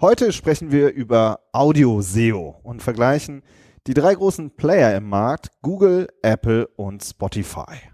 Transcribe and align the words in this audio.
Heute 0.00 0.32
sprechen 0.32 0.70
wir 0.70 0.92
über 0.92 1.40
Audio-SEO 1.50 2.60
und 2.62 2.84
vergleichen 2.84 3.42
die 3.88 3.94
drei 3.94 4.14
großen 4.14 4.54
Player 4.54 4.96
im 4.96 5.08
Markt, 5.08 5.48
Google, 5.60 6.06
Apple 6.22 6.68
und 6.76 7.02
Spotify. 7.02 7.90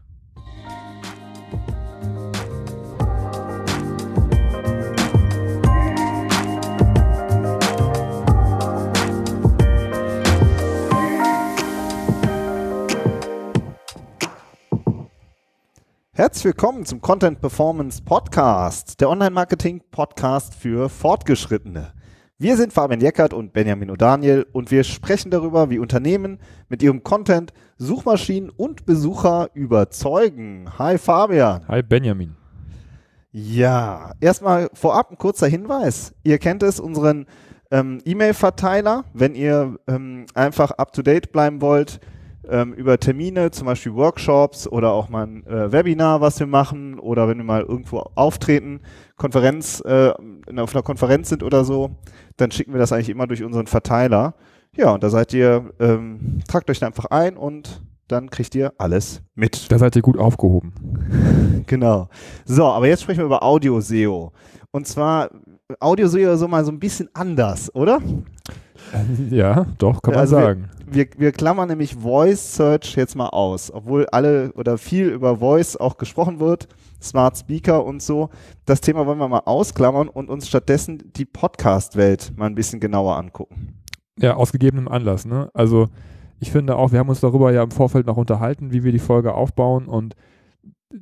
Herzlich 16.17 16.45
willkommen 16.45 16.87
zum 16.87 17.01
Content 17.01 17.41
Performance 17.41 18.01
Podcast, 18.01 19.01
der 19.01 19.11
Online-Marketing-Podcast 19.11 20.55
für 20.55 20.89
Fortgeschrittene. 20.89 21.93
Wir 22.39 22.57
sind 22.57 22.73
Fabian 22.73 23.01
Jeckert 23.01 23.35
und 23.35 23.53
Benjamin 23.53 23.91
O'Daniel 23.91 24.47
und 24.53 24.71
wir 24.71 24.85
sprechen 24.85 25.33
darüber, 25.33 25.71
wie 25.71 25.81
Unternehmen 25.81 26.39
mit 26.69 26.85
ihrem 26.85 27.03
Content 27.03 27.53
Suchmaschinen 27.79 28.51
und 28.51 28.87
Besucher 28.87 29.51
überzeugen. 29.55 30.71
Hi 30.79 30.99
Fabian. 30.99 31.67
Hi 31.67 31.83
Benjamin. 31.83 32.37
Ja, 33.33 34.13
erstmal 34.21 34.71
vorab 34.73 35.11
ein 35.11 35.19
kurzer 35.19 35.49
Hinweis. 35.49 36.15
Ihr 36.23 36.39
kennt 36.39 36.63
es, 36.63 36.79
unseren 36.79 37.27
ähm, 37.73 37.99
E-Mail-Verteiler. 38.05 39.05
Wenn 39.15 39.35
ihr 39.35 39.81
ähm, 39.89 40.27
einfach 40.35 40.71
up-to-date 40.71 41.33
bleiben 41.33 41.61
wollt, 41.61 41.99
ähm, 42.51 42.73
über 42.73 42.99
Termine, 42.99 43.51
zum 43.51 43.67
Beispiel 43.67 43.95
Workshops 43.95 44.67
oder 44.69 44.93
auch 44.93 45.09
mal 45.09 45.27
ein 45.27 45.47
äh, 45.47 45.73
Webinar, 45.73 46.21
was 46.21 46.39
wir 46.41 46.47
machen 46.47 46.99
oder 46.99 47.29
wenn 47.29 47.39
wir 47.39 47.45
mal 47.45 47.63
irgendwo 47.63 47.99
auftreten, 48.15 48.81
Konferenz, 49.17 49.81
äh, 49.85 50.13
auf 50.57 50.75
einer 50.75 50.83
Konferenz 50.83 51.29
sind 51.29 51.43
oder 51.43 51.65
so, 51.65 51.97
dann 52.37 52.51
schicken 52.51 52.73
wir 52.73 52.81
das 52.81 52.93
eigentlich 52.93 53.11
immer 53.11 53.27
durch 53.27 53.43
unseren 53.43 53.67
Verteiler. 53.67 54.35
Ja, 54.77 54.93
und 54.93 55.03
da 55.03 55.11
seid 55.11 55.33
ihr, 55.33 55.73
ähm, 55.79 56.41
tragt 56.49 56.69
euch 56.71 56.83
einfach 56.85 57.07
ein 57.07 57.37
und 57.37 57.83
dann 58.09 58.29
kriegt 58.31 58.55
ihr 58.55 58.73
alles 58.79 59.23
mit. 59.35 59.71
Da 59.71 59.79
seid 59.79 59.97
ihr 59.97 60.03
gut 60.03 60.19
aufgehoben. 60.19 61.65
genau. 61.67 62.09
So, 62.45 62.67
aber 62.67 62.89
jetzt 62.89 63.03
sprechen 63.03 63.21
wir 63.21 63.27
über 63.27 63.43
Audio-SEO. 63.43 64.33
Und 64.71 64.87
zwar 64.87 65.31
Audio-SEO 65.81 66.37
so 66.37 66.49
mal 66.49 66.65
so 66.65 66.73
ein 66.73 66.79
bisschen 66.79 67.09
anders, 67.15 67.75
oder? 67.75 68.01
Ja, 69.31 69.67
doch, 69.79 70.03
kann 70.03 70.15
man 70.15 70.21
also 70.21 70.37
sagen. 70.37 70.71
Wir, 70.87 71.07
wir, 71.07 71.09
wir, 71.19 71.33
klammern 71.33 71.69
nämlich 71.69 71.95
Voice 71.97 72.57
Search 72.57 72.97
jetzt 72.97 73.17
mal 73.17 73.29
aus, 73.29 73.73
obwohl 73.73 74.07
alle 74.07 74.53
oder 74.53 74.79
viel 74.79 75.09
über 75.09 75.39
Voice 75.39 75.77
auch 75.77 75.97
gesprochen 75.97 76.41
wird, 76.41 76.69
Smart 77.03 77.37
Speaker 77.37 77.85
und 77.85 78.03
so. 78.03 78.31
Das 78.65 78.81
Thema 78.81 79.07
wollen 79.07 79.19
wir 79.19 79.29
mal 79.29 79.43
ausklammern 79.45 80.09
und 80.09 80.29
uns 80.29 80.49
stattdessen 80.49 81.13
die 81.17 81.25
Podcast-Welt 81.25 82.33
mal 82.37 82.47
ein 82.47 82.55
bisschen 82.55 82.81
genauer 82.81 83.17
angucken. 83.17 83.81
Ja, 84.19 84.37
aus 84.37 84.53
gegebenem 84.53 84.89
Anlass. 84.89 85.25
Ne? 85.25 85.51
Also 85.55 85.89
ich 86.39 86.53
finde 86.53 86.77
auch, 86.77 86.93
wir 86.93 86.99
haben 86.99 87.09
uns 87.09 87.21
darüber 87.21 87.53
ja 87.53 87.63
im 87.63 87.71
Vorfeld 87.71 88.07
noch 88.07 88.17
unterhalten, 88.17 88.73
wie 88.73 88.85
wir 88.85 88.93
die 88.93 88.99
Folge 88.99 89.35
aufbauen 89.35 89.87
und 89.87 90.15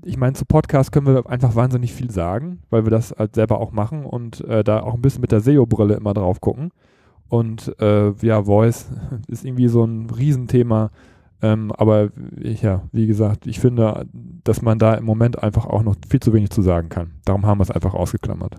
ich 0.05 0.17
meine, 0.17 0.33
zu 0.33 0.45
Podcast 0.47 0.91
können 0.93 1.06
wir 1.06 1.29
einfach 1.29 1.55
wahnsinnig 1.55 1.93
viel 1.93 2.11
sagen, 2.11 2.62
weil 2.71 2.84
wir 2.87 2.91
das 2.91 3.15
halt 3.19 3.34
selber 3.34 3.61
auch 3.61 3.73
machen 3.73 4.05
und 4.05 4.41
äh, 4.43 4.65
da 4.65 4.81
auch 4.81 4.95
ein 4.95 5.03
bisschen 5.03 5.21
mit 5.21 5.33
der 5.33 5.41
SEO-Brille 5.41 5.95
immer 5.95 6.15
drauf 6.15 6.41
gucken. 6.41 6.71
Und 7.33 7.75
äh, 7.80 8.12
ja, 8.20 8.42
Voice 8.42 8.91
ist 9.27 9.42
irgendwie 9.42 9.69
so 9.69 9.83
ein 9.84 10.11
Riesenthema. 10.11 10.91
Ähm, 11.41 11.72
aber 11.72 12.11
ich, 12.38 12.61
ja, 12.61 12.83
wie 12.92 13.06
gesagt, 13.06 13.47
ich 13.47 13.58
finde, 13.58 14.06
dass 14.44 14.61
man 14.61 14.78
da 14.78 14.92
im 14.92 15.06
Moment 15.06 15.42
einfach 15.42 15.64
auch 15.64 15.83
noch 15.83 15.97
viel 16.06 16.20
zu 16.20 16.34
wenig 16.34 16.50
zu 16.50 16.60
sagen 16.60 16.91
kann. 16.91 17.12
Darum 17.25 17.47
haben 17.47 17.56
wir 17.56 17.62
es 17.62 17.70
einfach 17.70 17.94
ausgeklammert. 17.94 18.56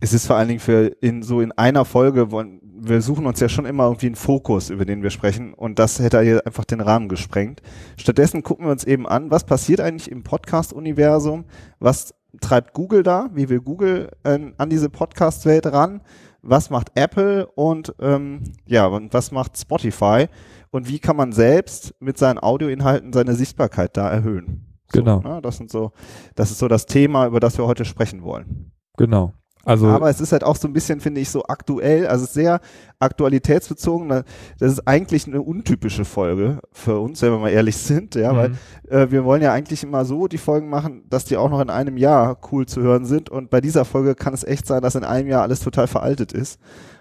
Es 0.00 0.12
ist 0.12 0.26
vor 0.26 0.34
allen 0.34 0.48
Dingen 0.48 0.58
für 0.58 0.86
in 1.00 1.22
so 1.22 1.40
in 1.40 1.52
einer 1.52 1.84
Folge, 1.84 2.32
wir 2.32 3.00
suchen 3.00 3.26
uns 3.26 3.38
ja 3.38 3.48
schon 3.48 3.64
immer 3.64 3.84
irgendwie 3.84 4.06
einen 4.06 4.16
Fokus, 4.16 4.70
über 4.70 4.84
den 4.84 5.04
wir 5.04 5.10
sprechen 5.10 5.54
und 5.54 5.78
das 5.78 6.00
hätte 6.00 6.20
hier 6.20 6.44
einfach 6.44 6.64
den 6.64 6.80
Rahmen 6.80 7.08
gesprengt. 7.08 7.62
Stattdessen 7.96 8.42
gucken 8.42 8.66
wir 8.66 8.72
uns 8.72 8.82
eben 8.82 9.06
an, 9.06 9.30
was 9.30 9.44
passiert 9.44 9.80
eigentlich 9.80 10.10
im 10.10 10.24
Podcast-Universum, 10.24 11.44
was 11.78 12.12
treibt 12.40 12.72
Google 12.74 13.04
da, 13.04 13.30
wie 13.34 13.48
will 13.48 13.60
Google 13.60 14.10
äh, 14.24 14.38
an 14.56 14.68
diese 14.68 14.88
Podcast-Welt 14.88 15.66
ran, 15.66 16.00
was 16.42 16.70
macht 16.70 16.92
Apple 16.94 17.46
und 17.46 17.94
ähm, 18.00 18.42
ja, 18.66 18.86
und 18.86 19.12
was 19.12 19.30
macht 19.30 19.58
Spotify 19.58 20.26
und 20.70 20.88
wie 20.88 20.98
kann 20.98 21.16
man 21.16 21.32
selbst 21.32 21.94
mit 22.00 22.18
seinen 22.18 22.38
Audioinhalten 22.38 23.12
seine 23.12 23.34
Sichtbarkeit 23.34 23.96
da 23.96 24.10
erhöhen. 24.10 24.66
So, 24.92 25.00
genau. 25.00 25.20
Ne? 25.20 25.40
Das 25.42 25.56
sind 25.56 25.70
so, 25.70 25.92
das 26.34 26.50
ist 26.50 26.58
so 26.58 26.68
das 26.68 26.86
Thema, 26.86 27.26
über 27.26 27.40
das 27.40 27.58
wir 27.58 27.66
heute 27.66 27.84
sprechen 27.84 28.22
wollen. 28.22 28.72
Genau. 28.96 29.32
Also 29.64 29.88
aber 29.88 30.08
es 30.08 30.20
ist 30.20 30.32
halt 30.32 30.44
auch 30.44 30.56
so 30.56 30.66
ein 30.68 30.72
bisschen, 30.72 31.00
finde 31.00 31.20
ich, 31.20 31.28
so 31.28 31.44
aktuell, 31.44 32.06
also 32.06 32.24
sehr 32.24 32.60
aktualitätsbezogen. 32.98 34.08
Das 34.08 34.72
ist 34.72 34.86
eigentlich 34.86 35.26
eine 35.26 35.42
untypische 35.42 36.04
Folge 36.04 36.60
für 36.72 36.98
uns, 36.98 37.20
wenn 37.22 37.32
wir 37.32 37.38
mal 37.38 37.50
ehrlich 37.50 37.76
sind, 37.78 38.14
ja, 38.14 38.32
mhm. 38.32 38.36
weil 38.36 38.52
äh, 38.88 39.10
wir 39.10 39.24
wollen 39.24 39.42
ja 39.42 39.52
eigentlich 39.52 39.82
immer 39.82 40.04
so 40.04 40.28
die 40.28 40.38
Folgen 40.38 40.68
machen, 40.68 41.02
dass 41.10 41.24
die 41.24 41.36
auch 41.36 41.50
noch 41.50 41.60
in 41.60 41.70
einem 41.70 41.96
Jahr 41.96 42.38
cool 42.50 42.66
zu 42.66 42.80
hören 42.80 43.04
sind. 43.04 43.28
Und 43.28 43.50
bei 43.50 43.60
dieser 43.60 43.84
Folge 43.84 44.14
kann 44.14 44.34
es 44.34 44.44
echt 44.44 44.66
sein, 44.66 44.82
dass 44.82 44.94
in 44.94 45.04
einem 45.04 45.28
Jahr 45.28 45.42
alles 45.42 45.60
total 45.60 45.86
veraltet 45.86 46.32
ist. 46.32 46.58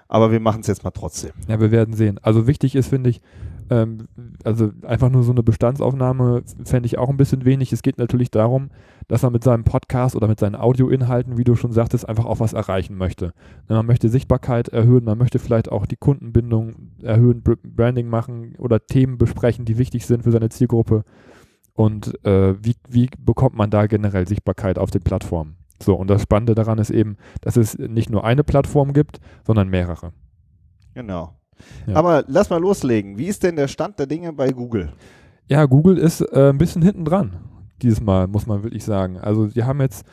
Aber 0.08 0.32
wir 0.32 0.40
machen 0.40 0.62
es 0.62 0.68
jetzt 0.68 0.84
mal 0.84 0.92
trotzdem. 0.92 1.32
Ja, 1.48 1.60
wir 1.60 1.72
werden 1.72 1.94
sehen. 1.94 2.20
Also 2.24 2.48
wichtig 2.48 2.76
ist, 2.76 2.88
finde 2.88 3.12
ich, 3.12 3.22
ähm, 3.70 4.08
also 4.44 4.72
einfach 4.84 5.10
nur 5.10 5.24
so 5.24 5.32
eine 5.32 5.44
Bestandsaufnahme 5.44 6.44
fände 6.66 6.88
ich 6.88 6.98
auch 6.98 7.10
ein 7.10 7.18
bisschen 7.18 7.46
wenig. 7.46 7.72
Es 7.72 7.82
geht 7.82 7.98
natürlich 7.98 8.32
darum, 8.32 8.70
dass 9.08 9.22
man 9.22 9.34
mit 9.34 9.44
seinem 9.44 9.64
Podcast 9.64 10.16
oder 10.16 10.28
mit 10.28 10.40
seinen 10.40 10.56
Audioinhalten, 10.56 11.38
wie 11.38 11.44
du 11.44 11.56
schon 11.56 11.72
sagtest, 11.72 12.08
einfach 12.08 12.26
auch 12.26 12.40
was 12.40 12.54
erreichen 12.54 12.98
möchte. 12.98 13.34
Man 13.68 13.86
möchte 13.86 14.10
Sichtbarkeit 14.10 14.70
erhöhen, 14.70 15.04
man 15.04 15.18
möchte 15.18 15.40
vielleicht 15.40 15.72
auch 15.72 15.86
die 15.86 15.98
Kundenbindung 15.98 16.92
erhöhen, 17.02 17.44
Branding 17.44 18.08
machen 18.08 18.56
oder 18.58 18.86
Themen 18.86 19.18
besprechen, 19.18 19.66
die 19.66 19.78
wichtig 19.78 20.06
sind 20.06 20.24
für 20.24 20.32
seine 20.32 20.50
Zielgruppe. 20.50 21.04
Und 21.74 22.24
äh, 22.26 22.56
wie, 22.64 22.76
wie 22.90 23.10
bekommt 23.18 23.56
man 23.56 23.70
da 23.70 23.88
generell 23.88 24.28
Sichtbarkeit 24.28 24.78
auf 24.78 24.92
den 24.92 25.02
Plattformen? 25.02 25.56
So, 25.82 25.96
und 25.96 26.10
das 26.10 26.24
Spannende 26.24 26.56
daran 26.56 26.78
ist 26.78 26.90
eben, 26.90 27.18
dass 27.42 27.56
es 27.56 27.78
nicht 27.78 28.10
nur 28.10 28.26
eine 28.26 28.44
Plattform 28.44 28.94
gibt, 28.94 29.20
sondern 29.46 29.70
mehrere. 29.70 30.12
Genau. 30.94 31.39
Ja. 31.88 31.96
Aber 31.96 32.24
lass 32.28 32.50
mal 32.50 32.62
loslegen. 32.62 33.18
Wie 33.18 33.28
ist 33.28 33.44
denn 33.44 33.56
der 33.56 33.68
Stand 33.68 34.00
der 34.00 34.08
Dinge 34.08 34.34
bei 34.34 34.52
Google? 34.52 34.92
Ja, 35.48 35.66
Google 35.66 35.98
ist 35.98 36.22
äh, 36.22 36.50
ein 36.50 36.58
bisschen 36.58 36.82
hinten 36.82 37.06
dran. 37.06 37.38
Dieses 37.82 38.02
Mal, 38.02 38.28
muss 38.28 38.46
man 38.46 38.64
wirklich 38.64 38.84
sagen. 38.84 39.18
Also, 39.18 39.48
die 39.48 39.64
haben 39.64 39.82
jetzt 39.82 40.06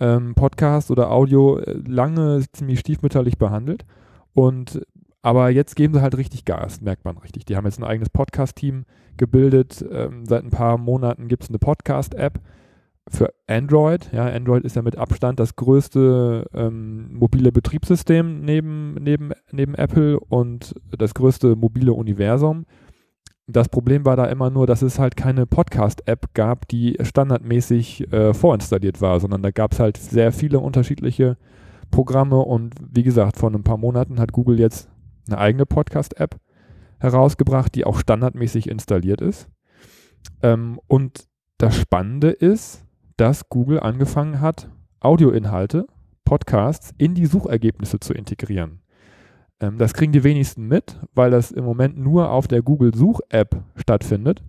ähm, 0.00 0.34
Podcast 0.34 0.90
oder 0.90 1.10
Audio 1.10 1.58
äh, 1.58 1.72
lange 1.86 2.42
ziemlich 2.52 2.80
stiefmütterlich 2.80 3.38
behandelt. 3.38 3.84
Und 4.32 4.80
aber 5.22 5.50
jetzt 5.50 5.76
geben 5.76 5.92
sie 5.92 6.00
halt 6.00 6.16
richtig 6.16 6.46
Gas, 6.46 6.80
merkt 6.80 7.04
man 7.04 7.18
richtig. 7.18 7.44
Die 7.44 7.56
haben 7.56 7.66
jetzt 7.66 7.78
ein 7.78 7.84
eigenes 7.84 8.08
Podcast-Team 8.08 8.86
gebildet. 9.18 9.84
Ähm, 9.90 10.24
seit 10.24 10.44
ein 10.44 10.50
paar 10.50 10.78
Monaten 10.78 11.28
gibt 11.28 11.42
es 11.42 11.50
eine 11.50 11.58
Podcast-App 11.58 12.40
für 13.10 13.32
Android. 13.46 14.10
Ja, 14.12 14.26
Android 14.26 14.64
ist 14.64 14.76
ja 14.76 14.82
mit 14.82 14.96
Abstand 14.96 15.40
das 15.40 15.56
größte 15.56 16.46
ähm, 16.54 17.12
mobile 17.12 17.52
Betriebssystem 17.52 18.40
neben, 18.40 18.94
neben, 18.94 19.32
neben 19.50 19.74
Apple 19.74 20.18
und 20.18 20.74
das 20.96 21.14
größte 21.14 21.56
mobile 21.56 21.92
Universum. 21.92 22.66
Das 23.46 23.68
Problem 23.68 24.04
war 24.04 24.14
da 24.14 24.26
immer 24.26 24.48
nur, 24.48 24.68
dass 24.68 24.80
es 24.82 25.00
halt 25.00 25.16
keine 25.16 25.44
Podcast-App 25.44 26.34
gab, 26.34 26.68
die 26.68 26.96
standardmäßig 27.00 28.12
äh, 28.12 28.32
vorinstalliert 28.32 29.00
war, 29.00 29.18
sondern 29.18 29.42
da 29.42 29.50
gab 29.50 29.72
es 29.72 29.80
halt 29.80 29.96
sehr 29.96 30.30
viele 30.30 30.60
unterschiedliche 30.60 31.36
Programme 31.90 32.38
und 32.38 32.74
wie 32.80 33.02
gesagt, 33.02 33.36
vor 33.36 33.50
ein 33.50 33.64
paar 33.64 33.76
Monaten 33.76 34.20
hat 34.20 34.30
Google 34.30 34.60
jetzt 34.60 34.88
eine 35.26 35.38
eigene 35.38 35.66
Podcast-App 35.66 36.36
herausgebracht, 37.00 37.74
die 37.74 37.84
auch 37.84 37.98
standardmäßig 37.98 38.68
installiert 38.68 39.20
ist. 39.20 39.48
Ähm, 40.42 40.78
und 40.86 41.26
das 41.58 41.76
Spannende 41.76 42.30
ist, 42.30 42.86
dass 43.20 43.50
Google 43.50 43.80
angefangen 43.80 44.40
hat, 44.40 44.70
Audioinhalte, 44.98 45.86
Podcasts 46.24 46.94
in 46.96 47.14
die 47.14 47.26
Suchergebnisse 47.26 48.00
zu 48.00 48.14
integrieren. 48.14 48.80
Ähm, 49.60 49.76
das 49.76 49.92
kriegen 49.92 50.12
die 50.12 50.24
wenigsten 50.24 50.66
mit, 50.66 50.98
weil 51.14 51.30
das 51.30 51.50
im 51.50 51.64
Moment 51.64 51.98
nur 51.98 52.30
auf 52.30 52.48
der 52.48 52.62
Google 52.62 52.94
Such-App 52.94 53.62
stattfindet. 53.76 54.42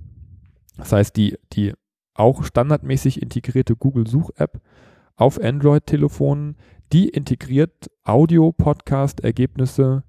Das 0.77 0.93
heißt, 0.93 1.17
die, 1.17 1.37
die 1.51 1.73
auch 2.13 2.45
standardmäßig 2.45 3.21
integrierte 3.21 3.75
Google 3.75 4.07
Such-App 4.07 4.61
auf 5.17 5.37
Android-Telefonen, 5.41 6.55
die 6.93 7.09
integriert 7.09 7.91
Audio-Podcast-Ergebnisse 8.05 10.05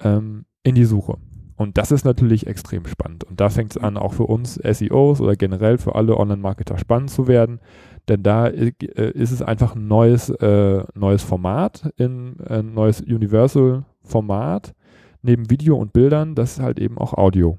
ähm, 0.00 0.46
in 0.64 0.74
die 0.74 0.86
Suche. 0.86 1.18
Und 1.56 1.78
das 1.78 1.92
ist 1.92 2.04
natürlich 2.04 2.46
extrem 2.46 2.86
spannend. 2.86 3.24
Und 3.24 3.40
da 3.40 3.48
fängt 3.50 3.72
es 3.72 3.82
an, 3.82 3.96
auch 3.96 4.14
für 4.14 4.24
uns 4.24 4.54
SEOs 4.54 5.20
oder 5.20 5.36
generell 5.36 5.78
für 5.78 5.94
alle 5.94 6.16
Online-Marketer 6.16 6.78
spannend 6.78 7.10
zu 7.10 7.28
werden, 7.28 7.60
denn 8.08 8.22
da 8.22 8.48
äh, 8.48 8.72
ist 9.14 9.30
es 9.30 9.42
einfach 9.42 9.76
ein 9.76 9.86
neues, 9.86 10.28
äh, 10.28 10.84
neues 10.94 11.22
Format, 11.22 11.92
in, 11.96 12.40
ein 12.40 12.74
neues 12.74 13.00
Universal-Format, 13.00 14.74
neben 15.22 15.50
Video 15.50 15.76
und 15.76 15.92
Bildern, 15.92 16.34
das 16.34 16.58
halt 16.58 16.80
eben 16.80 16.98
auch 16.98 17.14
Audio 17.14 17.58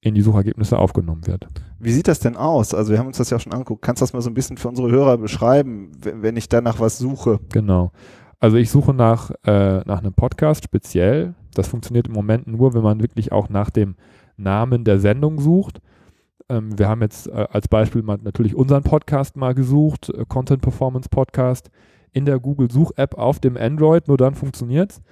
in 0.00 0.14
die 0.14 0.22
Suchergebnisse 0.22 0.78
aufgenommen 0.78 1.26
wird. 1.26 1.46
Wie 1.78 1.92
sieht 1.92 2.08
das 2.08 2.20
denn 2.20 2.36
aus? 2.36 2.74
Also 2.74 2.92
wir 2.92 2.98
haben 2.98 3.06
uns 3.06 3.18
das 3.18 3.30
ja 3.30 3.38
schon 3.38 3.52
angeguckt. 3.52 3.82
Kannst 3.82 4.00
du 4.00 4.04
das 4.04 4.12
mal 4.12 4.20
so 4.20 4.30
ein 4.30 4.34
bisschen 4.34 4.56
für 4.56 4.68
unsere 4.68 4.90
Hörer 4.90 5.18
beschreiben, 5.18 5.92
wenn 6.00 6.36
ich 6.36 6.48
danach 6.48 6.80
was 6.80 6.98
suche? 6.98 7.40
Genau. 7.52 7.92
Also 8.40 8.56
ich 8.56 8.70
suche 8.70 8.94
nach, 8.94 9.30
äh, 9.44 9.80
nach 9.84 10.00
einem 10.00 10.12
Podcast 10.12 10.64
speziell. 10.64 11.34
Das 11.54 11.68
funktioniert 11.68 12.08
im 12.08 12.14
Moment 12.14 12.46
nur, 12.46 12.74
wenn 12.74 12.82
man 12.82 13.00
wirklich 13.00 13.32
auch 13.32 13.48
nach 13.48 13.70
dem 13.70 13.96
Namen 14.36 14.84
der 14.84 14.98
Sendung 14.98 15.40
sucht. 15.40 15.80
Ähm, 16.48 16.78
wir 16.78 16.88
haben 16.88 17.02
jetzt 17.02 17.28
äh, 17.28 17.46
als 17.50 17.68
Beispiel 17.68 18.02
mal 18.02 18.18
natürlich 18.22 18.54
unseren 18.54 18.82
Podcast 18.82 19.36
mal 19.36 19.54
gesucht, 19.54 20.08
äh, 20.10 20.24
Content 20.28 20.62
Performance 20.62 21.08
Podcast, 21.08 21.70
in 22.12 22.26
der 22.26 22.38
Google 22.38 22.70
Such-App 22.70 23.14
auf 23.14 23.40
dem 23.40 23.56
Android, 23.56 24.08
nur 24.08 24.16
dann 24.16 24.34
funktioniert 24.34 24.92
es. 24.92 25.02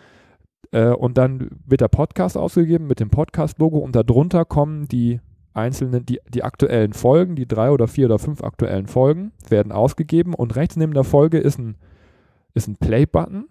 Äh, 0.73 0.91
und 0.91 1.19
dann 1.19 1.51
wird 1.67 1.81
der 1.81 1.89
Podcast 1.89 2.37
ausgegeben 2.37 2.87
mit 2.87 3.01
dem 3.01 3.11
Podcast-Logo 3.11 3.79
und 3.79 3.97
darunter 3.97 4.45
kommen 4.45 4.87
die 4.87 5.21
einzelnen, 5.53 6.07
die, 6.07 6.21
die 6.29 6.45
aktuellen 6.45 6.93
Folgen, 6.93 7.35
die 7.35 7.49
drei 7.49 7.71
oder 7.71 7.89
vier 7.89 8.07
oder 8.07 8.19
fünf 8.19 8.43
aktuellen 8.43 8.87
Folgen 8.87 9.33
werden 9.49 9.73
ausgegeben 9.73 10.35
und 10.35 10.55
rechts 10.55 10.77
neben 10.77 10.95
der 10.95 11.05
Folge 11.05 11.39
ist 11.39 11.59
ein, 11.59 11.77
ist 12.55 12.69
ein 12.69 12.77
Play-Button 12.77 13.47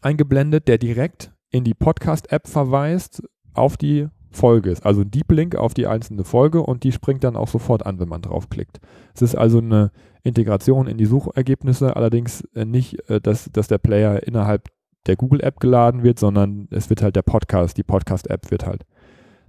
eingeblendet, 0.00 0.68
der 0.68 0.78
direkt 0.78 1.31
in 1.52 1.62
die 1.62 1.74
Podcast-App 1.74 2.48
verweist 2.48 3.22
auf 3.54 3.76
die 3.76 4.08
Folge 4.30 4.70
ist. 4.70 4.84
Also 4.84 5.02
ein 5.02 5.10
Deep 5.10 5.30
Link 5.30 5.54
auf 5.54 5.74
die 5.74 5.86
einzelne 5.86 6.24
Folge 6.24 6.62
und 6.62 6.82
die 6.84 6.92
springt 6.92 7.22
dann 7.22 7.36
auch 7.36 7.48
sofort 7.48 7.86
an, 7.86 8.00
wenn 8.00 8.08
man 8.08 8.22
draufklickt. 8.22 8.80
Es 9.14 9.22
ist 9.22 9.36
also 9.36 9.58
eine 9.58 9.92
Integration 10.22 10.86
in 10.86 10.96
die 10.96 11.04
Suchergebnisse, 11.04 11.94
allerdings 11.94 12.42
äh, 12.54 12.64
nicht, 12.64 13.08
äh, 13.10 13.20
dass, 13.20 13.50
dass 13.52 13.68
der 13.68 13.78
Player 13.78 14.26
innerhalb 14.26 14.68
der 15.06 15.16
Google-App 15.16 15.60
geladen 15.60 16.02
wird, 16.02 16.18
sondern 16.18 16.68
es 16.70 16.88
wird 16.88 17.02
halt 17.02 17.16
der 17.16 17.22
Podcast, 17.22 17.76
die 17.76 17.82
Podcast-App 17.82 18.50
wird 18.50 18.66
halt 18.66 18.86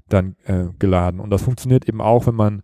dann 0.09 0.35
äh, 0.45 0.65
geladen. 0.79 1.19
Und 1.19 1.29
das 1.29 1.43
funktioniert 1.43 1.87
eben 1.87 2.01
auch, 2.01 2.27
wenn 2.27 2.35
man 2.35 2.63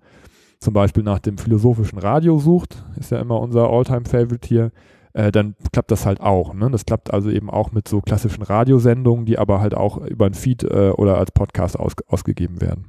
zum 0.60 0.74
Beispiel 0.74 1.04
nach 1.04 1.20
dem 1.20 1.38
philosophischen 1.38 2.00
Radio 2.00 2.38
sucht, 2.38 2.84
ist 3.00 3.12
ja 3.12 3.20
immer 3.20 3.40
unser 3.40 3.70
All-Time-Favorite 3.70 4.48
hier, 4.48 4.72
äh, 5.14 5.32
dann 5.32 5.56
klappt 5.72 5.92
das 5.92 6.06
halt 6.06 6.22
auch. 6.22 6.54
Ne? 6.54 6.70
Das 6.72 6.86
klappt 6.86 7.14
also 7.14 7.30
eben 7.30 7.50
auch 7.50 7.72
mit 7.72 7.88
so 7.88 8.02
klassischen 8.02 8.44
Radiosendungen, 8.44 9.26
die 9.26 9.38
aber 9.40 9.62
halt 9.62 9.76
auch 9.76 9.98
über 9.98 10.26
ein 10.26 10.34
Feed 10.34 10.64
äh, 10.64 10.92
oder 10.92 11.18
als 11.18 11.32
Podcast 11.32 11.80
aus, 11.80 11.94
ausgegeben 12.08 12.62
werden. 12.62 12.86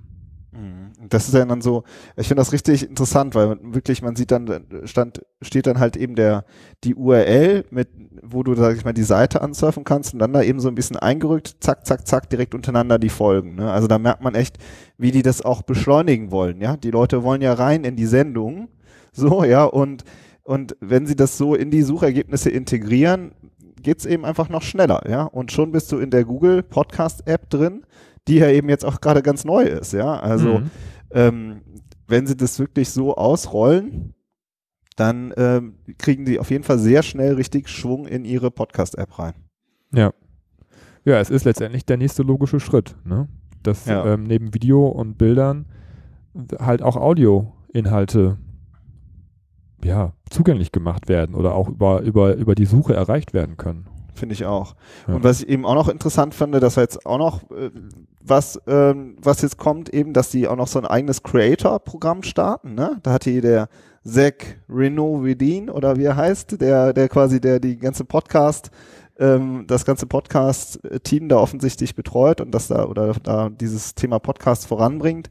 Mhm. 0.53 1.09
Das 1.09 1.29
ist 1.29 1.35
ja 1.35 1.45
dann 1.45 1.63
so, 1.63 1.85
ich 2.17 2.29
finde 2.29 2.43
das 2.43 2.53
richtig 2.53 2.89
interessant, 2.89 3.35
weil 3.35 3.57
wirklich, 3.63 4.03
man 4.03 4.17
sieht 4.17 4.31
dann, 4.31 4.67
stand, 4.85 5.23
steht 5.41 5.67
dann 5.67 5.79
halt 5.79 5.97
eben 5.97 6.15
der, 6.15 6.45
die 6.85 6.95
URL 6.95 7.65
mit, 7.71 7.89
wo 8.23 8.43
du, 8.43 8.55
sag 8.55 8.77
ich 8.77 8.85
mal, 8.85 8.93
die 8.93 9.03
Seite 9.03 9.41
ansurfen 9.41 9.85
kannst 9.85 10.13
und 10.13 10.19
dann 10.19 10.33
da 10.33 10.43
eben 10.43 10.61
so 10.61 10.69
ein 10.69 10.75
bisschen 10.75 10.97
eingerückt, 10.97 11.57
zack, 11.61 11.87
zack, 11.87 12.07
zack, 12.07 12.29
direkt 12.29 12.55
untereinander 12.55 12.99
die 12.99 13.09
Folgen. 13.09 13.55
Ne? 13.55 13.71
Also 13.71 13.89
da 13.89 13.99
merkt 13.99 14.23
man 14.23 14.35
echt, 14.35 14.59
wie 14.99 15.11
die 15.11 15.23
das 15.23 15.43
auch 15.43 15.63
beschleunigen 15.63 16.31
wollen, 16.31 16.61
ja. 16.61 16.77
Die 16.77 16.91
Leute 16.91 17.23
wollen 17.23 17.41
ja 17.41 17.55
rein 17.55 17.85
in 17.85 17.97
die 17.97 18.07
Sendung, 18.07 18.69
so, 19.13 19.43
ja, 19.45 19.65
und 19.65 20.05
und 20.51 20.77
wenn 20.81 21.07
sie 21.07 21.15
das 21.15 21.39
so 21.39 21.55
in 21.55 21.71
die 21.71 21.83
Suchergebnisse 21.83 22.51
integrieren, 22.51 23.31
geht 23.81 24.01
es 24.01 24.05
eben 24.05 24.25
einfach 24.25 24.49
noch 24.49 24.63
schneller, 24.63 25.09
ja. 25.09 25.23
Und 25.23 25.53
schon 25.53 25.71
bist 25.71 25.93
du 25.93 25.99
in 25.99 26.11
der 26.11 26.25
Google 26.25 26.65
Podcast 26.65 27.25
App 27.29 27.49
drin, 27.51 27.87
die 28.27 28.39
ja 28.39 28.51
eben 28.51 28.69
jetzt 28.69 28.85
auch 28.85 29.01
gerade 29.01 29.23
ganz 29.23 29.45
neu 29.45 29.63
ist, 29.63 29.93
ja. 29.93 30.19
Also 30.19 30.59
mhm. 30.59 30.71
ähm, 31.13 31.61
wenn 32.09 32.27
sie 32.27 32.37
das 32.37 32.59
wirklich 32.59 32.91
so 32.91 33.15
ausrollen, 33.15 34.15
dann 34.97 35.33
ähm, 35.37 35.77
kriegen 35.99 36.25
die 36.25 36.41
auf 36.41 36.51
jeden 36.51 36.65
Fall 36.65 36.81
sehr 36.81 37.05
schnell 37.05 37.35
richtig 37.35 37.69
Schwung 37.69 38.09
in 38.09 38.25
ihre 38.25 38.51
Podcast-App 38.51 39.21
rein. 39.21 39.35
Ja. 39.95 40.13
Ja, 41.05 41.21
es 41.21 41.31
ist 41.31 41.45
letztendlich 41.45 41.87
der 41.87 41.97
nächste 41.97 42.25
logische 42.25 42.59
Schritt, 42.59 42.97
ne? 43.05 43.29
Dass 43.63 43.87
ja. 43.87 44.05
ähm, 44.05 44.25
neben 44.25 44.53
Video 44.53 44.89
und 44.89 45.17
Bildern 45.17 45.67
halt 46.59 46.83
auch 46.83 46.97
Audioinhalte 46.97 48.39
ja, 49.85 50.13
zugänglich 50.29 50.73
gemacht 50.73 51.09
werden 51.09 51.35
oder 51.35 51.55
auch 51.55 51.69
über, 51.69 52.01
über, 52.01 52.35
über 52.35 52.55
die 52.55 52.67
Suche 52.67 52.95
erreicht 52.95 53.33
werden 53.35 53.57
können. 53.57 53.87
Finde 54.15 54.35
ich 54.35 54.45
auch. 54.45 54.75
Ja. 55.09 55.15
Und 55.15 55.25
was 55.25 55.41
ich 55.41 55.49
eben 55.49 55.65
auch 55.65 55.75
noch 55.75 55.89
interessant 55.89 56.35
finde, 56.35 56.61
dass 56.61 56.77
wir 56.77 56.83
jetzt 56.83 57.07
auch 57.07 57.19
noch 57.19 57.51
äh, 57.51 57.71
was, 58.23 58.61
ähm, 58.67 59.17
was 59.23 59.41
jetzt 59.43 59.57
kommt, 59.57 59.89
eben, 59.89 60.13
dass 60.13 60.31
die 60.31 60.47
auch 60.47 60.57
noch 60.57 60.67
so 60.67 60.79
ein 60.79 60.87
eigenes 60.87 61.23
Creator-Programm 61.23 62.23
starten. 62.23 62.75
Ne? 62.75 62.99
Da 63.03 63.13
hat 63.13 63.25
hier 63.25 63.41
der 63.41 63.69
Zach 64.05 64.35
Renovidin 64.69 65.71
oder 65.71 65.97
wie 65.97 66.05
er 66.05 66.17
heißt, 66.17 66.61
der, 66.61 66.93
der 66.93 67.09
quasi 67.09 67.41
der 67.41 67.61
die 67.61 67.79
ganze 67.79 68.05
Podcast, 68.05 68.71
ähm, 69.19 69.65
das 69.67 69.85
ganze 69.85 70.07
Podcast-Team 70.07 71.29
da 71.29 71.37
offensichtlich 71.37 71.95
betreut 71.95 72.41
und 72.41 72.51
das 72.53 72.69
da 72.69 72.85
oder 72.85 73.15
da 73.23 73.49
dieses 73.49 73.95
Thema 73.95 74.19
Podcast 74.19 74.67
voranbringt 74.67 75.31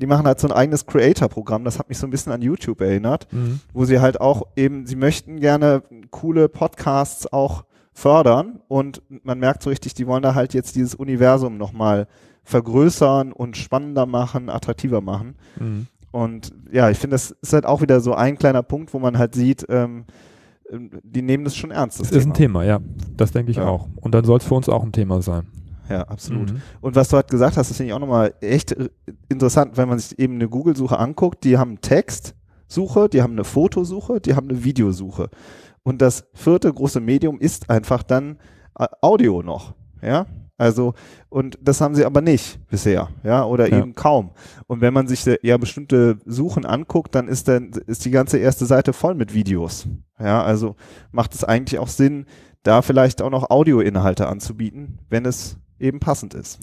die 0.00 0.06
machen 0.06 0.26
halt 0.26 0.40
so 0.40 0.48
ein 0.48 0.52
eigenes 0.52 0.86
Creator-Programm, 0.86 1.64
das 1.64 1.78
hat 1.78 1.88
mich 1.88 1.98
so 1.98 2.06
ein 2.06 2.10
bisschen 2.10 2.32
an 2.32 2.42
YouTube 2.42 2.80
erinnert, 2.80 3.26
mhm. 3.32 3.60
wo 3.72 3.84
sie 3.84 4.00
halt 4.00 4.20
auch 4.20 4.42
eben, 4.56 4.86
sie 4.86 4.96
möchten 4.96 5.40
gerne 5.40 5.82
coole 6.10 6.48
Podcasts 6.48 7.32
auch 7.32 7.64
fördern 7.92 8.60
und 8.68 9.02
man 9.22 9.38
merkt 9.38 9.62
so 9.62 9.70
richtig, 9.70 9.94
die 9.94 10.06
wollen 10.06 10.22
da 10.22 10.34
halt 10.34 10.54
jetzt 10.54 10.76
dieses 10.76 10.94
Universum 10.94 11.58
nochmal 11.58 12.06
vergrößern 12.44 13.32
und 13.32 13.56
spannender 13.56 14.06
machen, 14.06 14.48
attraktiver 14.48 15.00
machen. 15.00 15.34
Mhm. 15.58 15.86
Und 16.10 16.52
ja, 16.72 16.90
ich 16.90 16.98
finde, 16.98 17.14
das 17.14 17.30
ist 17.30 17.52
halt 17.52 17.66
auch 17.66 17.82
wieder 17.82 18.00
so 18.00 18.14
ein 18.14 18.36
kleiner 18.38 18.62
Punkt, 18.62 18.92
wo 18.94 18.98
man 18.98 19.18
halt 19.18 19.34
sieht, 19.34 19.66
ähm, 19.68 20.04
die 20.72 21.22
nehmen 21.22 21.44
das 21.44 21.56
schon 21.56 21.70
ernst. 21.70 22.00
Das, 22.00 22.08
das 22.08 22.18
ist 22.18 22.26
ein 22.26 22.34
Thema, 22.34 22.64
ja. 22.64 22.80
Das 23.16 23.32
denke 23.32 23.50
ich 23.50 23.56
ja. 23.58 23.66
auch. 23.66 23.88
Und 23.96 24.14
dann 24.14 24.24
soll 24.24 24.38
es 24.38 24.44
für 24.44 24.54
uns 24.54 24.68
auch 24.68 24.82
ein 24.82 24.92
Thema 24.92 25.20
sein. 25.22 25.46
Ja, 25.90 26.02
absolut. 26.02 26.52
Mhm. 26.52 26.62
Und 26.80 26.94
was 26.94 27.08
du 27.08 27.16
halt 27.16 27.28
gesagt 27.28 27.56
hast, 27.56 27.68
das 27.68 27.76
finde 27.76 27.88
ich 27.88 27.94
auch 27.94 27.98
nochmal 28.00 28.32
echt 28.40 28.74
interessant, 29.28 29.76
wenn 29.76 29.88
man 29.88 29.98
sich 29.98 30.18
eben 30.18 30.34
eine 30.34 30.48
Google-Suche 30.48 30.98
anguckt. 30.98 31.42
Die 31.42 31.58
haben 31.58 31.80
Textsuche, 31.80 33.08
die 33.08 33.22
haben 33.22 33.32
eine 33.32 33.44
Fotosuche, 33.44 34.20
die 34.20 34.34
haben 34.34 34.48
eine 34.48 34.62
Videosuche. 34.62 35.28
Und 35.82 36.00
das 36.00 36.24
vierte 36.32 36.72
große 36.72 37.00
Medium 37.00 37.40
ist 37.40 37.68
einfach 37.68 38.04
dann 38.04 38.38
äh, 38.78 38.86
Audio 39.02 39.42
noch. 39.42 39.74
Ja, 40.00 40.26
also, 40.60 40.92
und 41.30 41.58
das 41.62 41.80
haben 41.80 41.94
sie 41.94 42.04
aber 42.04 42.20
nicht 42.20 42.60
bisher, 42.68 43.08
ja, 43.24 43.44
oder 43.46 43.70
ja. 43.70 43.78
eben 43.78 43.94
kaum. 43.94 44.32
Und 44.66 44.82
wenn 44.82 44.92
man 44.92 45.08
sich 45.08 45.24
ja 45.42 45.56
bestimmte 45.56 46.18
Suchen 46.26 46.66
anguckt, 46.66 47.14
dann 47.14 47.28
ist 47.28 47.48
dann, 47.48 47.70
ist 47.86 48.04
die 48.04 48.10
ganze 48.10 48.36
erste 48.36 48.66
Seite 48.66 48.92
voll 48.92 49.14
mit 49.14 49.32
Videos. 49.32 49.88
Ja, 50.18 50.42
also 50.42 50.76
macht 51.12 51.34
es 51.34 51.44
eigentlich 51.44 51.80
auch 51.80 51.88
Sinn, 51.88 52.26
da 52.62 52.82
vielleicht 52.82 53.22
auch 53.22 53.30
noch 53.30 53.48
Audioinhalte 53.48 54.28
anzubieten, 54.28 54.98
wenn 55.08 55.24
es 55.24 55.56
eben 55.80 56.00
passend 56.00 56.34
ist. 56.34 56.58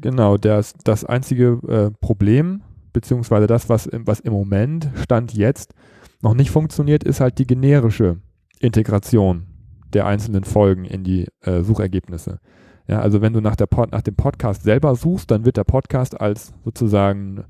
Genau, 0.00 0.36
das, 0.36 0.74
das 0.84 1.04
einzige 1.04 1.60
äh, 1.68 1.90
Problem, 2.00 2.62
beziehungsweise 2.92 3.46
das, 3.46 3.68
was, 3.68 3.88
was 3.92 4.20
im 4.20 4.32
Moment, 4.32 4.90
Stand 4.94 5.34
jetzt, 5.34 5.74
noch 6.22 6.34
nicht 6.34 6.50
funktioniert, 6.50 7.04
ist 7.04 7.20
halt 7.20 7.38
die 7.38 7.46
generische 7.46 8.18
Integration 8.58 9.46
der 9.92 10.06
einzelnen 10.06 10.44
Folgen 10.44 10.84
in 10.84 11.04
die 11.04 11.26
äh, 11.40 11.62
Suchergebnisse. 11.62 12.40
Ja, 12.86 13.00
also 13.00 13.20
wenn 13.20 13.32
du 13.32 13.40
nach, 13.40 13.56
der 13.56 13.66
Pod, 13.66 13.92
nach 13.92 14.02
dem 14.02 14.16
Podcast 14.16 14.62
selber 14.62 14.94
suchst, 14.94 15.30
dann 15.30 15.44
wird 15.44 15.56
der 15.56 15.64
Podcast 15.64 16.20
als 16.20 16.52
sozusagen 16.64 17.44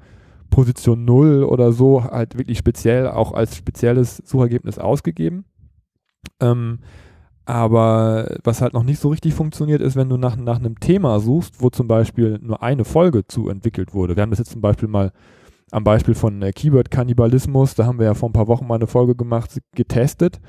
Position 0.50 1.04
0 1.04 1.44
oder 1.44 1.72
so 1.72 2.04
halt 2.04 2.36
wirklich 2.36 2.58
speziell 2.58 3.08
auch 3.08 3.32
als 3.32 3.56
spezielles 3.56 4.18
Suchergebnis 4.18 4.78
ausgegeben. 4.78 5.44
Ähm, 6.40 6.80
aber 7.44 8.38
was 8.44 8.60
halt 8.60 8.74
noch 8.74 8.82
nicht 8.82 9.00
so 9.00 9.08
richtig 9.08 9.34
funktioniert, 9.34 9.80
ist, 9.80 9.96
wenn 9.96 10.08
du 10.08 10.16
nach, 10.16 10.36
nach 10.36 10.58
einem 10.58 10.78
Thema 10.78 11.20
suchst, 11.20 11.60
wo 11.60 11.70
zum 11.70 11.88
Beispiel 11.88 12.38
nur 12.40 12.62
eine 12.62 12.84
Folge 12.84 13.26
zu 13.26 13.48
entwickelt 13.48 13.94
wurde. 13.94 14.16
Wir 14.16 14.22
haben 14.22 14.30
das 14.30 14.38
jetzt 14.38 14.52
zum 14.52 14.60
Beispiel 14.60 14.88
mal 14.88 15.12
am 15.70 15.84
Beispiel 15.84 16.14
von 16.14 16.42
äh, 16.42 16.52
Keyword-Kannibalismus, 16.52 17.74
da 17.74 17.86
haben 17.86 17.98
wir 17.98 18.06
ja 18.06 18.14
vor 18.14 18.28
ein 18.28 18.32
paar 18.34 18.48
Wochen 18.48 18.66
mal 18.66 18.76
eine 18.76 18.86
Folge 18.86 19.14
gemacht, 19.14 19.58
getestet. 19.74 20.40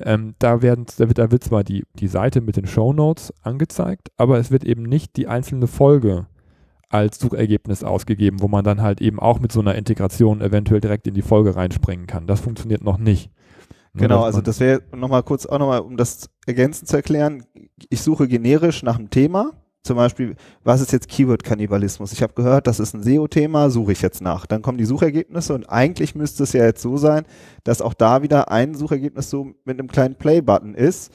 Ähm, 0.00 0.34
da, 0.38 0.60
werden, 0.60 0.84
da, 0.98 1.08
wird, 1.08 1.18
da 1.18 1.30
wird 1.30 1.42
zwar 1.42 1.64
die, 1.64 1.84
die 1.94 2.08
Seite 2.08 2.42
mit 2.42 2.56
den 2.56 2.66
Show 2.66 2.92
Notes 2.92 3.32
angezeigt, 3.42 4.08
aber 4.18 4.38
es 4.38 4.50
wird 4.50 4.64
eben 4.64 4.82
nicht 4.82 5.16
die 5.16 5.26
einzelne 5.26 5.66
Folge 5.66 6.26
als 6.90 7.18
Suchergebnis 7.18 7.82
ausgegeben, 7.82 8.42
wo 8.42 8.48
man 8.48 8.64
dann 8.64 8.82
halt 8.82 9.00
eben 9.00 9.18
auch 9.18 9.40
mit 9.40 9.52
so 9.52 9.60
einer 9.60 9.74
Integration 9.74 10.40
eventuell 10.40 10.80
direkt 10.80 11.06
in 11.06 11.14
die 11.14 11.22
Folge 11.22 11.56
reinspringen 11.56 12.06
kann. 12.06 12.26
Das 12.26 12.40
funktioniert 12.40 12.84
noch 12.84 12.98
nicht. 12.98 13.30
Genau, 13.96 14.22
also 14.22 14.40
das 14.40 14.60
wäre 14.60 14.82
nochmal 14.94 15.22
kurz 15.22 15.46
auch 15.46 15.58
nochmal, 15.58 15.80
um 15.80 15.96
das 15.96 16.28
ergänzend 16.46 16.88
zu 16.88 16.96
erklären. 16.96 17.44
Ich 17.88 18.02
suche 18.02 18.28
generisch 18.28 18.82
nach 18.82 18.98
einem 18.98 19.10
Thema. 19.10 19.52
Zum 19.82 19.96
Beispiel, 19.96 20.34
was 20.64 20.80
ist 20.80 20.92
jetzt 20.92 21.08
Keyword-Kannibalismus? 21.08 22.12
Ich 22.12 22.20
habe 22.20 22.34
gehört, 22.34 22.66
das 22.66 22.80
ist 22.80 22.94
ein 22.94 23.04
SEO-Thema, 23.04 23.70
suche 23.70 23.92
ich 23.92 24.02
jetzt 24.02 24.20
nach. 24.20 24.44
Dann 24.44 24.60
kommen 24.60 24.78
die 24.78 24.84
Suchergebnisse 24.84 25.54
und 25.54 25.66
eigentlich 25.66 26.16
müsste 26.16 26.42
es 26.42 26.52
ja 26.52 26.64
jetzt 26.64 26.82
so 26.82 26.96
sein, 26.96 27.24
dass 27.62 27.80
auch 27.80 27.94
da 27.94 28.22
wieder 28.22 28.50
ein 28.50 28.74
Suchergebnis 28.74 29.30
so 29.30 29.52
mit 29.64 29.78
einem 29.78 29.88
kleinen 29.88 30.16
Play-Button 30.16 30.74
ist 30.74 31.12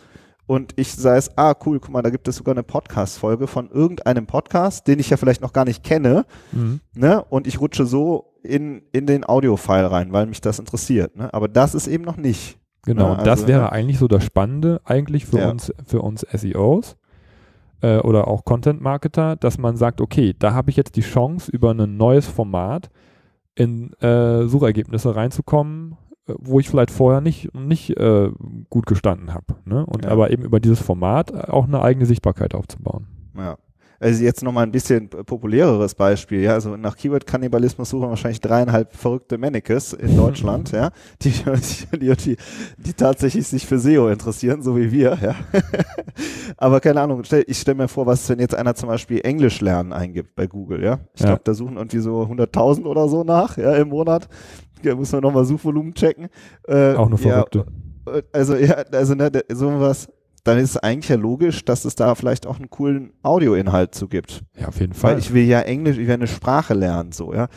und 0.52 0.74
ich 0.76 0.92
sage 0.92 1.18
es, 1.18 1.38
ah 1.38 1.56
cool, 1.66 1.80
guck 1.80 1.92
mal, 1.92 2.02
da 2.02 2.10
gibt 2.10 2.28
es 2.28 2.36
sogar 2.36 2.54
eine 2.54 2.64
Podcast-Folge 2.64 3.48
von 3.48 3.70
irgendeinem 3.70 4.26
Podcast, 4.26 4.86
den 4.86 5.00
ich 5.00 5.10
ja 5.10 5.16
vielleicht 5.16 5.42
noch 5.42 5.54
gar 5.54 5.64
nicht 5.64 5.82
kenne, 5.82 6.26
mhm. 6.52 6.82
ne? 6.94 7.24
Und 7.24 7.48
ich 7.48 7.62
rutsche 7.62 7.86
so 7.86 8.34
in, 8.44 8.82
in 8.92 9.06
den 9.06 9.28
Audio-File 9.28 9.86
rein, 9.86 10.12
weil 10.12 10.26
mich 10.26 10.42
das 10.42 10.60
interessiert. 10.60 11.16
Ne? 11.16 11.34
Aber 11.34 11.48
das 11.48 11.74
ist 11.74 11.88
eben 11.88 12.04
noch 12.04 12.18
nicht. 12.18 12.58
Genau, 12.84 13.10
ja, 13.10 13.14
also, 13.14 13.26
das 13.26 13.48
wäre 13.48 13.62
ne? 13.62 13.72
eigentlich 13.72 14.00
so 14.00 14.08
das 14.08 14.24
Spannende 14.24 14.82
eigentlich 14.86 15.26
für 15.26 15.40
ja. 15.40 15.50
uns, 15.50 15.74
für 15.86 16.02
uns 16.02 16.22
SEOs 16.22 16.98
äh, 17.82 17.98
oder 17.98 18.28
auch 18.28 18.44
Content 18.44 18.82
Marketer, 18.82 19.36
dass 19.36 19.58
man 19.58 19.78
sagt, 19.78 20.02
okay, 20.02 20.36
da 20.38 20.54
habe 20.54 20.70
ich 20.70 20.78
jetzt 20.78 20.96
die 20.96 21.02
Chance, 21.02 21.52
über 21.52 21.72
ein 21.72 21.98
neues 21.98 22.28
Format 22.28 22.90
in 23.56 23.94
äh, 24.02 24.48
Suchergebnisse 24.48 25.16
reinzukommen, 25.16 25.98
wo 26.26 26.60
ich 26.60 26.70
vielleicht 26.70 26.92
vorher 26.92 27.22
nicht, 27.22 27.54
nicht 27.54 27.98
äh, 27.98 28.30
gut 28.70 28.86
gestanden 28.86 29.34
habe. 29.34 29.56
Ne? 29.66 29.86
Und 29.86 30.06
Ja. 30.06 30.12
aber 30.12 30.32
eben 30.32 30.44
über 30.44 30.60
dieses 30.60 30.80
Format 30.82 31.34
auch 31.50 31.68
eine 31.68 31.82
eigene 31.82 32.06
Sichtbarkeit 32.06 32.56
aufzubauen. 32.56 33.08
Ja. 33.36 33.58
Also 34.02 34.24
jetzt 34.24 34.42
nochmal 34.44 34.64
ein 34.64 34.72
bisschen 34.72 35.10
populäreres 35.10 35.94
Beispiel, 35.94 36.42
ja, 36.42 36.54
also 36.54 36.76
nach 36.76 36.98
Keyword-Kannibalismus 36.98 37.92
suchen 37.92 38.10
wahrscheinlich 38.10 38.42
dreieinhalb 38.42 38.96
verrückte 38.96 39.38
Mannekes 39.38 39.94
in 39.94 40.18
Deutschland, 40.18 40.72
ja, 40.74 40.90
die, 41.22 41.32
die, 42.00 42.16
die, 42.16 42.38
die 42.78 42.94
tatsächlich 42.94 43.48
sich 43.48 43.68
für 43.68 43.78
SEO 43.78 44.10
interessieren, 44.10 44.64
so 44.64 44.76
wie 44.76 44.92
wir, 44.92 45.18
ja. 45.22 45.36
Aber 46.58 46.80
keine 46.80 47.02
Ahnung, 47.02 47.24
stell, 47.24 47.44
ich 47.48 47.60
stelle 47.60 47.76
mir 47.78 47.88
vor, 47.88 48.06
was, 48.08 48.28
wenn 48.30 48.40
jetzt 48.40 48.56
einer 48.56 48.74
zum 48.76 48.90
Beispiel 48.90 49.22
Englisch 49.24 49.62
lernen 49.62 49.94
eingibt 49.94 50.36
bei 50.36 50.48
Google, 50.48 50.84
ja. 50.84 51.00
Ich 51.14 51.22
Ja. 51.22 51.28
glaube, 51.28 51.42
da 51.44 51.54
suchen 51.54 51.78
irgendwie 51.78 52.00
so 52.00 52.24
100.000 52.24 52.86
oder 52.86 53.08
so 53.08 53.24
nach, 53.24 53.58
ja, 53.58 53.74
im 53.76 53.90
Monat. 53.90 54.28
Da 54.84 54.96
muss 54.96 55.12
man 55.12 55.22
nochmal 55.22 55.46
Suchvolumen 55.46 55.94
checken. 55.94 56.28
Äh, 56.68 56.96
Auch 56.96 57.08
ja, 57.12 57.18
Verrückte. 57.18 57.66
äh, 58.08 58.24
also 58.34 58.56
ja, 58.56 58.78
also 58.92 59.14
ne, 59.14 59.30
sowas, 59.52 60.08
dann 60.44 60.58
ist 60.58 60.72
es 60.72 60.78
eigentlich 60.78 61.10
ja 61.10 61.16
logisch, 61.16 61.66
dass 61.66 61.86
es 61.86 61.96
da 61.96 62.16
vielleicht 62.16 62.48
auch 62.48 62.58
einen 62.58 62.70
coolen 62.70 63.14
Audioinhalt 63.22 63.94
zu 63.94 64.08
gibt. 64.08 64.44
Ja, 64.60 64.68
auf 64.68 64.80
jeden 64.80 64.94
Weil 64.94 65.00
Fall. 65.00 65.20
ich 65.20 65.34
will 65.34 65.44
ja 65.44 65.62
Englisch, 65.62 65.98
ich 65.98 66.08
will 66.08 66.14
eine 66.14 66.28
Sprache 66.28 66.74
lernen, 66.74 67.12
so, 67.12 67.34
ja. 67.34 67.48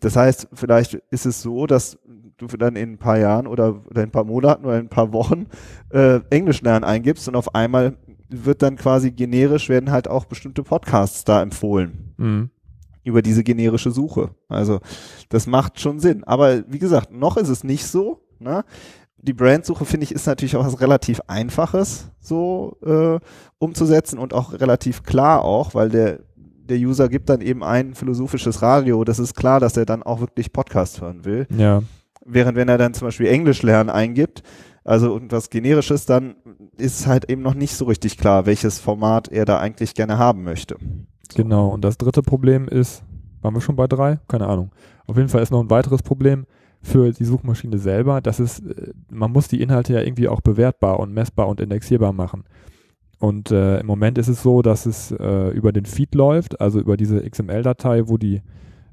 Das 0.00 0.16
heißt, 0.16 0.48
vielleicht 0.52 0.94
ist 1.10 1.26
es 1.26 1.42
so, 1.42 1.66
dass 1.66 1.98
du 2.36 2.56
dann 2.56 2.76
in 2.76 2.92
ein 2.92 2.98
paar 2.98 3.18
Jahren 3.18 3.46
oder, 3.46 3.86
oder 3.86 4.02
in 4.02 4.08
ein 4.08 4.12
paar 4.12 4.24
Monaten 4.24 4.64
oder 4.64 4.78
in 4.78 4.86
ein 4.86 4.88
paar 4.88 5.12
Wochen 5.12 5.46
äh, 5.90 6.20
Englisch 6.30 6.60
lernen 6.62 6.84
eingibst 6.84 7.28
und 7.28 7.36
auf 7.36 7.54
einmal 7.54 7.96
wird 8.28 8.62
dann 8.62 8.76
quasi 8.76 9.10
generisch 9.10 9.68
werden 9.68 9.90
halt 9.90 10.08
auch 10.08 10.24
bestimmte 10.24 10.62
Podcasts 10.62 11.24
da 11.24 11.42
empfohlen 11.42 12.14
mhm. 12.16 12.50
über 13.04 13.22
diese 13.22 13.44
generische 13.44 13.90
Suche. 13.90 14.30
Also 14.48 14.80
das 15.28 15.46
macht 15.46 15.80
schon 15.80 16.00
Sinn. 16.00 16.24
Aber 16.24 16.64
wie 16.68 16.78
gesagt, 16.78 17.12
noch 17.12 17.36
ist 17.36 17.48
es 17.48 17.62
nicht 17.62 17.86
so. 17.86 18.22
Ne? 18.38 18.64
Die 19.22 19.32
Brandsuche, 19.32 19.84
finde 19.84 20.04
ich, 20.04 20.12
ist 20.12 20.26
natürlich 20.26 20.56
auch 20.56 20.66
was 20.66 20.80
relativ 20.80 21.20
Einfaches 21.28 22.10
so 22.20 22.76
äh, 22.84 23.18
umzusetzen 23.58 24.18
und 24.18 24.34
auch 24.34 24.52
relativ 24.52 25.04
klar 25.04 25.44
auch, 25.44 25.74
weil 25.74 25.90
der, 25.90 26.20
der 26.36 26.78
User 26.78 27.08
gibt 27.08 27.28
dann 27.28 27.40
eben 27.40 27.62
ein 27.62 27.94
philosophisches 27.94 28.62
Radio. 28.62 29.04
Das 29.04 29.20
ist 29.20 29.34
klar, 29.34 29.60
dass 29.60 29.76
er 29.76 29.86
dann 29.86 30.02
auch 30.02 30.20
wirklich 30.20 30.52
Podcast 30.52 31.00
hören 31.00 31.24
will. 31.24 31.46
Ja, 31.56 31.82
Während 32.24 32.56
wenn 32.56 32.68
er 32.68 32.78
dann 32.78 32.94
zum 32.94 33.08
Beispiel 33.08 33.26
Englisch 33.26 33.62
lernen 33.62 33.90
eingibt, 33.90 34.42
also 34.84 35.12
irgendwas 35.12 35.50
Generisches, 35.50 36.06
dann 36.06 36.36
ist 36.76 37.06
halt 37.06 37.30
eben 37.30 37.42
noch 37.42 37.54
nicht 37.54 37.74
so 37.74 37.84
richtig 37.84 38.18
klar, 38.18 38.46
welches 38.46 38.78
Format 38.78 39.28
er 39.28 39.44
da 39.44 39.58
eigentlich 39.58 39.94
gerne 39.94 40.18
haben 40.18 40.42
möchte. 40.42 40.76
genau. 41.34 41.68
Und 41.68 41.84
das 41.84 41.98
dritte 41.98 42.22
Problem 42.22 42.68
ist, 42.68 43.02
waren 43.40 43.54
wir 43.54 43.60
schon 43.60 43.76
bei 43.76 43.86
drei? 43.86 44.20
Keine 44.28 44.46
Ahnung. 44.46 44.70
Auf 45.06 45.16
jeden 45.16 45.28
Fall 45.28 45.42
ist 45.42 45.50
noch 45.50 45.60
ein 45.60 45.70
weiteres 45.70 46.02
Problem 46.02 46.46
für 46.82 47.12
die 47.12 47.24
Suchmaschine 47.24 47.78
selber, 47.78 48.20
dass 48.20 48.38
es, 48.38 48.60
äh, 48.60 48.92
man 49.10 49.32
muss 49.32 49.48
die 49.48 49.62
Inhalte 49.62 49.94
ja 49.94 50.00
irgendwie 50.00 50.28
auch 50.28 50.40
bewertbar 50.40 50.98
und 51.00 51.12
messbar 51.12 51.48
und 51.48 51.60
indexierbar 51.60 52.12
machen. 52.12 52.44
Und 53.18 53.52
äh, 53.52 53.78
im 53.78 53.86
Moment 53.86 54.18
ist 54.18 54.28
es 54.28 54.42
so, 54.42 54.62
dass 54.62 54.84
es 54.84 55.12
äh, 55.12 55.50
über 55.50 55.72
den 55.72 55.86
Feed 55.86 56.14
läuft, 56.14 56.60
also 56.60 56.80
über 56.80 56.96
diese 56.96 57.20
XML-Datei, 57.22 58.08
wo 58.08 58.18
die 58.18 58.42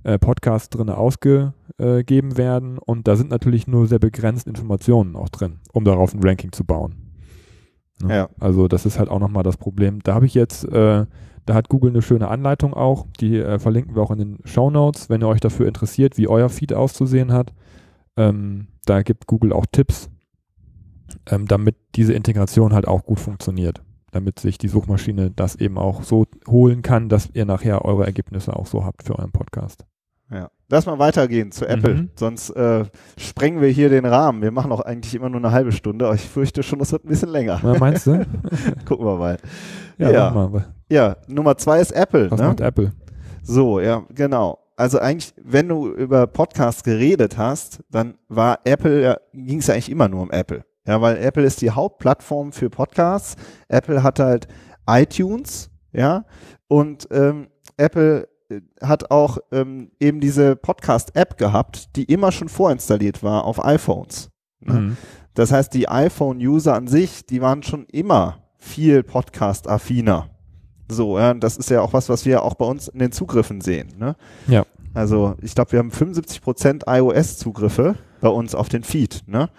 äh, 0.04 0.20
Podcasts 0.20 0.70
drin 0.70 0.90
ausgegeben 0.90 2.38
werden. 2.38 2.78
Und 2.78 3.08
da 3.08 3.16
sind 3.16 3.32
natürlich 3.32 3.68
nur 3.68 3.88
sehr 3.88 3.98
begrenzt 3.98 4.48
Informationen 4.48 5.16
auch 5.16 5.30
drin, 5.30 5.60
um 5.74 5.84
darauf 5.84 6.14
ein 6.14 6.22
Ranking 6.22 6.52
zu 6.52 6.64
bauen. 6.64 7.10
Ne? 8.04 8.16
Ja. 8.16 8.30
Also 8.40 8.68
das 8.68 8.86
ist 8.86 9.00
halt 9.00 9.10
auch 9.10 9.20
nochmal 9.20 9.44
das 9.44 9.58
Problem. 9.58 10.00
Da 10.04 10.14
habe 10.14 10.28
ich 10.28 10.36
jetzt, 10.36 10.64
äh, 10.66 11.06
da 11.46 11.54
hat 11.54 11.70
Google 11.70 11.90
eine 11.90 12.04
schöne 12.04 12.28
Anleitung 12.28 12.76
auch, 12.76 13.08
die 13.20 13.38
äh, 13.38 13.58
verlinken 13.58 13.96
wir 13.96 14.04
auch 14.04 14.12
in 14.12 14.20
den 14.20 14.38
Show 14.46 14.70
Notes, 14.70 15.10
wenn 15.10 15.22
ihr 15.22 15.28
euch 15.28 15.42
dafür 15.42 15.68
interessiert, 15.68 16.18
wie 16.18 16.28
euer 16.28 16.50
Feed 16.50 16.74
auszusehen 16.74 17.34
hat. 17.34 17.52
Ähm, 18.20 18.68
da 18.86 19.02
gibt 19.02 19.28
Google 19.28 19.54
auch 19.54 19.66
Tipps, 19.72 20.10
ähm, 21.28 21.48
damit 21.48 21.76
diese 21.96 22.14
Integration 22.14 22.74
halt 22.74 22.88
auch 22.88 23.04
gut 23.06 23.20
funktioniert, 23.20 23.82
damit 24.12 24.40
sich 24.40 24.58
die 24.58 24.68
Suchmaschine 24.68 25.32
das 25.32 25.56
eben 25.56 25.78
auch 25.78 26.04
so 26.04 26.26
holen 26.48 26.82
kann, 26.82 27.10
dass 27.10 27.30
ihr 27.34 27.46
nachher 27.46 27.86
eure 27.86 28.06
Ergebnisse 28.06 28.56
auch 28.56 28.66
so 28.68 28.84
habt 28.86 29.04
für 29.04 29.18
euren 29.18 29.32
Podcast. 29.32 29.86
Ja. 30.32 30.50
Lass 30.72 30.86
mal 30.86 31.00
weitergehen 31.00 31.52
zu 31.52 31.66
Apple, 31.68 31.96
Mhm. 31.96 32.10
sonst 32.16 32.52
äh, 32.52 32.86
sprengen 33.18 33.60
wir 33.62 33.70
hier 33.70 33.90
den 33.90 34.06
Rahmen. 34.06 34.44
Wir 34.44 34.52
machen 34.52 34.72
auch 34.72 34.82
eigentlich 34.82 35.16
immer 35.16 35.30
nur 35.30 35.40
eine 35.40 35.52
halbe 35.52 35.72
Stunde, 35.72 36.06
aber 36.06 36.14
ich 36.14 36.22
fürchte 36.30 36.62
schon, 36.62 36.78
das 36.78 36.92
wird 36.92 37.06
ein 37.06 37.10
bisschen 37.10 37.30
länger. 37.30 37.60
Na, 37.64 37.76
meinst 37.80 38.06
du? 38.06 38.24
Gucken 38.86 39.06
wir 39.06 39.18
mal. 39.18 39.38
ja, 39.98 40.12
Ja. 40.12 40.30
mal, 40.30 40.66
Ja, 40.92 41.16
Nummer 41.28 41.58
zwei 41.58 41.80
ist 41.80 41.92
Apple. 41.92 42.30
was 42.30 42.40
Ne? 42.40 42.48
macht 42.48 42.62
Apple? 42.62 42.92
So, 43.42 43.80
ja, 43.80 44.04
genau. 44.14 44.60
Also 44.80 45.00
eigentlich, 45.00 45.34
wenn 45.36 45.68
du 45.68 45.92
über 45.92 46.26
Podcasts 46.26 46.84
geredet 46.84 47.38
hast, 47.38 47.84
dann 47.92 48.18
war 48.30 48.60
Apple, 48.64 49.02
ja, 49.02 49.18
ging 49.34 49.60
es 49.60 49.68
ja 49.68 49.74
eigentlich 49.74 49.92
immer 49.92 50.08
nur 50.08 50.22
um 50.22 50.32
Apple. 50.32 50.64
Ja, 50.88 51.02
weil 51.02 51.18
Apple 51.18 51.44
ist 51.44 51.60
die 51.62 51.72
Hauptplattform 51.72 52.54
für 52.54 52.70
Podcasts. 52.70 53.36
Apple 53.68 54.04
hat 54.04 54.20
halt 54.20 54.48
iTunes, 54.88 55.70
ja, 55.92 56.24
und 56.70 57.10
ähm, 57.12 57.50
Apple 57.76 58.30
äh, 58.50 58.62
hat 58.82 59.12
auch 59.12 59.40
ähm, 59.52 59.92
eben 60.00 60.22
diese 60.22 60.56
Podcast-App 60.56 61.38
gehabt, 61.38 61.98
die 61.98 62.06
immer 62.06 62.32
schon 62.32 62.48
vorinstalliert 62.48 63.22
war 63.22 63.44
auf 63.44 63.62
iPhones. 63.62 64.30
Ne? 64.62 64.74
Mhm. 64.74 64.98
Das 65.34 65.52
heißt, 65.52 65.74
die 65.74 65.90
iPhone-User 65.90 66.74
an 66.74 66.88
sich, 66.88 67.26
die 67.26 67.42
waren 67.42 67.64
schon 67.64 67.86
immer 67.88 68.46
viel 68.58 69.04
Podcast-affiner. 69.04 70.30
So, 70.90 71.20
ja, 71.20 71.34
das 71.34 71.58
ist 71.58 71.70
ja 71.70 71.82
auch 71.82 71.94
was, 71.94 72.10
was 72.10 72.26
wir 72.26 72.44
auch 72.44 72.56
bei 72.56 72.66
uns 72.66 72.88
in 72.88 73.00
den 73.00 73.12
Zugriffen 73.12 73.62
sehen. 73.62 73.90
Ne? 73.98 74.16
Ja. 74.48 74.66
Also, 74.94 75.36
ich 75.42 75.54
glaube, 75.54 75.72
wir 75.74 75.80
haben 75.80 75.92
75% 75.92 76.84
iOS-Zugriffe 76.88 77.96
bei 78.22 78.30
uns 78.30 78.56
auf 78.56 78.70
den 78.70 78.84
Feed. 78.84 79.22
Ne? 79.28 79.50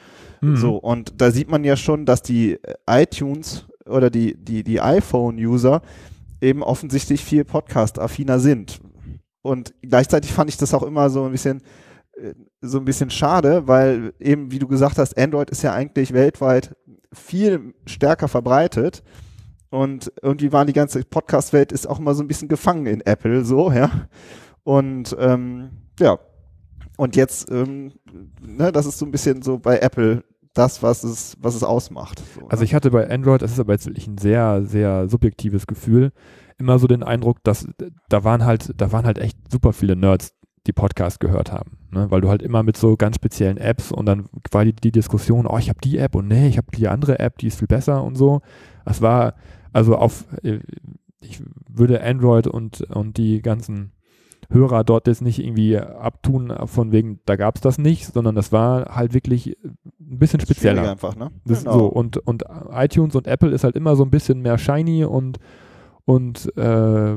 Mhm. 0.40 0.56
So, 0.56 0.76
und 0.76 1.20
da 1.20 1.30
sieht 1.30 1.50
man 1.50 1.64
ja 1.64 1.76
schon, 1.76 2.04
dass 2.04 2.22
die 2.22 2.58
äh, 2.62 3.02
iTunes 3.02 3.66
oder 3.86 4.10
die, 4.10 4.36
die, 4.36 4.64
die 4.64 4.80
iPhone-User 4.80 5.82
eben 6.40 6.62
offensichtlich 6.62 7.24
viel 7.24 7.44
Podcast-affiner 7.44 8.40
sind. 8.40 8.80
Und 9.42 9.74
gleichzeitig 9.82 10.32
fand 10.32 10.50
ich 10.50 10.56
das 10.56 10.74
auch 10.74 10.82
immer 10.82 11.10
so 11.10 11.24
ein 11.24 11.32
bisschen, 11.32 11.62
äh, 12.16 12.34
so 12.60 12.78
ein 12.78 12.84
bisschen 12.84 13.10
schade, 13.10 13.68
weil 13.68 14.12
eben, 14.18 14.50
wie 14.50 14.58
du 14.58 14.66
gesagt 14.66 14.98
hast, 14.98 15.16
Android 15.16 15.50
ist 15.50 15.62
ja 15.62 15.72
eigentlich 15.72 16.12
weltweit 16.12 16.74
viel 17.12 17.74
stärker 17.86 18.28
verbreitet. 18.28 19.02
Und 19.70 20.12
irgendwie 20.20 20.52
war 20.52 20.64
die 20.64 20.72
ganze 20.72 21.04
Podcast-Welt 21.04 21.72
ist 21.72 21.88
auch 21.88 22.00
immer 22.00 22.14
so 22.14 22.22
ein 22.22 22.28
bisschen 22.28 22.48
gefangen 22.48 22.86
in 22.86 23.00
Apple, 23.02 23.44
so, 23.44 23.70
ja. 23.70 23.90
Und 24.64 25.16
ähm, 25.18 25.70
ja, 25.98 26.18
und 26.96 27.16
jetzt, 27.16 27.50
ähm, 27.50 27.92
ne, 28.42 28.72
das 28.72 28.86
ist 28.86 28.98
so 28.98 29.06
ein 29.06 29.12
bisschen 29.12 29.42
so 29.42 29.58
bei 29.58 29.78
Apple 29.78 30.24
das, 30.54 30.82
was 30.82 31.04
es, 31.04 31.36
was 31.40 31.54
es 31.54 31.62
ausmacht. 31.62 32.22
So, 32.34 32.48
Also 32.48 32.62
ne? 32.62 32.64
ich 32.64 32.74
hatte 32.74 32.90
bei 32.90 33.08
Android, 33.08 33.40
das 33.40 33.52
ist 33.52 33.60
aber 33.60 33.72
jetzt 33.72 33.86
wirklich 33.86 34.08
ein 34.08 34.18
sehr, 34.18 34.62
sehr 34.64 35.08
subjektives 35.08 35.66
Gefühl, 35.66 36.12
immer 36.58 36.78
so 36.78 36.86
den 36.86 37.02
Eindruck, 37.02 37.42
dass 37.44 37.66
da 38.08 38.24
waren 38.24 38.44
halt, 38.44 38.72
da 38.76 38.92
waren 38.92 39.06
halt 39.06 39.18
echt 39.18 39.38
super 39.50 39.72
viele 39.72 39.96
Nerds, 39.96 40.34
die 40.66 40.72
Podcast 40.72 41.20
gehört 41.20 41.52
haben. 41.52 41.78
Ne? 41.90 42.10
Weil 42.10 42.20
du 42.20 42.28
halt 42.28 42.42
immer 42.42 42.62
mit 42.62 42.76
so 42.76 42.96
ganz 42.96 43.16
speziellen 43.16 43.56
Apps 43.56 43.92
und 43.92 44.06
dann 44.06 44.26
war 44.50 44.64
die, 44.64 44.74
die 44.74 44.92
Diskussion, 44.92 45.46
oh, 45.46 45.56
ich 45.58 45.68
habe 45.68 45.80
die 45.82 45.98
App 45.98 46.14
und 46.14 46.28
nee, 46.28 46.48
ich 46.48 46.58
habe 46.58 46.66
die 46.76 46.88
andere 46.88 47.18
App, 47.18 47.38
die 47.38 47.46
ist 47.46 47.58
viel 47.58 47.68
besser 47.68 48.02
und 48.04 48.16
so. 48.16 48.42
Das 48.84 49.00
war, 49.00 49.34
also 49.72 49.96
auf, 49.96 50.26
äh, 50.42 50.60
ich 51.20 51.42
würde 51.68 52.02
Android 52.02 52.46
und, 52.46 52.82
und 52.90 53.16
die 53.18 53.42
ganzen 53.42 53.92
Hörer 54.50 54.82
dort 54.82 55.06
jetzt 55.06 55.22
nicht 55.22 55.38
irgendwie 55.38 55.78
abtun, 55.78 56.52
von 56.64 56.90
wegen, 56.90 57.20
da 57.24 57.36
gab 57.36 57.56
es 57.56 57.60
das 57.60 57.78
nicht, 57.78 58.06
sondern 58.12 58.34
das 58.34 58.50
war 58.50 58.96
halt 58.96 59.14
wirklich 59.14 59.56
ein 59.64 60.18
bisschen 60.18 60.40
spezieller. 60.40 60.90
einfach, 60.90 61.14
ne? 61.14 61.30
Das 61.44 61.62
so, 61.62 61.86
und, 61.86 62.16
und 62.16 62.44
iTunes 62.72 63.14
und 63.14 63.26
Apple 63.28 63.50
ist 63.50 63.62
halt 63.62 63.76
immer 63.76 63.94
so 63.94 64.02
ein 64.04 64.10
bisschen 64.10 64.40
mehr 64.40 64.58
shiny 64.58 65.04
und, 65.04 65.38
und 66.04 66.50
äh, 66.56 67.14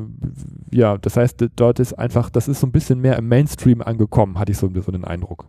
ja, 0.71 0.97
das 0.99 1.17
heißt, 1.17 1.47
dort 1.55 1.79
ist 1.79 1.93
einfach, 1.93 2.29
das 2.29 2.47
ist 2.47 2.59
so 2.59 2.67
ein 2.67 2.71
bisschen 2.71 2.99
mehr 2.99 3.17
im 3.17 3.27
Mainstream 3.27 3.81
angekommen, 3.81 4.37
hatte 4.37 4.51
ich 4.51 4.59
so, 4.59 4.69
so 4.71 4.91
den 4.91 5.05
Eindruck. 5.05 5.47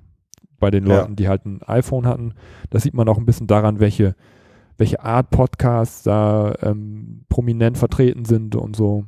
Bei 0.58 0.70
den 0.70 0.87
Ja. 0.87 1.00
Leuten, 1.00 1.16
die 1.16 1.28
halt 1.28 1.44
ein 1.44 1.61
iPhone 1.64 2.06
hatten. 2.06 2.32
Das 2.70 2.84
sieht 2.84 2.94
man 2.94 3.08
auch 3.08 3.18
ein 3.18 3.26
bisschen 3.26 3.46
daran, 3.49 3.80
welche, 3.80 4.14
welche 4.76 5.02
Art 5.02 5.31
Podcasts 5.31 6.02
da 6.02 6.54
ähm, 6.62 7.25
prominent 7.28 7.78
vertreten 7.78 8.25
sind 8.25 8.57
und 8.57 8.75
so. 8.76 9.04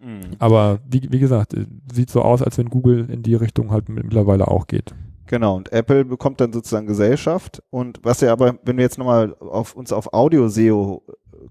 Mhm. 0.00 0.20
Aber 0.38 0.80
wie, 0.88 1.08
wie 1.10 1.20
gesagt, 1.20 1.54
äh, 1.54 1.66
sieht 1.92 2.10
so 2.10 2.22
aus, 2.22 2.42
als 2.42 2.58
wenn 2.58 2.68
Google 2.68 3.08
in 3.10 3.22
die 3.22 3.34
Richtung 3.34 3.70
halt 3.70 3.88
mittlerweile 3.88 4.48
auch 4.48 4.66
geht. 4.66 4.94
Genau, 5.26 5.56
und 5.56 5.72
Apple 5.72 6.04
bekommt 6.04 6.40
dann 6.40 6.52
sozusagen 6.52 6.86
Gesellschaft. 6.86 7.62
Und 7.70 8.00
was 8.02 8.20
ja 8.20 8.30
aber, 8.32 8.58
wenn 8.64 8.76
wir 8.76 8.82
jetzt 8.84 8.98
nochmal 8.98 9.34
auf 9.40 9.74
uns 9.74 9.90
auf 9.92 10.12
Audio-SEO 10.12 11.02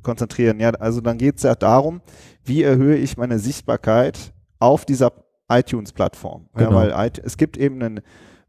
konzentrieren, 0.03 0.59
ja, 0.59 0.69
also 0.71 1.01
dann 1.01 1.17
geht 1.17 1.37
es 1.37 1.43
ja 1.43 1.55
darum, 1.55 2.01
wie 2.43 2.61
erhöhe 2.63 2.95
ich 2.97 3.17
meine 3.17 3.39
Sichtbarkeit 3.39 4.33
auf 4.59 4.85
dieser 4.85 5.11
iTunes-Plattform. 5.49 6.49
Ja, 6.55 6.65
Genau. 6.67 6.75
weil 6.75 7.07
it- 7.07 7.19
es 7.23 7.37
gibt 7.37 7.57
eben 7.57 7.81
einen, 7.81 8.01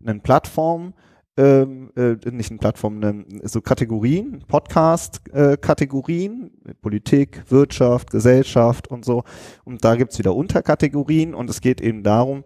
einen 0.05 0.21
Plattform, 0.21 0.95
ähm, 1.37 1.91
äh, 1.97 2.15
nicht 2.31 2.51
eine 2.51 2.59
Plattform, 2.59 3.03
eine, 3.03 3.25
so 3.43 3.61
Kategorien, 3.61 4.45
Podcast-Kategorien, 4.47 6.53
Politik, 6.81 7.43
Wirtschaft, 7.49 8.11
Gesellschaft 8.11 8.89
und 8.89 9.05
so. 9.05 9.25
Und 9.65 9.85
da 9.85 9.97
gibt's 9.97 10.19
wieder 10.19 10.35
Unterkategorien 10.35 11.35
und 11.35 11.51
es 11.51 11.61
geht 11.61 11.81
eben 11.81 12.05
darum, 12.05 12.45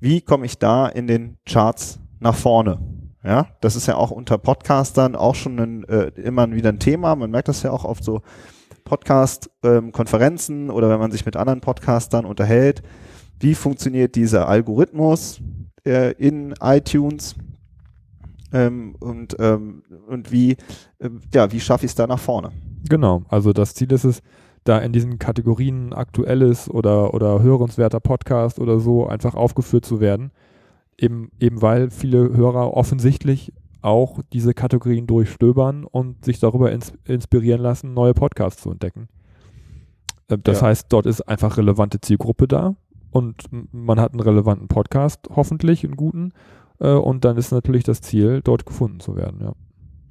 wie 0.00 0.22
komme 0.22 0.46
ich 0.46 0.58
da 0.58 0.88
in 0.88 1.06
den 1.06 1.36
Charts 1.44 2.00
nach 2.18 2.34
vorne. 2.34 2.78
Ja, 3.22 3.48
das 3.60 3.76
ist 3.76 3.86
ja 3.86 3.96
auch 3.96 4.10
unter 4.10 4.38
Podcastern 4.38 5.14
auch 5.14 5.34
schon 5.34 5.58
ein, 5.58 5.84
äh, 5.84 6.06
immer 6.22 6.50
wieder 6.52 6.70
ein 6.70 6.78
Thema. 6.78 7.14
Man 7.16 7.30
merkt 7.30 7.48
das 7.48 7.62
ja 7.62 7.70
auch 7.70 7.84
auf 7.84 7.98
so 8.00 8.22
Podcast-Konferenzen 8.84 10.64
ähm, 10.64 10.74
oder 10.74 10.88
wenn 10.88 10.98
man 10.98 11.10
sich 11.10 11.26
mit 11.26 11.36
anderen 11.36 11.60
Podcastern 11.60 12.24
unterhält. 12.24 12.80
Wie 13.38 13.54
funktioniert 13.54 14.16
dieser 14.16 14.48
Algorithmus 14.48 15.42
äh, 15.84 16.12
in 16.12 16.54
iTunes? 16.62 17.34
Ähm, 18.52 18.96
und, 19.00 19.36
ähm, 19.38 19.82
und 20.08 20.32
wie, 20.32 20.52
äh, 20.98 21.10
ja, 21.32 21.52
wie 21.52 21.60
schaffe 21.60 21.84
ich 21.84 21.92
es 21.92 21.94
da 21.94 22.06
nach 22.06 22.18
vorne? 22.18 22.50
Genau, 22.88 23.22
also 23.28 23.52
das 23.52 23.74
Ziel 23.74 23.92
ist 23.92 24.04
es, 24.04 24.22
da 24.64 24.78
in 24.78 24.92
diesen 24.92 25.18
Kategorien 25.18 25.92
aktuelles 25.92 26.68
oder, 26.68 27.14
oder 27.14 27.42
hörenswerter 27.42 28.00
Podcast 28.00 28.58
oder 28.58 28.78
so 28.78 29.06
einfach 29.06 29.34
aufgeführt 29.34 29.84
zu 29.84 30.00
werden. 30.00 30.32
Eben, 30.98 31.30
eben 31.40 31.62
weil 31.62 31.90
viele 31.90 32.36
Hörer 32.36 32.74
offensichtlich 32.74 33.52
auch 33.82 34.20
diese 34.32 34.52
Kategorien 34.52 35.06
durchstöbern 35.06 35.84
und 35.84 36.24
sich 36.24 36.38
darüber 36.40 36.70
ins, 36.72 36.92
inspirieren 37.04 37.62
lassen, 37.62 37.94
neue 37.94 38.12
Podcasts 38.12 38.62
zu 38.62 38.70
entdecken. 38.70 39.08
Äh, 40.28 40.38
das 40.42 40.60
ja. 40.60 40.68
heißt, 40.68 40.86
dort 40.90 41.06
ist 41.06 41.22
einfach 41.22 41.56
relevante 41.56 42.00
Zielgruppe 42.00 42.46
da 42.46 42.74
und 43.10 43.44
man 43.72 43.98
hat 43.98 44.12
einen 44.12 44.20
relevanten 44.20 44.68
Podcast, 44.68 45.28
hoffentlich 45.34 45.84
einen 45.84 45.96
guten. 45.96 46.32
Äh, 46.80 46.92
und 46.92 47.24
dann 47.24 47.36
ist 47.36 47.52
natürlich 47.52 47.84
das 47.84 48.00
Ziel, 48.00 48.40
dort 48.42 48.66
gefunden 48.66 49.00
zu 49.00 49.16
werden, 49.16 49.40
ja. 49.40 49.52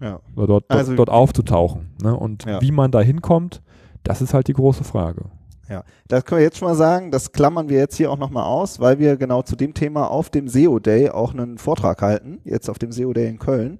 Ja. 0.02 0.20
Oder 0.36 0.48
dort, 0.48 0.66
also, 0.70 0.96
dort, 0.96 1.10
dort 1.10 1.10
aufzutauchen. 1.10 1.90
Ne? 2.02 2.16
Und 2.16 2.46
ja. 2.46 2.62
wie 2.62 2.72
man 2.72 2.92
da 2.92 3.02
hinkommt, 3.02 3.62
das 4.04 4.22
ist 4.22 4.34
halt 4.34 4.48
die 4.48 4.54
große 4.54 4.86
Frage. 4.86 5.26
Ja, 5.68 5.84
das 6.08 6.26
können 6.26 6.40
wir 6.40 6.46
jetzt 6.46 6.58
schon 6.58 6.68
mal 6.68 6.76
sagen, 6.76 7.12
das 7.12 7.32
klammern 7.32 7.70
wir 7.70 7.78
jetzt 7.78 7.96
hier 7.96 8.12
auch 8.12 8.18
nochmal 8.18 8.46
aus, 8.46 8.80
weil 8.80 8.98
wir 8.98 9.18
genau 9.18 9.44
zu 9.44 9.56
dem 9.56 9.76
Thema 9.76 10.08
auf 10.08 10.30
dem 10.30 10.48
SEO 10.48 10.80
Day 10.80 11.10
auch 11.10 11.34
einen 11.34 11.60
Vortrag 11.60 12.02
halten, 12.02 12.40
jetzt 12.44 12.70
auf 12.70 12.80
dem 12.80 12.92
SEO 12.92 13.14
Day 13.14 13.28
in 13.28 13.38
Köln. 13.38 13.80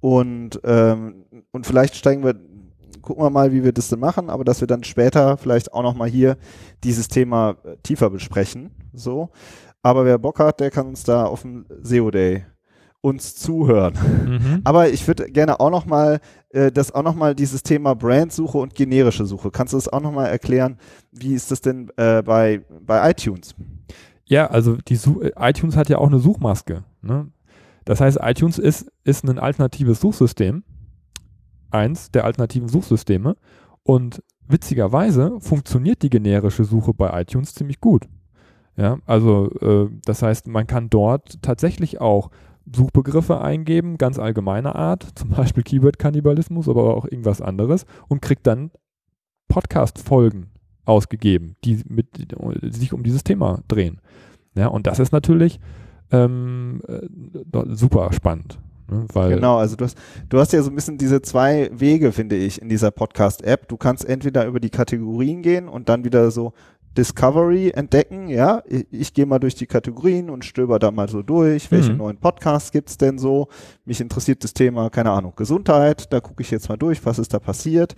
Und, 0.00 0.60
ähm, 0.64 1.26
und 1.52 1.66
vielleicht 1.66 1.94
steigen 1.94 2.24
wir, 2.24 2.36
gucken 3.02 3.22
wir 3.22 3.28
mal, 3.28 3.52
wie 3.52 3.64
wir 3.64 3.72
das 3.72 3.88
denn 3.88 4.00
machen, 4.00 4.30
aber 4.30 4.44
dass 4.44 4.62
wir 4.62 4.68
dann 4.68 4.82
später 4.82 5.36
vielleicht 5.36 5.74
auch 5.74 5.82
nochmal 5.82 6.08
hier 6.08 6.38
dieses 6.84 7.08
Thema 7.08 7.56
tiefer 7.82 8.08
besprechen. 8.08 8.70
So. 8.94 9.28
Aber 9.82 10.04
wer 10.04 10.18
Bock 10.18 10.38
hat, 10.38 10.60
der 10.60 10.70
kann 10.70 10.86
uns 10.86 11.04
da 11.04 11.24
auf 11.24 11.42
dem 11.42 11.66
SEO 11.82 12.10
Day 12.10 12.44
uns 13.00 13.34
zuhören. 13.34 13.94
Mhm. 14.26 14.60
Aber 14.64 14.90
ich 14.90 15.06
würde 15.06 15.30
gerne 15.30 15.58
auch 15.58 15.70
noch 15.70 15.86
mal 15.86 16.20
äh, 16.50 16.70
das 16.70 16.92
auch 16.92 17.02
noch 17.02 17.14
mal 17.14 17.34
dieses 17.34 17.62
Thema 17.62 17.94
Brandsuche 17.94 18.58
und 18.58 18.74
generische 18.74 19.24
Suche. 19.24 19.50
Kannst 19.50 19.72
du 19.72 19.78
das 19.78 19.88
auch 19.88 20.00
noch 20.00 20.12
mal 20.12 20.26
erklären? 20.26 20.78
Wie 21.10 21.34
ist 21.34 21.50
das 21.50 21.60
denn 21.60 21.90
äh, 21.96 22.22
bei 22.22 22.64
bei 22.68 23.10
iTunes? 23.10 23.54
Ja, 24.26 24.46
also 24.46 24.76
die 24.76 24.96
Such 24.96 25.22
iTunes 25.36 25.76
hat 25.76 25.88
ja 25.88 25.98
auch 25.98 26.08
eine 26.08 26.18
Suchmaske. 26.18 26.84
Ne? 27.02 27.28
Das 27.84 28.00
heißt, 28.00 28.18
iTunes 28.20 28.58
ist 28.58 28.90
ist 29.04 29.24
ein 29.24 29.38
alternatives 29.38 30.00
Suchsystem, 30.00 30.62
eins 31.70 32.10
der 32.10 32.24
alternativen 32.24 32.68
Suchsysteme 32.68 33.36
und 33.82 34.22
witzigerweise 34.46 35.40
funktioniert 35.40 36.02
die 36.02 36.10
generische 36.10 36.64
Suche 36.64 36.92
bei 36.92 37.22
iTunes 37.22 37.54
ziemlich 37.54 37.80
gut. 37.80 38.06
Ja, 38.76 38.98
also 39.06 39.50
äh, 39.60 39.90
das 40.04 40.22
heißt, 40.22 40.48
man 40.48 40.66
kann 40.66 40.90
dort 40.90 41.42
tatsächlich 41.42 42.00
auch 42.00 42.30
Suchbegriffe 42.74 43.40
eingeben, 43.40 43.98
ganz 43.98 44.18
allgemeiner 44.18 44.76
Art, 44.76 45.06
zum 45.14 45.30
Beispiel 45.30 45.62
Keyword-Kannibalismus, 45.62 46.68
aber 46.68 46.96
auch 46.96 47.04
irgendwas 47.04 47.40
anderes 47.40 47.84
und 48.08 48.22
kriegt 48.22 48.46
dann 48.46 48.70
Podcast-Folgen 49.48 50.50
ausgegeben, 50.84 51.56
die, 51.64 51.82
mit, 51.88 52.18
die 52.18 52.72
sich 52.72 52.92
um 52.92 53.02
dieses 53.02 53.24
Thema 53.24 53.60
drehen. 53.68 54.00
Ja, 54.54 54.68
und 54.68 54.86
das 54.86 54.98
ist 54.98 55.12
natürlich 55.12 55.60
ähm, 56.10 56.82
äh, 56.88 57.74
super 57.74 58.12
spannend. 58.12 58.58
Ne, 58.90 59.06
weil 59.12 59.34
genau, 59.34 59.58
also 59.58 59.76
du 59.76 59.84
hast, 59.84 59.96
du 60.28 60.38
hast 60.38 60.52
ja 60.52 60.62
so 60.62 60.70
ein 60.70 60.74
bisschen 60.74 60.98
diese 60.98 61.22
zwei 61.22 61.70
Wege, 61.72 62.10
finde 62.10 62.36
ich, 62.36 62.60
in 62.60 62.68
dieser 62.68 62.90
Podcast-App. 62.90 63.68
Du 63.68 63.76
kannst 63.76 64.04
entweder 64.04 64.46
über 64.46 64.58
die 64.58 64.70
Kategorien 64.70 65.42
gehen 65.42 65.68
und 65.68 65.88
dann 65.88 66.04
wieder 66.04 66.30
so 66.30 66.52
Discovery 66.96 67.70
entdecken, 67.70 68.28
ja. 68.28 68.62
Ich, 68.66 68.86
ich 68.90 69.14
gehe 69.14 69.26
mal 69.26 69.38
durch 69.38 69.54
die 69.54 69.66
Kategorien 69.66 70.30
und 70.30 70.44
stöber 70.44 70.78
da 70.78 70.90
mal 70.90 71.08
so 71.08 71.22
durch, 71.22 71.70
welche 71.70 71.92
mhm. 71.92 71.98
neuen 71.98 72.16
Podcasts 72.16 72.72
gibt's 72.72 72.98
denn 72.98 73.18
so? 73.18 73.48
Mich 73.84 74.00
interessiert 74.00 74.42
das 74.44 74.54
Thema, 74.54 74.90
keine 74.90 75.10
Ahnung, 75.10 75.32
Gesundheit, 75.36 76.12
da 76.12 76.20
gucke 76.20 76.42
ich 76.42 76.50
jetzt 76.50 76.68
mal 76.68 76.76
durch, 76.76 77.04
was 77.04 77.18
ist 77.18 77.32
da 77.32 77.38
passiert. 77.38 77.94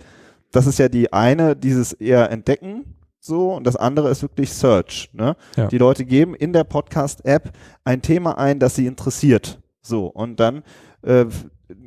Das 0.51 0.67
ist 0.67 0.79
ja 0.79 0.89
die 0.89 1.11
eine, 1.11 1.55
dieses 1.55 1.93
eher 1.93 2.29
Entdecken, 2.29 2.85
so, 3.25 3.53
und 3.53 3.65
das 3.65 3.77
andere 3.77 4.09
ist 4.09 4.21
wirklich 4.21 4.51
Search. 4.51 5.09
Ne? 5.13 5.37
Ja. 5.55 5.67
Die 5.67 5.77
Leute 5.77 6.03
geben 6.03 6.35
in 6.35 6.51
der 6.51 6.65
Podcast-App 6.65 7.51
ein 7.85 8.01
Thema 8.01 8.37
ein, 8.37 8.59
das 8.59 8.75
sie 8.75 8.85
interessiert. 8.85 9.61
So, 9.81 10.07
und 10.07 10.41
dann 10.41 10.61
äh, 11.03 11.25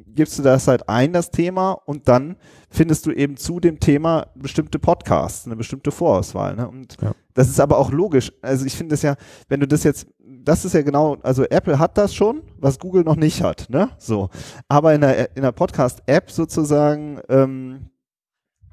gibst 0.06 0.38
du 0.38 0.42
das 0.42 0.68
halt 0.68 0.88
ein, 0.88 1.12
das 1.12 1.30
Thema, 1.30 1.72
und 1.72 2.08
dann 2.08 2.36
findest 2.70 3.06
du 3.06 3.12
eben 3.12 3.36
zu 3.36 3.60
dem 3.60 3.80
Thema 3.80 4.28
bestimmte 4.34 4.78
Podcasts, 4.78 5.46
eine 5.46 5.56
bestimmte 5.56 5.90
Vorauswahl. 5.90 6.56
Ne? 6.56 6.68
Und 6.68 6.96
ja. 7.00 7.12
das 7.34 7.48
ist 7.48 7.60
aber 7.60 7.78
auch 7.78 7.90
logisch. 7.90 8.32
Also 8.42 8.66
ich 8.66 8.76
finde 8.76 8.94
es 8.94 9.02
ja, 9.02 9.16
wenn 9.48 9.60
du 9.60 9.68
das 9.68 9.84
jetzt, 9.84 10.06
das 10.18 10.64
ist 10.64 10.74
ja 10.74 10.82
genau, 10.82 11.16
also 11.22 11.44
Apple 11.44 11.78
hat 11.78 11.98
das 11.98 12.14
schon, 12.14 12.42
was 12.58 12.78
Google 12.78 13.04
noch 13.04 13.16
nicht 13.16 13.42
hat, 13.42 13.68
ne? 13.68 13.90
So. 13.98 14.30
Aber 14.68 14.94
in 14.94 15.00
der, 15.00 15.36
in 15.36 15.42
der 15.42 15.52
Podcast-App 15.52 16.30
sozusagen 16.30 17.20
ähm, 17.28 17.90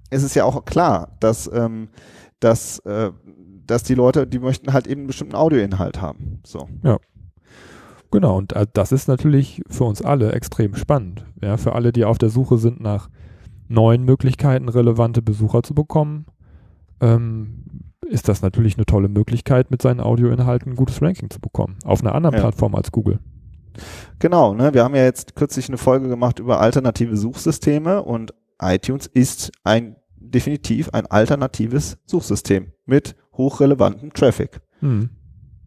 ist 0.09 0.23
es 0.23 0.35
ja 0.35 0.45
auch 0.45 0.65
klar, 0.65 1.15
dass, 1.19 1.49
ähm, 1.51 1.89
dass, 2.39 2.79
äh, 2.79 3.11
dass 3.65 3.83
die 3.83 3.95
Leute, 3.95 4.27
die 4.27 4.39
möchten 4.39 4.73
halt 4.73 4.87
eben 4.87 5.01
einen 5.01 5.07
bestimmten 5.07 5.35
Audioinhalt 5.35 6.01
haben. 6.01 6.41
So. 6.45 6.67
Ja. 6.83 6.99
Genau, 8.13 8.37
und 8.37 8.53
äh, 8.53 8.67
das 8.71 8.91
ist 8.91 9.07
natürlich 9.07 9.63
für 9.67 9.85
uns 9.85 10.03
alle 10.03 10.33
extrem 10.33 10.75
spannend. 10.75 11.25
Ja, 11.41 11.57
für 11.57 11.73
alle, 11.73 11.91
die 11.91 12.05
auf 12.05 12.19
der 12.19 12.29
Suche 12.29 12.59
sind 12.59 12.79
nach 12.79 13.09
neuen 13.69 14.03
Möglichkeiten, 14.03 14.69
relevante 14.69 15.23
Besucher 15.23 15.63
zu 15.63 15.73
bekommen, 15.73 16.27
ähm, 17.01 17.63
ist 18.07 18.27
das 18.27 18.43
natürlich 18.43 18.77
eine 18.77 18.85
tolle 18.85 19.07
Möglichkeit, 19.07 19.71
mit 19.71 19.81
seinen 19.81 19.99
Audioinhalten 19.99 20.73
ein 20.73 20.75
gutes 20.75 21.01
Ranking 21.01 21.31
zu 21.31 21.39
bekommen. 21.39 21.77
Auf 21.85 22.01
einer 22.01 22.13
anderen 22.13 22.35
ja. 22.35 22.41
Plattform 22.41 22.75
als 22.75 22.91
Google. 22.91 23.17
Genau, 24.19 24.53
ne? 24.53 24.75
wir 24.75 24.83
haben 24.83 24.93
ja 24.93 25.05
jetzt 25.05 25.35
kürzlich 25.35 25.67
eine 25.67 25.79
Folge 25.79 26.07
gemacht 26.07 26.37
über 26.37 26.61
alternative 26.61 27.17
Suchsysteme 27.17 28.03
und 28.03 28.31
iTunes 28.61 29.07
ist 29.07 29.51
ein 29.63 29.95
definitiv 30.17 30.91
ein 30.91 31.07
alternatives 31.07 31.97
Suchsystem 32.05 32.73
mit 32.85 33.15
hochrelevantem 33.35 34.13
Traffic. 34.13 34.61
Hm. 34.81 35.09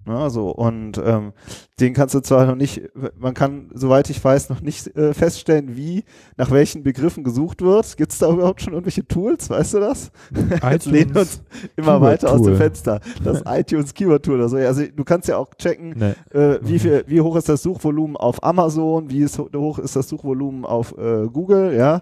Ne, 0.06 0.30
so, 0.30 0.50
und 0.50 0.98
ähm, 1.04 1.32
den 1.80 1.92
kannst 1.92 2.14
du 2.14 2.20
zwar 2.20 2.46
noch 2.46 2.54
nicht, 2.54 2.80
man 3.18 3.34
kann, 3.34 3.70
soweit 3.74 4.08
ich 4.08 4.22
weiß, 4.22 4.50
noch 4.50 4.60
nicht 4.60 4.96
äh, 4.96 5.12
feststellen, 5.12 5.76
wie, 5.76 6.04
nach 6.36 6.52
welchen 6.52 6.84
Begriffen 6.84 7.24
gesucht 7.24 7.60
wird. 7.60 7.96
Gibt 7.96 8.12
es 8.12 8.18
da 8.18 8.30
überhaupt 8.30 8.62
schon 8.62 8.72
irgendwelche 8.72 9.04
Tools, 9.04 9.50
weißt 9.50 9.74
du 9.74 9.80
das? 9.80 10.12
Jetzt 10.70 10.86
lehnen 10.86 11.16
uns 11.16 11.42
immer 11.74 12.00
weiter 12.00 12.32
aus 12.32 12.42
dem 12.42 12.54
Fenster. 12.54 13.00
Das 13.24 13.42
iTunes 13.46 13.94
Keyword 13.94 14.24
Tool 14.24 14.36
oder 14.36 14.48
so. 14.48 14.56
Also 14.58 14.84
du 14.86 15.02
kannst 15.02 15.26
ja 15.26 15.38
auch 15.38 15.52
checken, 15.54 15.96
nee. 15.96 16.38
äh, 16.38 16.60
wie, 16.62 16.78
viel, 16.78 17.02
wie 17.08 17.20
hoch 17.20 17.34
ist 17.34 17.48
das 17.48 17.64
Suchvolumen 17.64 18.16
auf 18.16 18.44
Amazon, 18.44 19.10
wie 19.10 19.22
ist, 19.22 19.40
hoch 19.40 19.80
ist 19.80 19.96
das 19.96 20.08
Suchvolumen 20.08 20.64
auf 20.64 20.96
äh, 20.96 21.26
Google, 21.26 21.74
ja. 21.76 22.00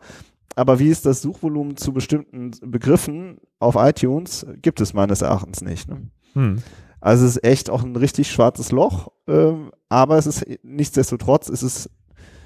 Aber 0.57 0.79
wie 0.79 0.88
ist 0.88 1.07
das 1.07 1.23
Suchvolumen 1.23 1.79
zu 1.79 1.95
bestimmten 1.95 2.51
Begriffen 2.61 3.38
auf 3.59 3.77
iTunes, 3.77 4.47
gibt 4.61 4.83
es 4.83 4.93
meines 4.93 5.23
Erachtens 5.23 5.62
nicht. 5.62 5.88
Ne? 5.88 6.03
Hm. 6.35 6.59
Also 7.05 7.27
es 7.27 7.37
ist 7.37 7.45
echt 7.45 7.69
auch 7.69 7.85
ein 7.85 7.97
richtig 7.97 8.31
schwarzes 8.31 8.73
Loch, 8.73 9.12
ähm, 9.29 9.73
aber 9.90 10.17
es 10.17 10.27
ist 10.27 10.47
nichtsdestotrotz 10.62 11.51
ist 11.51 11.61
es, 11.61 11.90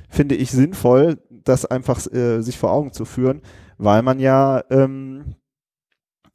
finde 0.09 0.35
ich, 0.35 0.51
sinnvoll, 0.51 1.23
das 1.31 1.65
einfach 1.65 2.05
äh, 2.13 2.41
sich 2.41 2.59
vor 2.59 2.73
Augen 2.73 2.93
zu 2.93 3.05
führen, 3.05 3.41
weil 3.77 4.03
man 4.03 4.19
ja, 4.19 4.65
ähm, 4.71 5.37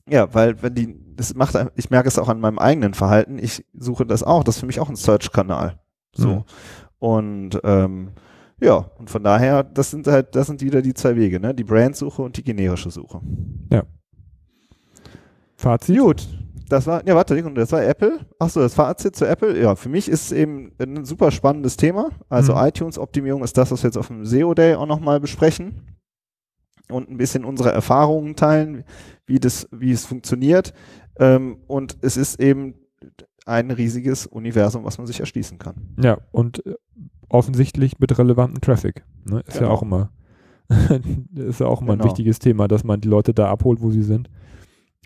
ja, 0.09 0.33
weil 0.33 0.61
wenn 0.63 0.73
die, 0.73 0.97
das 1.17 1.35
macht, 1.35 1.55
ich 1.75 1.89
merke 1.89 2.07
es 2.07 2.17
auch 2.17 2.29
an 2.29 2.39
meinem 2.39 2.59
eigenen 2.59 2.93
Verhalten, 2.93 3.39
ich 3.39 3.65
suche 3.73 4.05
das 4.05 4.23
auch, 4.23 4.45
das 4.45 4.55
ist 4.55 4.59
für 4.61 4.67
mich 4.67 4.79
auch 4.79 4.89
ein 4.89 4.95
Search-Kanal. 4.95 5.81
So. 6.15 6.29
Mhm. 6.29 6.43
Und 6.99 7.59
ähm, 7.65 8.11
ja, 8.61 8.75
und 8.99 9.09
von 9.09 9.25
daher, 9.25 9.63
das 9.63 9.91
sind 9.91 10.07
halt, 10.07 10.33
das 10.33 10.47
sind 10.47 10.61
wieder 10.61 10.81
die 10.81 10.93
zwei 10.93 11.17
Wege, 11.17 11.41
ne? 11.41 11.53
Die 11.53 11.65
Brandsuche 11.65 12.21
und 12.21 12.37
die 12.37 12.43
generische 12.43 12.89
Suche. 12.89 13.19
Ja. 13.69 13.83
Fazit. 15.57 15.99
Gut, 15.99 16.25
das 16.73 16.87
war, 16.87 17.07
ja, 17.07 17.15
warte, 17.15 17.39
das 17.53 17.71
war 17.71 17.83
Apple. 17.83 18.19
Achso, 18.39 18.59
das 18.59 18.73
Fazit 18.73 19.15
zu 19.15 19.27
Apple. 19.27 19.61
Ja, 19.61 19.75
für 19.75 19.89
mich 19.89 20.09
ist 20.09 20.25
es 20.25 20.31
eben 20.31 20.71
ein 20.79 21.05
super 21.05 21.29
spannendes 21.29 21.77
Thema. 21.77 22.09
Also 22.29 22.53
mhm. 22.53 22.65
iTunes-Optimierung 22.65 23.43
ist 23.43 23.57
das, 23.57 23.71
was 23.71 23.83
wir 23.83 23.89
jetzt 23.89 23.97
auf 23.97 24.07
dem 24.07 24.25
SEO 24.25 24.55
Day 24.55 24.73
auch 24.73 24.87
nochmal 24.87 25.19
besprechen 25.19 25.99
und 26.89 27.11
ein 27.11 27.17
bisschen 27.17 27.45
unsere 27.45 27.71
Erfahrungen 27.71 28.35
teilen, 28.35 28.85
wie 29.27 29.39
das, 29.39 29.67
wie 29.71 29.91
es 29.91 30.05
funktioniert. 30.05 30.73
Ähm, 31.19 31.59
und 31.67 31.97
es 32.01 32.17
ist 32.17 32.39
eben 32.39 32.73
ein 33.45 33.69
riesiges 33.69 34.25
Universum, 34.25 34.83
was 34.83 34.97
man 34.97 35.05
sich 35.05 35.19
erschließen 35.19 35.59
kann. 35.59 35.95
Ja, 36.01 36.17
und 36.31 36.65
äh, 36.65 36.73
offensichtlich 37.29 37.99
mit 37.99 38.17
relevantem 38.17 38.61
Traffic. 38.61 39.05
Ne? 39.25 39.41
Ist 39.41 39.59
genau. 39.59 39.67
ja 39.67 39.73
auch 39.75 39.83
immer, 39.83 40.11
ist 41.35 41.59
ja 41.59 41.67
auch 41.67 41.81
immer 41.81 41.93
genau. 41.93 42.05
ein 42.05 42.09
wichtiges 42.09 42.39
Thema, 42.39 42.67
dass 42.67 42.83
man 42.83 42.99
die 42.99 43.09
Leute 43.09 43.35
da 43.35 43.51
abholt, 43.51 43.79
wo 43.79 43.91
sie 43.91 44.01
sind. 44.01 44.31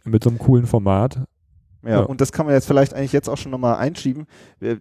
Mit 0.06 0.24
so 0.24 0.30
einem 0.30 0.40
coolen 0.40 0.66
Format 0.66 1.28
Ja, 1.88 2.00
Ja. 2.00 2.00
und 2.02 2.20
das 2.22 2.32
kann 2.32 2.46
man 2.46 2.54
jetzt 2.56 2.68
vielleicht 2.68 2.94
eigentlich 2.94 3.14
jetzt 3.14 3.30
auch 3.30 3.38
schon 3.38 3.52
nochmal 3.52 3.78
einschieben. 3.78 4.26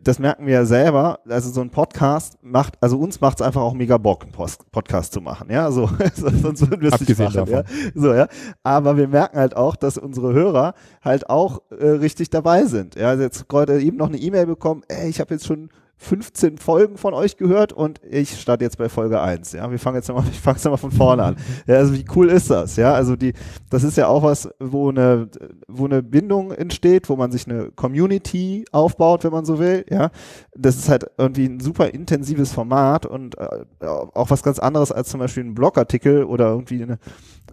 Das 0.02 0.18
merken 0.18 0.46
wir 0.46 0.54
ja 0.54 0.64
selber. 0.64 1.20
Also 1.28 1.50
so 1.50 1.60
ein 1.60 1.70
Podcast 1.70 2.36
macht, 2.42 2.74
also 2.82 2.98
uns 2.98 3.20
macht 3.20 3.40
es 3.40 3.46
einfach 3.46 3.60
auch 3.62 3.74
mega 3.74 3.96
Bock, 3.98 4.24
einen 4.24 4.32
Post 4.32 4.70
Podcast 4.72 5.12
zu 5.12 5.20
machen. 5.20 5.48
Ja, 5.50 5.70
so, 5.70 5.88
sonst 6.14 6.68
würden 6.68 6.80
wir 6.82 6.92
es 6.92 7.00
nicht 7.00 7.18
machen. 7.18 7.34
Ja? 7.48 7.62
davon. 7.62 7.64
So, 7.94 8.12
ja. 8.12 8.26
Aber 8.62 8.96
wir 8.96 9.08
merken 9.08 9.38
halt 9.38 9.56
auch, 9.56 9.76
dass 9.76 9.98
unsere 9.98 10.32
Hörer 10.32 10.74
halt 11.02 11.30
auch 11.30 11.62
äh, 11.70 11.86
richtig 11.86 12.30
dabei 12.30 12.64
sind. 12.64 12.96
Ja, 12.96 13.08
also 13.10 13.22
jetzt 13.22 13.48
gerade 13.48 13.80
eben 13.80 13.96
noch 13.96 14.08
eine 14.08 14.18
E-Mail 14.18 14.46
bekommen, 14.46 14.82
ey, 14.88 15.08
ich 15.08 15.20
habe 15.20 15.32
jetzt 15.34 15.46
schon 15.46 15.70
15 15.98 16.58
Folgen 16.58 16.98
von 16.98 17.14
euch 17.14 17.36
gehört 17.36 17.72
und 17.72 18.00
ich 18.08 18.38
starte 18.38 18.64
jetzt 18.64 18.76
bei 18.76 18.88
Folge 18.88 19.20
1. 19.20 19.52
Ja, 19.52 19.70
wir 19.70 19.78
fangen 19.78 19.96
jetzt 19.96 20.08
nochmal, 20.08 20.24
ich 20.30 20.38
fange 20.38 20.56
jetzt 20.56 20.64
nochmal 20.64 20.78
von 20.78 20.90
vorne 20.90 21.22
an. 21.22 21.36
Ja, 21.66 21.76
also 21.76 21.94
wie 21.94 22.04
cool 22.14 22.28
ist 22.28 22.50
das? 22.50 22.76
Ja, 22.76 22.92
also 22.92 23.16
die, 23.16 23.32
das 23.70 23.82
ist 23.82 23.96
ja 23.96 24.06
auch 24.06 24.22
was, 24.22 24.48
wo 24.60 24.90
eine, 24.90 25.28
wo 25.68 25.86
eine 25.86 26.02
Bindung 26.02 26.52
entsteht, 26.52 27.08
wo 27.08 27.16
man 27.16 27.32
sich 27.32 27.48
eine 27.48 27.70
Community 27.70 28.64
aufbaut, 28.72 29.24
wenn 29.24 29.32
man 29.32 29.46
so 29.46 29.58
will. 29.58 29.84
Ja, 29.90 30.10
das 30.54 30.76
ist 30.76 30.88
halt 30.88 31.06
irgendwie 31.16 31.46
ein 31.46 31.60
super 31.60 31.88
intensives 31.88 32.52
Format 32.52 33.06
und 33.06 33.38
äh, 33.38 33.64
auch 33.80 34.30
was 34.30 34.42
ganz 34.42 34.58
anderes 34.58 34.92
als 34.92 35.08
zum 35.08 35.20
Beispiel 35.20 35.44
ein 35.44 35.54
Blogartikel 35.54 36.24
oder 36.24 36.50
irgendwie 36.50 36.82
eine, 36.82 36.98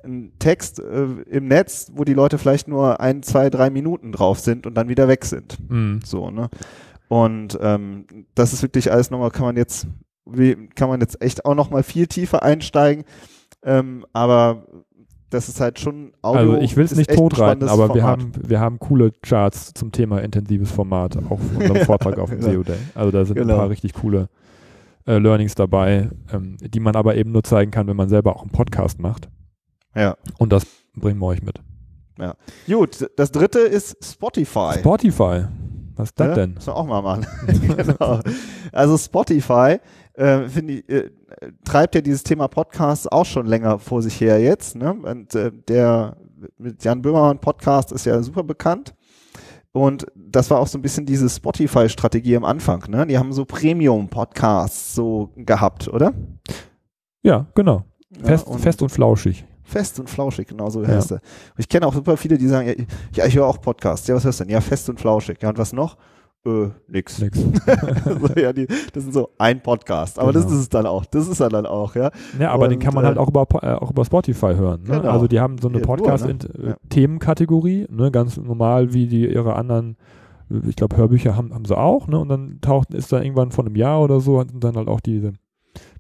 ein 0.03 0.34
Text 0.39 0.79
äh, 0.79 1.03
im 1.29 1.47
Netz, 1.47 1.91
wo 1.95 2.03
die 2.03 2.13
Leute 2.13 2.38
vielleicht 2.38 2.67
nur 2.67 2.99
ein, 2.99 3.23
zwei, 3.23 3.49
drei 3.49 3.69
Minuten 3.69 4.12
drauf 4.12 4.39
sind 4.39 4.67
und 4.67 4.75
dann 4.75 4.89
wieder 4.89 5.08
weg 5.08 5.23
sind. 5.23 5.58
Mhm. 5.69 6.01
So, 6.03 6.29
ne? 6.29 6.49
Und 7.10 7.58
ähm, 7.62 8.06
das 8.36 8.54
ist 8.54 8.62
wirklich 8.63 8.92
alles 8.92 9.12
nochmal, 9.12 9.32
kann 9.32 9.46
man 9.46 9.58
jetzt, 9.58 9.88
wie, 10.26 10.68
kann 10.76 10.89
man 10.89 11.00
jetzt 11.02 11.22
echt 11.22 11.46
auch 11.46 11.56
nochmal 11.56 11.84
viel 11.84 12.08
tiefer 12.08 12.44
einsteigen. 12.44 13.04
Ähm, 13.63 14.06
aber 14.13 14.66
das 15.30 15.50
ist 15.50 15.60
halt 15.60 15.80
schon 15.80 16.13
Audio. 16.22 16.52
Also 16.54 16.58
ich 16.62 16.76
will 16.76 16.86
es 16.86 16.96
nicht 16.96 17.13
totreiten, 17.13 17.68
aber 17.68 17.94
wir 17.96 18.04
haben, 18.04 18.32
wir 18.48 18.60
haben 18.60 18.78
coole 18.80 19.12
Charts 19.22 19.74
zum 19.74 19.92
Thema 19.92 20.22
intensives 20.22 20.72
Format 20.72 21.18
auf 21.30 21.39
unserem 21.58 21.78
Vortrag 21.86 22.20
auf 22.20 22.30
dem 22.30 22.39
Genau. 22.39 22.52
SEO 22.52 22.63
Day. 22.63 22.78
Also 22.94 23.12
da 23.12 23.26
sind 23.26 23.38
Genau. 23.38 23.54
ein 23.54 23.60
paar 23.60 23.70
richtig 23.70 23.94
coole 23.94 24.30
äh, 25.06 25.18
Learnings 25.18 25.56
dabei, 25.56 26.10
ähm, 26.32 26.58
die 26.62 26.80
man 26.80 26.96
aber 26.96 27.16
eben 27.16 27.32
nur 27.32 27.44
zeigen 27.44 27.72
kann, 27.72 27.88
wenn 27.88 27.98
man 27.98 28.10
selber 28.10 28.36
auch 28.36 28.42
einen 28.42 28.52
Podcast 28.52 29.00
macht. 29.00 29.28
Ja. 29.96 30.16
Und 30.38 30.52
das 30.54 30.66
bringen 30.96 31.20
wir 31.20 31.28
euch 31.28 31.42
mit. 31.42 31.60
Gut, 32.68 33.10
das 33.18 33.32
dritte 33.32 33.60
ist 33.60 33.98
Spotify. 34.06 34.76
Spotify. 34.80 35.46
Was 35.95 36.10
ist 36.10 36.19
das 36.19 36.27
Ja, 36.27 36.34
denn? 36.34 36.53
Müssen 36.56 36.67
wir 36.67 36.75
auch 36.75 36.86
mal 36.86 37.01
machen. 37.01 37.25
genau. 37.77 38.19
Also 38.71 38.97
Spotify, 38.97 39.77
äh, 40.17 40.45
ich, 40.45 40.89
äh, 40.89 41.10
treibt 41.63 41.95
ja 41.95 42.01
dieses 42.01 42.23
Thema 42.23 42.47
Podcast 42.47 43.12
auch 43.12 43.25
schon 43.25 43.45
länger 43.45 43.79
vor 43.79 44.01
sich 44.01 44.19
her 44.19 44.39
jetzt. 44.39 44.75
Ne? 44.75 44.93
Und 44.93 45.36
äh, 45.36 45.51
der 45.67 46.17
mit 46.58 46.84
Jan 46.84 47.01
Böhmermann 47.01 47.39
Podcast 47.39 47.91
ist 47.91 48.06
ja 48.06 48.21
super 48.21 48.43
bekannt. 48.43 48.93
Und 49.71 50.06
das 50.15 50.51
war 50.51 50.60
auch 50.60 50.67
so 50.67 50.77
ein 50.77 50.84
bisschen 50.84 51.06
diese 51.06 51.27
Spotify-Strategie 51.29 52.38
am 52.38 52.45
Anfang. 52.45 52.84
Ne? 52.89 53.08
Die 53.08 53.17
haben 53.17 53.34
so 53.34 53.43
Premium-Podcasts 53.45 54.93
so 54.93 55.32
gehabt, 55.36 55.88
oder? 55.88 56.13
Ja, 57.23 57.47
genau. 57.56 57.84
Ja, 58.19 58.25
Fest, 58.25 58.47
und 58.47 58.60
fest 58.60 58.82
und 58.84 58.89
flauschig. 58.89 59.45
Fest 59.63 59.99
und 59.99 60.10
flauschig, 60.10 60.47
genau 60.47 60.69
so 60.69 60.82
Ja. 60.82 60.89
heißt 60.89 61.12
er. 61.12 61.15
Und 61.15 61.21
ich 61.60 61.69
kenne 61.69 61.88
auch 61.88 61.93
super 61.93 62.17
viele, 62.17 62.38
die 62.38 62.47
sagen, 62.47 62.67
ja, 62.67 62.73
ich- 62.76 62.88
ja, 63.17 63.26
ich 63.26 63.36
höre 63.36 63.47
auch 63.47 63.60
Podcasts. 63.62 64.08
Ja, 64.08 64.15
was 64.15 64.23
hörst 64.26 64.39
du 64.39 64.43
denn? 64.45 64.54
Ja, 64.54 64.62
fest 64.62 64.89
und 64.89 64.99
flauschig. 64.99 65.38
Ja, 65.41 65.49
und 65.49 65.58
was 65.58 65.73
noch? 65.73 65.97
Äh, 66.45 66.67
nix. 66.89 67.19
Nix. 67.19 67.39
so, 68.06 68.28
ja, 68.39 68.52
die, 68.52 68.67
das 68.67 69.04
sind 69.04 69.13
so 69.13 69.30
ein 69.38 69.63
Podcast. 69.63 70.19
Aber 70.19 70.34
das 70.34 70.43
Genau. 70.43 70.56
ist 70.56 70.62
es 70.63 70.69
dann 70.69 70.86
auch. 70.86 71.06
Das 71.06 71.28
ist 71.30 71.39
er 71.39 71.47
dann 71.47 71.65
auch, 71.65 71.95
ja. 71.95 72.12
Ja, 72.38 72.52
aber 72.52 72.67
den 72.67 72.80
Und, 72.80 72.84
kann 72.84 72.93
man 72.93 73.06
äh, 73.06 73.08
halt 73.08 73.17
auch 73.17 73.30
über, 73.30 73.47
äh, 73.62 73.71
auch 73.76 73.91
über 73.91 74.04
Spotify 74.04 74.54
hören. 74.54 74.82
Ne? 74.84 74.97
Genau. 74.99 75.10
Also 75.10 75.28
die 75.28 75.39
haben 75.39 75.58
so 75.60 75.69
eine 75.69 75.80
Ja, 75.80 75.86
nur, 75.86 75.95
ne? 75.97 76.04
Ja. 76.04 76.10
Podcast-Themenkategorie, 76.17 77.88
ne? 77.89 78.12
ganz 78.12 78.36
normal 78.36 78.93
wie 78.93 79.08
die 79.08 79.26
ihre 79.32 79.56
anderen, 79.56 79.95
äh, 80.52 80.67
ich 80.67 80.76
glaube 80.76 80.97
Hörbücher 80.97 81.38
haben, 81.38 81.54
haben 81.54 81.63
sie 81.63 81.78
auch. 81.78 82.08
Ne? 82.08 82.19
Und 82.19 82.28
dann 82.28 82.60
taucht, 82.60 82.93
ist 82.93 83.13
da 83.13 83.21
irgendwann 83.21 83.52
von 83.52 83.65
einem 83.65 83.78
Jahr 83.78 84.02
oder 84.02 84.19
so, 84.19 84.39
sind 84.41 84.62
dann 84.63 84.76
halt 84.76 84.89
auch 84.89 84.99
diese 84.99 85.32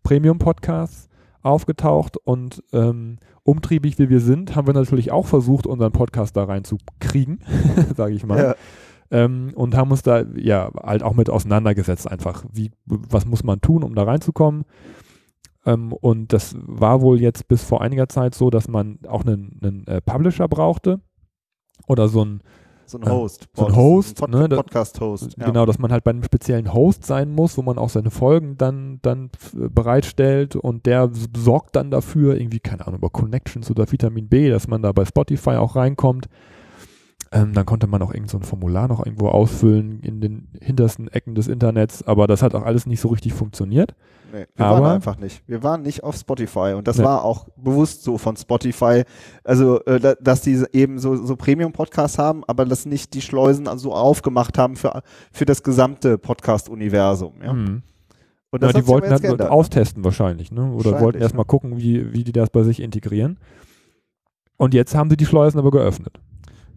Premium-Podcasts 0.03 1.07
aufgetaucht 1.43 2.17
und 2.17 2.63
ähm, 2.71 3.17
umtriebig 3.43 3.99
wie 3.99 4.09
wir 4.09 4.21
sind, 4.21 4.55
haben 4.55 4.67
wir 4.67 4.73
natürlich 4.73 5.11
auch 5.11 5.27
versucht, 5.27 5.67
unseren 5.67 5.91
Podcast 5.91 6.35
da 6.35 6.45
reinzukriegen, 6.45 7.39
sage 7.95 8.15
ich 8.15 8.25
mal. 8.25 8.37
ja. 8.39 8.55
ähm, 9.11 9.51
und 9.55 9.75
haben 9.75 9.91
uns 9.91 10.01
da 10.01 10.23
ja 10.35 10.71
halt 10.81 11.03
auch 11.03 11.13
mit 11.13 11.29
auseinandergesetzt 11.29 12.09
einfach. 12.09 12.45
Wie, 12.51 12.71
was 12.85 13.25
muss 13.25 13.43
man 13.43 13.61
tun, 13.61 13.83
um 13.83 13.93
da 13.93 14.03
reinzukommen? 14.03 14.63
Ähm, 15.65 15.93
und 15.93 16.33
das 16.33 16.55
war 16.59 17.01
wohl 17.01 17.21
jetzt 17.21 17.47
bis 17.47 17.63
vor 17.63 17.81
einiger 17.81 18.07
Zeit 18.09 18.35
so, 18.35 18.49
dass 18.49 18.67
man 18.67 18.99
auch 19.07 19.25
einen, 19.25 19.59
einen 19.61 19.87
äh, 19.87 20.01
Publisher 20.01 20.47
brauchte 20.47 21.01
oder 21.87 22.07
so 22.07 22.23
ein, 22.23 22.41
So 22.85 22.97
ein 22.97 23.09
Host. 23.09 23.47
so 23.53 23.67
ein 23.67 23.75
Host, 23.75 24.17
Pod 24.17 24.29
ne, 24.29 24.49
Podcast-Host. 24.49 25.35
Ja. 25.37 25.45
genau, 25.45 25.65
dass 25.65 25.79
man 25.79 25.91
halt 25.91 26.03
bei 26.03 26.11
einem 26.11 26.23
speziellen 26.23 26.73
Host 26.73 27.05
sein 27.05 27.31
muss, 27.31 27.57
wo 27.57 27.61
man 27.61 27.77
auch 27.77 27.89
seine 27.89 28.11
Folgen 28.11 28.57
dann, 28.57 28.99
dann 29.01 29.29
äh, 29.53 29.69
bereitstellt 29.69 30.55
und 30.55 30.85
der 30.85 31.09
sorgt 31.35 31.75
dann 31.75 31.91
dafür, 31.91 32.35
irgendwie, 32.35 32.59
keine 32.59 32.85
Ahnung, 32.85 32.99
über 32.99 33.09
Connections 33.09 33.71
oder 33.71 33.91
Vitamin 33.91 34.27
B, 34.27 34.49
dass 34.49 34.67
man 34.67 34.81
da 34.81 34.91
bei 34.91 35.05
Spotify 35.05 35.51
auch 35.51 35.75
reinkommt. 35.75 36.27
Ähm, 37.33 37.53
dann 37.53 37.65
konnte 37.65 37.87
man 37.87 38.01
auch 38.03 38.13
irgend 38.13 38.29
so 38.29 38.37
ein 38.37 38.43
Formular 38.43 38.87
noch 38.87 39.03
irgendwo 39.05 39.27
ausfüllen 39.29 40.01
in 40.01 40.21
den 40.21 40.47
hintersten 40.61 41.07
Ecken 41.07 41.33
des 41.33 41.47
Internets, 41.47 42.03
aber 42.05 42.27
das 42.27 42.43
hat 42.43 42.53
auch 42.53 42.61
alles 42.63 42.85
nicht 42.85 42.99
so 43.01 43.07
richtig 43.07 43.33
funktioniert. 43.33 43.95
Nee, 44.31 44.45
wir 44.55 44.65
Aber- 44.65 44.81
waren 44.81 44.95
einfach 44.95 45.17
nicht. 45.17 45.41
Wir 45.47 45.63
waren 45.63 45.81
nicht 45.81 46.03
auf 46.03 46.15
Spotify 46.15 46.73
und 46.77 46.87
das 46.87 46.97
Nee. 46.99 47.03
war 47.05 47.23
auch 47.23 47.47
bewusst 47.57 48.03
so 48.03 48.17
von 48.17 48.35
Spotify. 48.37 49.03
Also, 49.43 49.83
äh, 49.85 49.99
da, 49.99 50.13
dass 50.15 50.41
die 50.41 50.63
eben 50.73 50.99
so, 50.99 51.15
so 51.15 51.35
Premium-Podcasts 51.35 52.17
haben, 52.19 52.43
aber 52.45 52.65
das 52.65 52.85
nicht 52.85 53.13
die 53.13 53.21
Schleusen 53.21 53.67
so 53.77 53.93
aufgemacht 53.93 54.57
haben 54.57 54.75
für, 54.75 55.01
für 55.31 55.45
das 55.45 55.63
gesamte 55.63 56.17
Podcast-Universum. 56.17 57.33
Ja? 57.43 57.53
Mhm. 57.53 57.81
Und 58.51 58.61
das 58.61 58.69
hat 58.75 58.81
die 58.83 58.87
wollten 58.87 59.09
halt 59.09 59.21
geändert. 59.23 59.49
austesten 59.49 60.03
wahrscheinlich, 60.03 60.51
ne? 60.51 60.61
Oder 60.61 60.73
Wahrscheinlich, 60.75 61.01
wollten 61.01 61.21
erstmal 61.21 61.45
gucken, 61.45 61.77
wie, 61.77 62.13
wie 62.13 62.23
die 62.23 62.31
das 62.31 62.51
bei 62.51 62.61
sich 62.61 62.79
integrieren. 62.79 63.39
Und 64.57 64.75
jetzt 64.75 64.93
haben 64.93 65.09
sie 65.09 65.17
die 65.17 65.25
Schleusen 65.25 65.57
aber 65.59 65.71
geöffnet. 65.71 66.19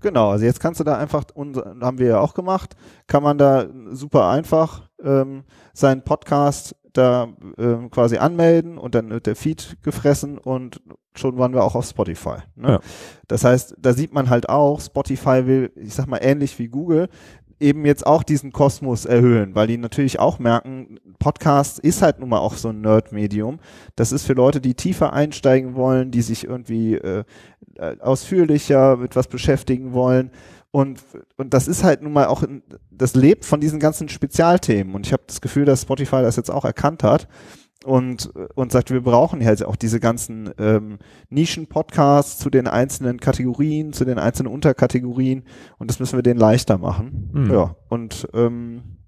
Genau, 0.00 0.30
also 0.30 0.44
jetzt 0.44 0.60
kannst 0.60 0.80
du 0.80 0.84
da 0.84 0.96
einfach, 0.98 1.24
und 1.34 1.56
haben 1.56 1.98
wir 1.98 2.08
ja 2.08 2.20
auch 2.20 2.34
gemacht, 2.34 2.76
kann 3.06 3.22
man 3.22 3.38
da 3.38 3.66
super 3.90 4.28
einfach 4.28 4.88
ähm, 5.02 5.44
seinen 5.72 6.02
Podcast 6.02 6.76
da 6.92 7.28
ähm, 7.58 7.90
quasi 7.90 8.16
anmelden 8.16 8.78
und 8.78 8.94
dann 8.94 9.10
wird 9.10 9.26
der 9.26 9.36
Feed 9.36 9.76
gefressen 9.82 10.38
und 10.38 10.80
schon 11.14 11.38
waren 11.38 11.52
wir 11.52 11.64
auch 11.64 11.74
auf 11.74 11.86
Spotify. 11.86 12.38
Ne? 12.54 12.72
Ja. 12.72 12.80
Das 13.28 13.44
heißt, 13.44 13.76
da 13.78 13.92
sieht 13.92 14.12
man 14.12 14.30
halt 14.30 14.48
auch, 14.48 14.80
Spotify 14.80 15.46
will, 15.46 15.72
ich 15.76 15.94
sag 15.94 16.06
mal 16.06 16.18
ähnlich 16.22 16.58
wie 16.58 16.68
Google, 16.68 17.08
eben 17.58 17.86
jetzt 17.86 18.06
auch 18.06 18.22
diesen 18.22 18.52
Kosmos 18.52 19.06
erhöhen, 19.06 19.54
weil 19.54 19.66
die 19.66 19.78
natürlich 19.78 20.18
auch 20.18 20.38
merken, 20.38 20.98
Podcast 21.18 21.78
ist 21.78 22.02
halt 22.02 22.18
nun 22.18 22.28
mal 22.28 22.38
auch 22.38 22.54
so 22.54 22.68
ein 22.68 22.82
Nerd-Medium. 22.82 23.60
Das 23.94 24.12
ist 24.12 24.26
für 24.26 24.34
Leute, 24.34 24.60
die 24.60 24.74
tiefer 24.74 25.12
einsteigen 25.12 25.74
wollen, 25.74 26.10
die 26.10 26.20
sich 26.20 26.44
irgendwie 26.44 26.96
äh, 26.96 27.24
ausführlicher 27.80 28.96
mit 28.96 29.16
was 29.16 29.28
beschäftigen 29.28 29.92
wollen. 29.92 30.30
Und, 30.70 31.00
und 31.36 31.54
das 31.54 31.68
ist 31.68 31.84
halt 31.84 32.02
nun 32.02 32.12
mal 32.12 32.26
auch, 32.26 32.44
das 32.90 33.14
lebt 33.14 33.44
von 33.44 33.60
diesen 33.60 33.80
ganzen 33.80 34.08
Spezialthemen. 34.08 34.94
Und 34.94 35.06
ich 35.06 35.12
habe 35.12 35.22
das 35.26 35.40
Gefühl, 35.40 35.64
dass 35.64 35.82
Spotify 35.82 36.22
das 36.22 36.36
jetzt 36.36 36.50
auch 36.50 36.64
erkannt 36.64 37.02
hat 37.02 37.28
und, 37.84 38.30
und 38.54 38.72
sagt, 38.72 38.90
wir 38.90 39.00
brauchen 39.00 39.44
halt 39.44 39.64
auch 39.64 39.76
diese 39.76 40.00
ganzen 40.00 40.50
ähm, 40.58 40.98
Nischen-Podcasts 41.30 42.38
zu 42.38 42.50
den 42.50 42.66
einzelnen 42.66 43.20
Kategorien, 43.20 43.92
zu 43.92 44.04
den 44.04 44.18
einzelnen 44.18 44.52
Unterkategorien. 44.52 45.44
Und 45.78 45.90
das 45.90 46.00
müssen 46.00 46.18
wir 46.18 46.22
denen 46.22 46.40
leichter 46.40 46.78
machen. 46.78 47.30
Mhm. 47.32 47.50
Ja, 47.50 47.76
und 47.88 48.28
ähm, 48.34 48.98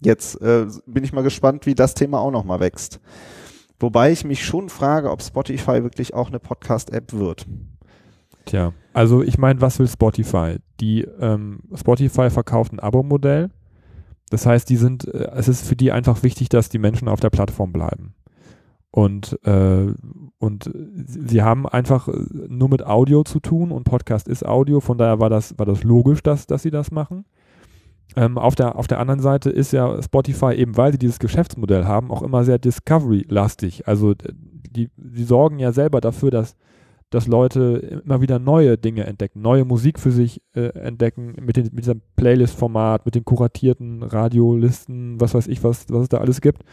jetzt 0.00 0.40
äh, 0.42 0.66
bin 0.86 1.04
ich 1.04 1.12
mal 1.12 1.22
gespannt, 1.22 1.66
wie 1.66 1.74
das 1.74 1.94
Thema 1.94 2.20
auch 2.20 2.32
nochmal 2.32 2.60
wächst. 2.60 3.00
Wobei 3.78 4.12
ich 4.12 4.24
mich 4.24 4.44
schon 4.44 4.68
frage, 4.68 5.10
ob 5.10 5.22
Spotify 5.22 5.82
wirklich 5.82 6.14
auch 6.14 6.28
eine 6.28 6.40
Podcast-App 6.40 7.12
wird. 7.12 7.46
Tja, 8.44 8.72
also 8.92 9.22
ich 9.22 9.38
meine, 9.38 9.60
was 9.60 9.78
will 9.78 9.88
Spotify? 9.88 10.56
Die 10.80 11.02
ähm, 11.20 11.60
Spotify 11.74 12.30
verkauft 12.30 12.72
ein 12.72 12.80
Abo-Modell. 12.80 13.50
Das 14.30 14.46
heißt, 14.46 14.68
die 14.68 14.76
sind, 14.76 15.06
äh, 15.12 15.30
es 15.34 15.48
ist 15.48 15.66
für 15.66 15.76
die 15.76 15.92
einfach 15.92 16.22
wichtig, 16.22 16.48
dass 16.48 16.68
die 16.68 16.78
Menschen 16.78 17.08
auf 17.08 17.20
der 17.20 17.30
Plattform 17.30 17.72
bleiben. 17.72 18.14
Und, 18.90 19.38
äh, 19.44 19.92
und 20.38 20.70
sie 21.04 21.42
haben 21.42 21.66
einfach 21.66 22.06
äh, 22.06 22.12
nur 22.48 22.68
mit 22.68 22.86
Audio 22.86 23.24
zu 23.24 23.40
tun 23.40 23.72
und 23.72 23.84
Podcast 23.84 24.28
ist 24.28 24.46
Audio, 24.46 24.78
von 24.80 24.98
daher 24.98 25.18
war 25.18 25.30
das, 25.30 25.58
war 25.58 25.66
das 25.66 25.82
logisch, 25.82 26.22
dass, 26.22 26.46
dass 26.46 26.62
sie 26.62 26.70
das 26.70 26.92
machen. 26.92 27.24
Ähm, 28.14 28.38
auf, 28.38 28.54
der, 28.54 28.76
auf 28.76 28.86
der 28.86 29.00
anderen 29.00 29.18
Seite 29.18 29.50
ist 29.50 29.72
ja 29.72 30.00
Spotify, 30.00 30.54
eben 30.54 30.76
weil 30.76 30.92
sie 30.92 30.98
dieses 30.98 31.18
Geschäftsmodell 31.18 31.86
haben, 31.86 32.12
auch 32.12 32.22
immer 32.22 32.44
sehr 32.44 32.58
Discovery-lastig. 32.58 33.88
Also 33.88 34.14
die, 34.14 34.90
die 34.96 35.24
sorgen 35.24 35.58
ja 35.58 35.72
selber 35.72 36.00
dafür, 36.00 36.30
dass 36.30 36.54
dass 37.10 37.26
Leute 37.26 38.00
immer 38.04 38.20
wieder 38.20 38.38
neue 38.38 38.76
Dinge 38.76 39.04
entdecken, 39.04 39.40
neue 39.40 39.64
Musik 39.64 40.00
für 40.00 40.10
sich 40.10 40.42
äh, 40.54 40.68
entdecken, 40.78 41.34
mit, 41.40 41.56
den, 41.56 41.70
mit 41.72 41.84
diesem 41.84 42.02
Playlist-Format, 42.16 43.06
mit 43.06 43.14
den 43.14 43.24
kuratierten 43.24 44.02
Radiolisten, 44.02 45.20
was 45.20 45.34
weiß 45.34 45.46
ich, 45.46 45.62
was, 45.62 45.86
was 45.90 46.02
es 46.02 46.08
da 46.08 46.18
alles 46.18 46.40
gibt 46.40 46.64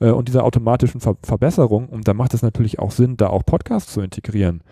äh, 0.00 0.10
und 0.10 0.28
dieser 0.28 0.44
automatischen 0.44 1.00
Ver 1.00 1.16
Verbesserung. 1.22 1.88
Und 1.88 2.08
da 2.08 2.14
macht 2.14 2.34
es 2.34 2.42
natürlich 2.42 2.78
auch 2.78 2.90
Sinn, 2.90 3.16
da 3.16 3.28
auch 3.28 3.44
Podcasts 3.44 3.92
zu 3.92 4.00
integrieren. 4.00 4.62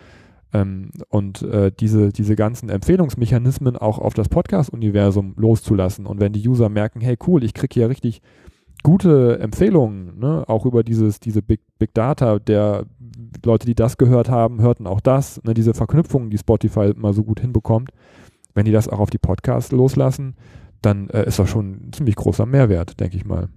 Ähm, 0.53 0.91
und 1.09 1.43
äh, 1.43 1.71
diese, 1.79 2.11
diese 2.11 2.35
ganzen 2.35 2.69
Empfehlungsmechanismen 2.71 3.77
auch 3.77 3.99
auf 3.99 4.15
das 4.15 4.29
Podcast-Universum 4.29 5.35
loszulassen. 5.37 6.07
Und 6.07 6.21
wenn 6.21 6.33
die 6.33 6.49
User 6.49 6.69
merken, 6.69 7.01
hey 7.01 7.17
cool, 7.27 7.45
ich 7.45 7.55
kriege 7.55 7.75
hier 7.75 7.89
richtig 7.89 8.23
gute 8.83 9.39
Empfehlungen, 9.41 10.19
ne? 10.19 10.45
auch 10.47 10.67
über 10.67 10.83
dieses, 10.83 11.21
diese 11.21 11.43
Big, 11.43 11.61
Big 11.79 11.95
Data, 11.95 12.39
der 12.39 12.87
Leute, 13.45 13.67
die 13.67 13.75
das 13.75 13.97
gehört 13.97 14.29
haben, 14.29 14.61
hörten 14.61 14.87
auch 14.87 15.01
das, 15.01 15.43
ne? 15.45 15.55
diese 15.55 15.75
Verknüpfungen, 15.75 16.31
die 16.31 16.39
Spotify 16.39 16.93
mal 16.97 17.13
so 17.13 17.25
gut 17.25 17.41
hinbekommt, 17.41 17.91
wenn 18.55 18.65
die 18.65 18.73
das 18.73 18.89
auch 18.89 19.01
auf 19.01 19.11
die 19.11 19.19
Podcasts 19.19 19.73
loslassen, 19.73 20.37
dann 20.83 21.11
äh, 21.11 21.27
ist 21.27 21.39
das 21.39 21.51
schon 21.51 21.89
ein 21.89 21.93
ziemlich 21.93 22.17
großer 22.17 22.47
Mehrwert, 22.47 23.01
denke 23.01 23.17
ich 23.17 23.25
mal. 23.25 23.49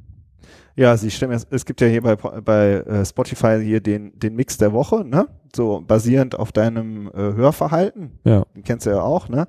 Ja, 0.76 0.96
sie 0.96 1.12
stimmen, 1.12 1.40
es 1.50 1.66
gibt 1.66 1.82
ja 1.82 1.88
hier 1.88 2.02
bei, 2.02 2.16
bei 2.16 2.72
äh, 2.72 3.06
Spotify 3.06 3.60
hier 3.62 3.82
den, 3.82 4.18
den 4.18 4.36
Mix 4.36 4.58
der 4.58 4.72
Woche, 4.72 5.04
ne? 5.06 5.28
So 5.54 5.84
basierend 5.86 6.40
auf 6.40 6.52
deinem 6.52 7.08
äh, 7.08 7.12
Hörverhalten. 7.14 8.20
Ja. 8.24 8.46
Den 8.56 8.64
kennst 8.64 8.86
du 8.86 8.92
ja 8.92 9.02
auch, 9.02 9.28
ne? 9.28 9.48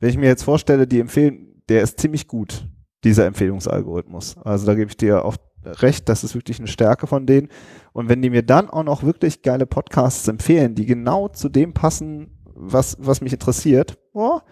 Wenn 0.00 0.10
ich 0.10 0.18
mir 0.18 0.26
jetzt 0.26 0.42
vorstelle, 0.42 0.86
die 0.86 1.00
empfehlen, 1.00 1.62
der 1.68 1.82
ist 1.82 2.00
ziemlich 2.00 2.26
gut, 2.26 2.66
dieser 3.04 3.26
Empfehlungsalgorithmus. 3.26 4.36
Also 4.44 4.66
da 4.66 4.74
gebe 4.74 4.90
ich 4.90 4.96
dir 4.96 5.24
auch 5.24 5.36
recht, 5.64 6.08
das 6.08 6.24
ist 6.24 6.34
wirklich 6.34 6.58
eine 6.58 6.68
Stärke 6.68 7.06
von 7.06 7.26
denen. 7.26 7.48
Und 7.92 8.08
wenn 8.08 8.22
die 8.22 8.30
mir 8.30 8.42
dann 8.42 8.68
auch 8.68 8.84
noch 8.84 9.02
wirklich 9.02 9.42
geile 9.42 9.66
Podcasts 9.66 10.26
empfehlen, 10.28 10.74
die 10.74 10.86
genau 10.86 11.28
zu 11.28 11.48
dem 11.48 11.72
passen, 11.72 12.38
was, 12.54 12.96
was 13.00 13.20
mich 13.20 13.32
interessiert, 13.32 13.98
boah, 14.12 14.42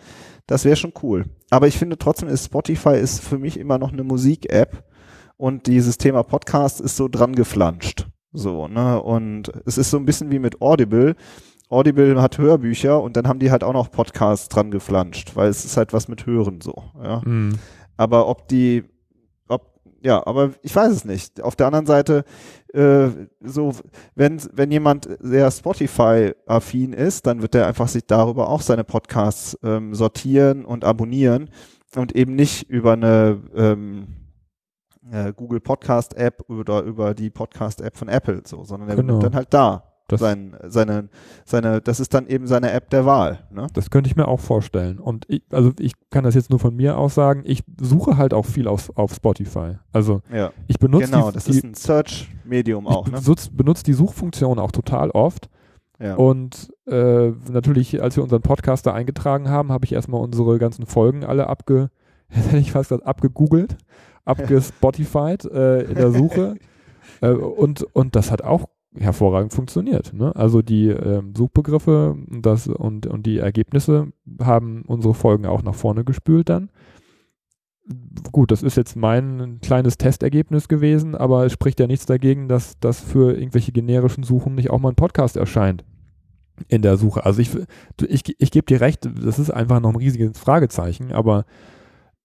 das 0.46 0.64
wäre 0.64 0.76
schon 0.76 0.92
cool. 1.02 1.24
Aber 1.50 1.66
ich 1.66 1.78
finde 1.78 1.98
trotzdem 1.98 2.28
ist 2.28 2.46
Spotify 2.46 2.96
ist 2.96 3.20
für 3.20 3.38
mich 3.38 3.58
immer 3.58 3.78
noch 3.78 3.92
eine 3.92 4.04
Musik-App 4.04 4.84
und 5.36 5.66
dieses 5.66 5.98
Thema 5.98 6.22
Podcast 6.22 6.80
ist 6.80 6.96
so 6.96 7.08
dran 7.08 7.34
geflanscht. 7.34 8.06
So, 8.32 8.68
ne? 8.68 9.00
Und 9.02 9.52
es 9.66 9.78
ist 9.78 9.90
so 9.90 9.98
ein 9.98 10.06
bisschen 10.06 10.30
wie 10.30 10.38
mit 10.38 10.60
Audible. 10.60 11.14
Audible 11.68 12.20
hat 12.20 12.38
Hörbücher 12.38 13.02
und 13.02 13.16
dann 13.16 13.26
haben 13.26 13.38
die 13.38 13.50
halt 13.50 13.64
auch 13.64 13.72
noch 13.72 13.90
Podcasts 13.90 14.48
dran 14.48 14.70
geflanscht, 14.70 15.36
weil 15.36 15.48
es 15.48 15.64
ist 15.64 15.76
halt 15.76 15.92
was 15.92 16.08
mit 16.08 16.26
Hören 16.26 16.60
so, 16.60 16.82
ja. 17.02 17.22
Mhm. 17.24 17.58
Aber 17.96 18.28
ob 18.28 18.48
die, 18.48 18.84
ob, 19.48 19.80
ja, 20.02 20.26
aber 20.26 20.52
ich 20.62 20.74
weiß 20.74 20.92
es 20.92 21.04
nicht. 21.04 21.40
Auf 21.42 21.56
der 21.56 21.66
anderen 21.66 21.86
Seite, 21.86 22.24
äh, 22.72 23.08
so, 23.40 23.72
wenn, 24.14 24.40
wenn 24.52 24.70
jemand 24.70 25.08
sehr 25.20 25.50
Spotify-affin 25.50 26.92
ist, 26.92 27.26
dann 27.26 27.42
wird 27.42 27.54
er 27.54 27.66
einfach 27.66 27.88
sich 27.88 28.06
darüber 28.06 28.48
auch 28.48 28.60
seine 28.62 28.84
Podcasts 28.84 29.58
ähm, 29.62 29.94
sortieren 29.94 30.64
und 30.64 30.84
abonnieren 30.84 31.50
und 31.96 32.16
eben 32.16 32.34
nicht 32.34 32.68
über 32.70 32.92
eine 32.94 33.40
ähm, 33.54 34.06
äh, 35.10 35.32
Google 35.34 35.60
Podcast 35.60 36.16
App 36.16 36.48
oder 36.48 36.82
über 36.82 37.14
die 37.14 37.30
Podcast 37.30 37.80
App 37.82 37.96
von 37.96 38.08
Apple 38.08 38.42
so, 38.46 38.64
sondern 38.64 38.88
er 38.88 38.96
Genau. 38.96 39.12
nimmt 39.12 39.24
dann 39.24 39.34
halt 39.34 39.52
da 39.52 39.91
Das- 40.12 40.20
sein, 40.20 40.56
seine, 40.68 41.08
seine, 41.44 41.80
das 41.80 42.00
ist 42.00 42.14
dann 42.14 42.26
eben 42.26 42.46
seine 42.46 42.70
App 42.72 42.90
der 42.90 43.04
Wahl. 43.06 43.40
Ne? 43.50 43.66
Das 43.74 43.90
könnte 43.90 44.08
ich 44.08 44.16
mir 44.16 44.28
auch 44.28 44.40
vorstellen. 44.40 44.98
Und 44.98 45.24
ich, 45.28 45.42
also 45.50 45.72
ich 45.78 45.92
kann 46.10 46.24
das 46.24 46.34
jetzt 46.34 46.50
nur 46.50 46.58
von 46.58 46.74
mir 46.76 46.96
aus 46.98 47.14
sagen, 47.14 47.42
ich 47.44 47.62
suche 47.80 48.16
halt 48.16 48.32
auch 48.34 48.46
viel 48.46 48.68
auf, 48.68 48.90
auf 48.96 49.14
Spotify. 49.14 49.76
Also 49.92 50.22
Ja, 50.32 50.52
ich 50.68 50.78
benutze 50.78 51.06
genau, 51.10 51.28
die, 51.30 51.34
das 51.34 51.48
ist 51.48 51.64
ein 51.64 51.74
Search-Medium 51.74 52.86
auch. 52.86 53.06
ich 53.06 53.12
Ne? 53.12 53.20
benutze, 53.20 53.50
benutze 53.52 53.84
die 53.84 53.92
Suchfunktion 53.94 54.58
auch 54.58 54.72
total 54.72 55.10
oft. 55.10 55.48
Ja. 56.00 56.16
Und 56.16 56.72
äh, 56.86 57.30
natürlich, 57.50 58.02
als 58.02 58.16
wir 58.16 58.24
unseren 58.24 58.42
Podcast 58.42 58.86
da 58.86 58.92
eingetragen 58.92 59.48
haben, 59.48 59.70
habe 59.70 59.84
ich 59.84 59.92
erstmal 59.92 60.20
unsere 60.20 60.58
ganzen 60.58 60.84
Folgen 60.86 61.24
alle 61.24 61.48
abge, 61.48 61.90
hätte 62.28 62.56
ich 62.58 62.72
fast 62.72 62.88
gesagt, 62.88 63.06
abgegoogelt, 63.06 63.76
abgespotified 64.24 65.44
äh, 65.44 65.82
in 65.82 65.94
der 65.94 66.10
Suche. 66.12 66.56
äh, 67.20 67.28
und, 67.30 67.82
und 67.94 68.16
das 68.16 68.30
hat 68.30 68.42
auch 68.42 68.68
hervorragend 68.98 69.52
funktioniert. 69.52 70.12
Ne? 70.12 70.34
Also 70.36 70.62
die 70.62 70.88
ähm, 70.88 71.34
Suchbegriffe 71.36 72.16
und 72.30 72.44
das, 72.44 72.66
und, 72.66 73.06
und 73.06 73.24
die 73.24 73.38
Ergebnisse 73.38 74.12
haben 74.40 74.82
unsere 74.86 75.14
Folgen 75.14 75.46
auch 75.46 75.62
nach 75.62 75.74
vorne 75.74 76.04
gespült 76.04 76.48
dann. 76.48 76.70
Gut, 78.30 78.52
das 78.52 78.62
ist 78.62 78.76
jetzt 78.76 78.94
mein 78.94 79.58
kleines 79.60 79.98
Testergebnis 79.98 80.68
gewesen, 80.68 81.14
aber 81.14 81.46
es 81.46 81.52
spricht 81.52 81.80
ja 81.80 81.86
nichts 81.86 82.06
dagegen, 82.06 82.48
dass 82.48 82.78
das 82.78 83.00
für 83.00 83.34
irgendwelche 83.34 83.72
generischen 83.72 84.22
Suchen 84.22 84.54
nicht 84.54 84.70
auch 84.70 84.78
mal 84.78 84.90
ein 84.90 84.94
Podcast 84.94 85.36
erscheint 85.36 85.84
in 86.68 86.82
der 86.82 86.96
Suche. 86.96 87.24
Also 87.24 87.40
ich, 87.40 87.50
ich, 88.06 88.22
ich 88.38 88.50
gebe 88.50 88.66
dir 88.66 88.80
recht, 88.80 89.08
das 89.20 89.38
ist 89.38 89.50
einfach 89.50 89.80
noch 89.80 89.90
ein 89.90 89.96
riesiges 89.96 90.38
Fragezeichen, 90.38 91.12
aber 91.12 91.44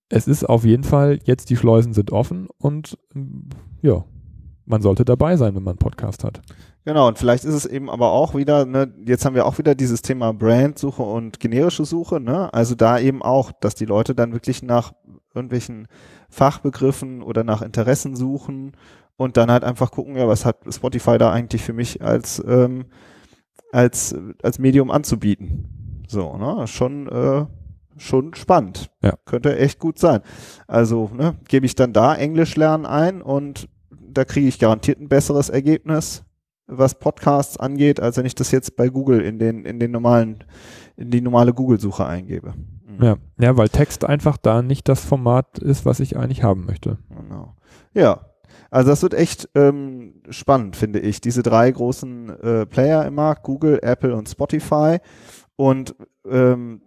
es 0.09 0.27
ist 0.27 0.47
auf 0.47 0.63
jeden 0.63 0.83
Fall, 0.83 1.19
jetzt 1.23 1.49
die 1.49 1.57
Schleusen 1.57 1.93
sind 1.93 2.11
offen 2.11 2.47
und 2.57 2.97
ja, 3.81 4.05
man 4.67 4.81
sollte 4.81 5.05
dabei 5.05 5.37
sein, 5.37 5.55
wenn 5.55 5.63
man 5.63 5.73
einen 5.73 5.79
Podcast 5.79 6.23
hat. 6.23 6.41
Genau, 6.83 7.07
und 7.07 7.17
vielleicht 7.17 7.45
ist 7.45 7.53
es 7.53 7.65
eben 7.65 7.89
aber 7.89 8.11
auch 8.11 8.35
wieder, 8.35 8.65
ne, 8.65 8.93
jetzt 9.05 9.25
haben 9.25 9.35
wir 9.35 9.45
auch 9.45 9.57
wieder 9.57 9.75
dieses 9.75 10.01
Thema 10.01 10.33
Brandsuche 10.33 11.03
und 11.03 11.39
generische 11.39 11.85
Suche, 11.85 12.19
ne? 12.19 12.53
Also 12.53 12.75
da 12.75 12.99
eben 12.99 13.21
auch, 13.21 13.51
dass 13.51 13.75
die 13.75 13.85
Leute 13.85 14.13
dann 14.13 14.33
wirklich 14.33 14.63
nach 14.63 14.93
irgendwelchen 15.33 15.87
Fachbegriffen 16.29 17.21
oder 17.23 17.43
nach 17.43 17.61
Interessen 17.61 18.15
suchen 18.15 18.73
und 19.15 19.37
dann 19.37 19.51
halt 19.51 19.63
einfach 19.63 19.91
gucken, 19.91 20.15
ja, 20.15 20.27
was 20.27 20.45
hat 20.45 20.57
Spotify 20.69 21.17
da 21.17 21.31
eigentlich 21.31 21.63
für 21.63 21.73
mich 21.73 22.01
als, 22.01 22.43
ähm, 22.45 22.85
als, 23.71 24.15
als 24.43 24.59
Medium 24.59 24.91
anzubieten. 24.91 26.03
So, 26.07 26.37
ne? 26.37 26.67
Schon, 26.67 27.07
äh, 27.07 27.45
schon 27.97 28.33
spannend. 28.33 28.91
Ja. 29.01 29.15
Könnte 29.25 29.57
echt 29.57 29.79
gut 29.79 29.97
sein. 29.99 30.21
Also, 30.67 31.09
ne, 31.13 31.35
gebe 31.47 31.65
ich 31.65 31.75
dann 31.75 31.93
da 31.93 32.15
Englisch 32.15 32.55
lernen 32.55 32.85
ein 32.85 33.21
und 33.21 33.67
da 34.17 34.25
kriege 34.25 34.47
ich 34.47 34.57
garantiert 34.57 34.99
ein 34.99 35.09
besseres 35.09 35.49
Ergebnis, 35.49 36.23
was 36.65 36.95
Podcasts 36.95 37.57
angeht, 37.57 37.99
als 37.99 38.17
wenn 38.17 38.25
ich 38.25 38.35
das 38.35 38.51
jetzt 38.51 38.75
bei 38.75 38.89
Google 38.89 39.21
in 39.21 39.37
den, 39.39 39.63
in 39.63 39.79
den 39.79 39.91
normalen, 39.91 40.43
in 40.97 41.11
die 41.11 41.21
normale 41.21 41.53
Google-Suche 41.53 42.05
eingebe. 42.05 42.53
Mhm. 42.85 43.03
Ja, 43.03 43.17
ja, 43.39 43.57
weil 43.57 43.69
Text 43.69 44.03
einfach 44.03 44.37
da 44.37 44.61
nicht 44.61 44.89
das 44.89 45.05
Format 45.05 45.59
ist, 45.59 45.85
was 45.85 45.99
ich 45.99 46.17
eigentlich 46.17 46.43
haben 46.43 46.65
möchte. 46.65 46.97
Genau. 47.09 47.55
Ja. 47.93 48.21
Also 48.69 48.89
das 48.89 49.01
wird 49.01 49.13
echt 49.13 49.49
ähm, 49.55 50.15
spannend, 50.29 50.75
finde 50.75 50.99
ich. 50.99 51.21
Diese 51.21 51.41
drei 51.41 51.71
großen 51.71 52.29
äh, 52.41 52.65
Player 52.65 53.05
im 53.05 53.15
Markt, 53.15 53.43
Google, 53.43 53.79
Apple 53.81 54.15
und 54.15 54.27
Spotify. 54.27 54.97
Und, 55.55 55.95
ähm, 56.29 56.81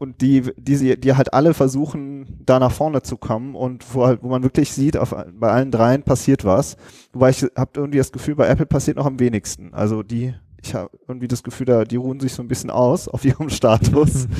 und 0.00 0.22
die, 0.22 0.40
die, 0.56 0.98
die 0.98 1.14
halt 1.14 1.34
alle 1.34 1.52
versuchen, 1.52 2.40
da 2.46 2.58
nach 2.58 2.72
vorne 2.72 3.02
zu 3.02 3.18
kommen 3.18 3.54
und 3.54 3.84
wo, 3.94 4.06
halt, 4.06 4.22
wo 4.22 4.28
man 4.28 4.42
wirklich 4.42 4.72
sieht, 4.72 4.96
auf, 4.96 5.14
bei 5.34 5.50
allen 5.50 5.70
dreien 5.70 6.02
passiert 6.04 6.46
was. 6.46 6.78
Wobei 7.12 7.28
ich 7.28 7.42
habe 7.54 7.72
irgendwie 7.74 7.98
das 7.98 8.10
Gefühl, 8.10 8.34
bei 8.34 8.48
Apple 8.48 8.64
passiert 8.64 8.96
noch 8.96 9.04
am 9.04 9.20
wenigsten. 9.20 9.74
Also 9.74 10.02
die, 10.02 10.32
ich 10.62 10.74
habe 10.74 10.90
irgendwie 11.08 11.28
das 11.28 11.42
Gefühl, 11.42 11.66
da, 11.66 11.84
die 11.84 11.96
ruhen 11.96 12.20
sich 12.20 12.32
so 12.32 12.42
ein 12.42 12.48
bisschen 12.48 12.70
aus 12.70 13.08
auf 13.08 13.24
ihrem 13.24 13.50
Status. 13.50 14.26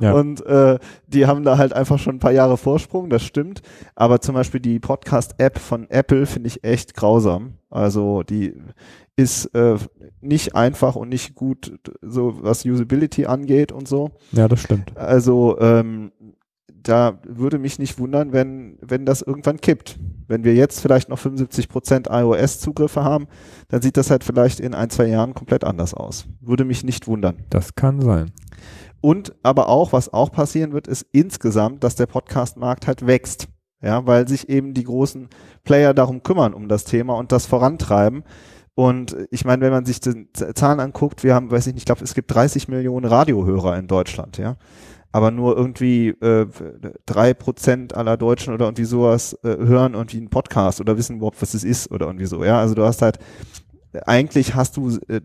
Ja. 0.00 0.12
Und 0.12 0.46
äh, 0.46 0.78
die 1.08 1.26
haben 1.26 1.42
da 1.42 1.58
halt 1.58 1.72
einfach 1.72 1.98
schon 1.98 2.16
ein 2.16 2.18
paar 2.20 2.30
Jahre 2.30 2.56
Vorsprung, 2.56 3.10
das 3.10 3.24
stimmt. 3.24 3.62
Aber 3.96 4.20
zum 4.20 4.36
Beispiel 4.36 4.60
die 4.60 4.78
Podcast-App 4.78 5.58
von 5.58 5.90
Apple 5.90 6.24
finde 6.26 6.46
ich 6.46 6.62
echt 6.62 6.94
grausam. 6.94 7.54
Also 7.68 8.22
die 8.22 8.54
ist 9.16 9.46
äh, 9.56 9.76
nicht 10.20 10.54
einfach 10.54 10.94
und 10.94 11.08
nicht 11.08 11.34
gut, 11.34 11.80
so 12.00 12.38
was 12.42 12.64
Usability 12.64 13.26
angeht 13.26 13.72
und 13.72 13.88
so. 13.88 14.12
Ja, 14.30 14.46
das 14.46 14.60
stimmt. 14.62 14.96
Also 14.96 15.58
ähm, 15.58 16.12
da 16.72 17.18
würde 17.26 17.58
mich 17.58 17.78
nicht 17.78 17.98
wundern, 17.98 18.32
wenn, 18.32 18.78
wenn 18.80 19.04
das 19.04 19.22
irgendwann 19.22 19.60
kippt. 19.60 19.98
Wenn 20.26 20.44
wir 20.44 20.54
jetzt 20.54 20.80
vielleicht 20.80 21.08
noch 21.08 21.18
75% 21.18 22.08
iOS-Zugriffe 22.10 23.02
haben, 23.02 23.26
dann 23.68 23.82
sieht 23.82 23.96
das 23.96 24.10
halt 24.10 24.24
vielleicht 24.24 24.60
in 24.60 24.74
ein, 24.74 24.90
zwei 24.90 25.06
Jahren 25.06 25.34
komplett 25.34 25.64
anders 25.64 25.94
aus. 25.94 26.26
Würde 26.40 26.64
mich 26.64 26.84
nicht 26.84 27.06
wundern. 27.06 27.44
Das 27.50 27.74
kann 27.74 28.00
sein. 28.00 28.32
Und 29.00 29.34
aber 29.42 29.68
auch, 29.68 29.92
was 29.92 30.12
auch 30.12 30.32
passieren 30.32 30.72
wird, 30.72 30.88
ist 30.88 31.06
insgesamt, 31.12 31.84
dass 31.84 31.94
der 31.94 32.06
Podcast-Markt 32.06 32.86
halt 32.86 33.06
wächst. 33.06 33.48
Ja, 33.80 34.06
weil 34.06 34.26
sich 34.26 34.48
eben 34.48 34.74
die 34.74 34.82
großen 34.82 35.28
Player 35.62 35.94
darum 35.94 36.24
kümmern, 36.24 36.52
um 36.52 36.68
das 36.68 36.84
Thema 36.84 37.14
und 37.14 37.30
das 37.30 37.46
vorantreiben. 37.46 38.24
Und 38.74 39.16
ich 39.30 39.44
meine, 39.44 39.62
wenn 39.62 39.72
man 39.72 39.84
sich 39.84 40.00
die 40.00 40.26
Zahlen 40.32 40.80
anguckt, 40.80 41.22
wir 41.22 41.34
haben, 41.34 41.50
weiß 41.50 41.68
ich 41.68 41.74
nicht, 41.74 41.82
ich 41.82 41.86
glaube, 41.86 42.02
es 42.02 42.14
gibt 42.14 42.32
30 42.32 42.68
Millionen 42.68 43.06
Radiohörer 43.06 43.76
in 43.76 43.86
Deutschland, 43.86 44.38
ja. 44.38 44.56
Aber 45.10 45.30
nur 45.30 45.56
irgendwie 45.56 46.08
äh, 46.08 46.46
drei 47.06 47.32
Prozent 47.32 47.94
aller 47.94 48.16
Deutschen 48.16 48.52
oder 48.52 48.66
irgendwie 48.66 48.84
sowas 48.84 49.32
äh, 49.42 49.56
hören 49.56 49.94
irgendwie 49.94 50.18
einen 50.18 50.28
Podcast 50.28 50.80
oder 50.80 50.98
wissen 50.98 51.16
überhaupt, 51.16 51.40
was 51.40 51.54
es 51.54 51.64
ist 51.64 51.90
oder 51.90 52.06
irgendwie 52.06 52.26
so, 52.26 52.44
ja. 52.44 52.60
Also 52.60 52.74
du 52.74 52.84
hast 52.84 53.00
halt, 53.00 53.18
eigentlich 54.06 54.54
hast 54.54 54.76
du, 54.76 54.98
äh, 55.08 55.20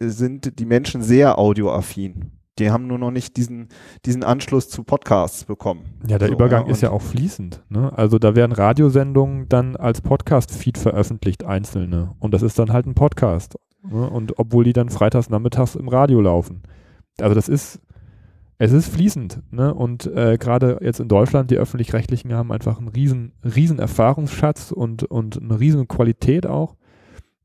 sind 0.00 0.58
die 0.58 0.66
Menschen 0.66 1.02
sehr 1.02 1.38
audioaffin. 1.38 2.32
Die 2.58 2.70
haben 2.70 2.88
nur 2.88 2.98
noch 2.98 3.12
nicht 3.12 3.36
diesen, 3.36 3.68
diesen 4.04 4.24
Anschluss 4.24 4.68
zu 4.68 4.82
Podcasts 4.82 5.44
bekommen. 5.44 6.00
Ja, 6.06 6.18
der 6.18 6.28
So, 6.28 6.34
Übergang 6.34 6.66
ja, 6.66 6.72
ist 6.72 6.82
ja 6.82 6.90
auch 6.90 7.02
fließend. 7.02 7.62
Ne? 7.68 7.96
Also 7.96 8.18
da 8.18 8.34
werden 8.34 8.52
Radiosendungen 8.52 9.48
dann 9.48 9.76
als 9.76 10.00
Podcast-Feed 10.00 10.76
veröffentlicht, 10.76 11.44
einzelne. 11.44 12.16
Und 12.18 12.34
das 12.34 12.42
ist 12.42 12.58
dann 12.58 12.72
halt 12.72 12.86
ein 12.86 12.94
Podcast. 12.94 13.56
Ne? 13.88 14.10
Und 14.10 14.38
obwohl 14.38 14.64
die 14.64 14.72
dann 14.72 14.88
freitags 14.88 15.30
nachmittags 15.30 15.76
im 15.76 15.88
Radio 15.88 16.20
laufen. 16.20 16.62
Also 17.20 17.34
das 17.34 17.48
ist, 17.48 17.80
es 18.58 18.72
ist 18.72 18.88
fließend. 18.88 19.42
Ne? 19.52 19.72
Und 19.72 20.06
äh, 20.06 20.36
gerade 20.38 20.78
jetzt 20.82 21.00
in 21.00 21.08
Deutschland, 21.08 21.50
die 21.50 21.56
Öffentlich-Rechtlichen 21.58 22.32
haben 22.34 22.50
einfach 22.52 22.78
einen 22.78 22.88
riesen, 22.88 23.32
riesen 23.44 23.78
Erfahrungsschatz 23.78 24.72
und, 24.72 25.04
und 25.04 25.40
eine 25.40 25.60
riesen 25.60 25.86
Qualität 25.88 26.46
auch. 26.46 26.76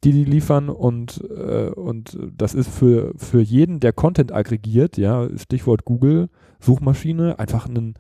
die 0.04 0.12
die 0.12 0.26
liefern 0.26 0.68
und, 0.70 1.24
äh, 1.30 1.70
und 1.70 2.18
das 2.36 2.54
ist 2.54 2.68
für, 2.70 3.14
für 3.16 3.40
jeden, 3.42 3.80
der 3.80 3.94
Content 3.94 4.34
aggregiert, 4.34 4.98
ja, 4.98 5.30
Stichwort 5.38 5.86
Google, 5.86 6.30
Suchmaschine, 6.60 7.40
einfach 7.40 7.70
ein, 7.70 7.94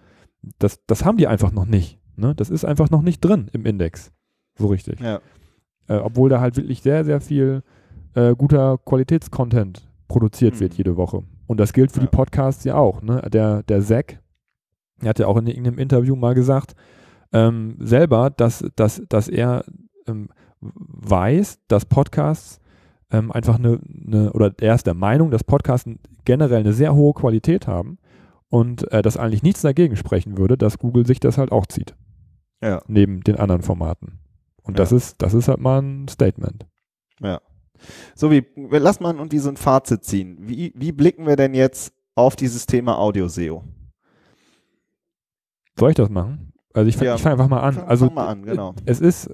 das, 0.59 0.79
das 0.85 1.05
haben 1.05 1.17
die 1.17 1.27
einfach 1.27 1.53
noch 1.53 1.65
nicht. 1.65 1.99
Ne? 2.17 2.35
Das 2.35 2.49
ist 2.49 2.65
einfach 2.65 2.89
noch 2.89 3.03
nicht 3.03 3.21
drin 3.21 3.47
im 3.53 3.65
Index. 3.65 4.11
So 4.57 4.67
richtig. 4.67 4.99
Ja. 4.99 5.21
Äh, 5.87 5.95
obwohl 5.97 6.29
da 6.29 6.41
halt 6.41 6.57
wirklich 6.57 6.81
sehr, 6.81 7.05
sehr 7.05 7.21
viel 7.21 7.63
äh, 8.15 8.35
guter 8.35 8.77
Qualitätscontent 8.79 9.87
produziert 10.09 10.55
Mhm. 10.55 10.59
wird 10.59 10.73
jede 10.73 10.97
Woche. 10.97 11.23
Und 11.47 11.59
das 11.59 11.73
gilt 11.73 11.91
für 11.91 11.99
Ja. 11.99 12.05
die 12.05 12.15
Podcasts 12.15 12.63
ja 12.63 12.75
auch. 12.75 13.01
Ne? 13.01 13.21
Der, 13.31 13.63
der 13.63 13.81
Zack, 13.81 14.19
der 15.01 15.09
hat 15.09 15.19
ja 15.19 15.27
auch 15.27 15.37
in 15.37 15.47
irgendeinem 15.47 15.77
Interview 15.79 16.15
mal 16.15 16.33
gesagt, 16.33 16.73
ähm, 17.33 17.75
selber, 17.79 18.29
dass, 18.29 18.63
dass, 18.75 19.01
dass 19.09 19.27
er 19.27 19.65
ähm, 20.07 20.29
weiß, 20.61 21.59
dass 21.67 21.85
Podcasts 21.85 22.59
ähm, 23.11 23.31
einfach 23.31 23.57
eine, 23.59 23.79
eine, 24.07 24.31
oder 24.33 24.53
er 24.61 24.75
ist 24.75 24.87
der 24.87 24.93
Meinung, 24.93 25.31
dass 25.31 25.43
Podcasts 25.43 25.89
generell 26.25 26.59
eine 26.61 26.73
sehr 26.73 26.95
hohe 26.95 27.13
Qualität 27.13 27.67
haben 27.67 27.97
und 28.49 28.89
äh, 28.91 29.01
dass 29.01 29.17
eigentlich 29.17 29.43
nichts 29.43 29.61
dagegen 29.61 29.95
sprechen 29.95 30.37
würde, 30.37 30.57
dass 30.57 30.77
Google 30.79 31.05
sich 31.05 31.19
das 31.19 31.37
halt 31.37 31.51
auch 31.51 31.65
zieht, 31.67 31.95
Ja. 32.61 32.81
neben 32.87 33.21
den 33.21 33.35
anderen 33.35 33.61
Formaten. 33.61 34.19
Und 34.63 34.79
das 34.79 34.91
Ja. 34.91 34.97
ist, 34.97 35.21
das 35.21 35.33
ist 35.33 35.47
halt 35.47 35.59
mal 35.59 35.81
ein 35.81 36.07
Statement. 36.07 36.65
Ja. 37.19 37.41
So 38.15 38.31
wie, 38.31 38.45
lass 38.55 38.99
mal 38.99 39.13
irgendwie 39.15 39.39
so 39.39 39.49
ein 39.49 39.57
Fazit 39.57 40.03
ziehen. 40.03 40.37
Wie, 40.39 40.73
wie 40.75 40.91
blicken 40.91 41.25
wir 41.25 41.35
denn 41.35 41.53
jetzt 41.53 41.93
auf 42.15 42.35
dieses 42.35 42.65
Thema 42.65 42.97
Audio-SEO? 42.99 43.63
Soll 45.77 45.89
ich 45.89 45.95
das 45.95 46.09
machen? 46.09 46.53
Also 46.73 46.87
ich, 46.89 46.97
fang- 46.97 47.05
Ja, 47.07 47.15
ich 47.15 47.21
fange 47.21 47.33
einfach 47.33 47.47
mal 47.49 47.61
an. 47.61 47.73
fang- 47.75 47.87
also 47.87 48.05
fang 48.07 48.15
mal 48.15 48.27
an, 48.27 48.43
genau. 48.43 48.75
Es 48.85 48.99
ist, 48.99 49.29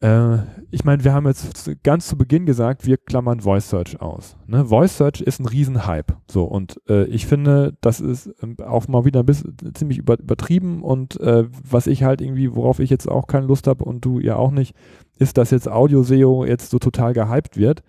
äh, 0.00 0.38
ich 0.70 0.84
meine, 0.84 1.04
wir 1.04 1.12
haben 1.12 1.26
jetzt 1.26 1.70
ganz 1.82 2.08
zu 2.08 2.16
Beginn 2.16 2.46
gesagt, 2.46 2.86
wir 2.86 2.96
klammern 2.96 3.40
Voice 3.40 3.68
Search 3.68 4.00
aus. 4.00 4.36
Ne? 4.46 4.64
Voice 4.64 4.96
Search 4.96 5.20
ist 5.20 5.40
ein 5.40 5.46
Riesenhype. 5.46 6.16
So 6.26 6.44
und 6.44 6.80
äh, 6.88 7.04
ich 7.04 7.26
finde, 7.26 7.76
das 7.80 8.00
ist 8.00 8.30
ähm, 8.42 8.56
auch 8.64 8.88
mal 8.88 9.04
wieder 9.04 9.20
ein 9.20 9.26
bisschen 9.26 9.56
ziemlich 9.74 9.98
über, 9.98 10.18
übertrieben 10.18 10.82
und 10.82 11.20
äh, 11.20 11.44
was 11.68 11.86
ich 11.86 12.02
halt 12.02 12.20
irgendwie, 12.20 12.54
worauf 12.54 12.80
ich 12.80 12.88
jetzt 12.88 13.08
auch 13.08 13.26
keine 13.26 13.46
Lust 13.46 13.66
habe 13.66 13.84
und 13.84 14.04
du 14.04 14.20
ja 14.20 14.36
auch 14.36 14.50
nicht, 14.50 14.74
ist, 15.18 15.36
dass 15.36 15.50
jetzt 15.50 15.68
Audio 15.68 16.02
SEO 16.02 16.44
jetzt 16.46 16.70
so 16.70 16.78
total 16.78 17.12
gehypt 17.12 17.56
wird. 17.56 17.82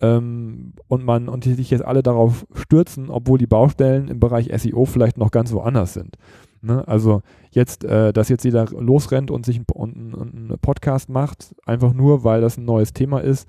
Ähm, 0.00 0.74
und 0.88 1.04
man 1.04 1.28
und 1.28 1.44
die 1.44 1.54
sich 1.54 1.70
jetzt 1.70 1.84
alle 1.84 2.02
darauf 2.02 2.46
stürzen, 2.52 3.08
obwohl 3.08 3.38
die 3.38 3.46
Baustellen 3.46 4.08
im 4.08 4.20
Bereich 4.20 4.50
SEO 4.54 4.84
vielleicht 4.84 5.16
noch 5.16 5.30
ganz 5.30 5.52
woanders 5.52 5.94
sind. 5.94 6.16
Ne? 6.64 6.86
Also 6.88 7.22
jetzt, 7.50 7.84
äh, 7.84 8.12
dass 8.12 8.28
jetzt 8.28 8.44
jeder 8.44 8.66
losrennt 8.66 9.30
und 9.30 9.46
sich 9.46 9.56
einen 9.56 10.14
ein, 10.14 10.50
ein 10.52 10.58
Podcast 10.60 11.08
macht, 11.08 11.54
einfach 11.66 11.92
nur, 11.92 12.24
weil 12.24 12.40
das 12.40 12.56
ein 12.56 12.64
neues 12.64 12.92
Thema 12.92 13.20
ist, 13.20 13.48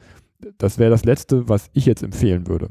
das 0.58 0.78
wäre 0.78 0.91
das 0.91 1.06
Letzte, 1.06 1.47
was 1.49 1.69
ich 1.73 1.86
jetzt 1.86 2.04
empfehlen 2.04 2.47
würde. 2.47 2.69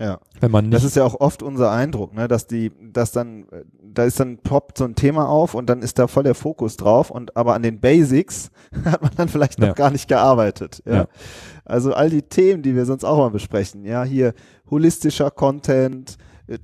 Ja. 0.00 0.18
Wenn 0.40 0.50
man 0.50 0.64
nicht 0.64 0.74
Das 0.74 0.82
ist 0.82 0.96
ja 0.96 1.04
auch 1.04 1.20
oft 1.20 1.42
unser 1.44 1.70
Eindruck, 1.70 2.12
ne, 2.14 2.26
dass 2.26 2.48
die, 2.48 2.72
dass 2.80 3.12
dann, 3.12 3.42
äh, 3.52 3.64
da 3.84 4.04
ist 4.04 4.18
dann 4.18 4.38
poppt 4.38 4.78
so 4.78 4.84
ein 4.84 4.96
Thema 4.96 5.28
auf 5.28 5.54
und 5.54 5.66
dann 5.70 5.80
ist 5.82 5.98
da 5.98 6.08
voll 6.08 6.24
der 6.24 6.34
Fokus 6.34 6.76
drauf 6.76 7.10
und 7.10 7.36
aber 7.36 7.54
an 7.54 7.62
den 7.62 7.78
Basics 7.78 8.50
hat 8.84 9.02
man 9.02 9.12
dann 9.16 9.28
vielleicht 9.28 9.60
noch 9.60 9.68
Ja. 9.68 9.74
gar 9.74 9.90
nicht 9.90 10.08
gearbeitet. 10.08 10.82
Ja? 10.86 10.94
Ja. 10.94 11.06
Also 11.64 11.92
all 11.92 12.10
die 12.10 12.22
Themen, 12.22 12.62
die 12.62 12.74
wir 12.74 12.84
sonst 12.84 13.04
auch 13.04 13.18
mal 13.18 13.30
besprechen, 13.30 13.84
ja, 13.84 14.02
hier 14.02 14.34
holistischer 14.68 15.30
Content, 15.30 16.16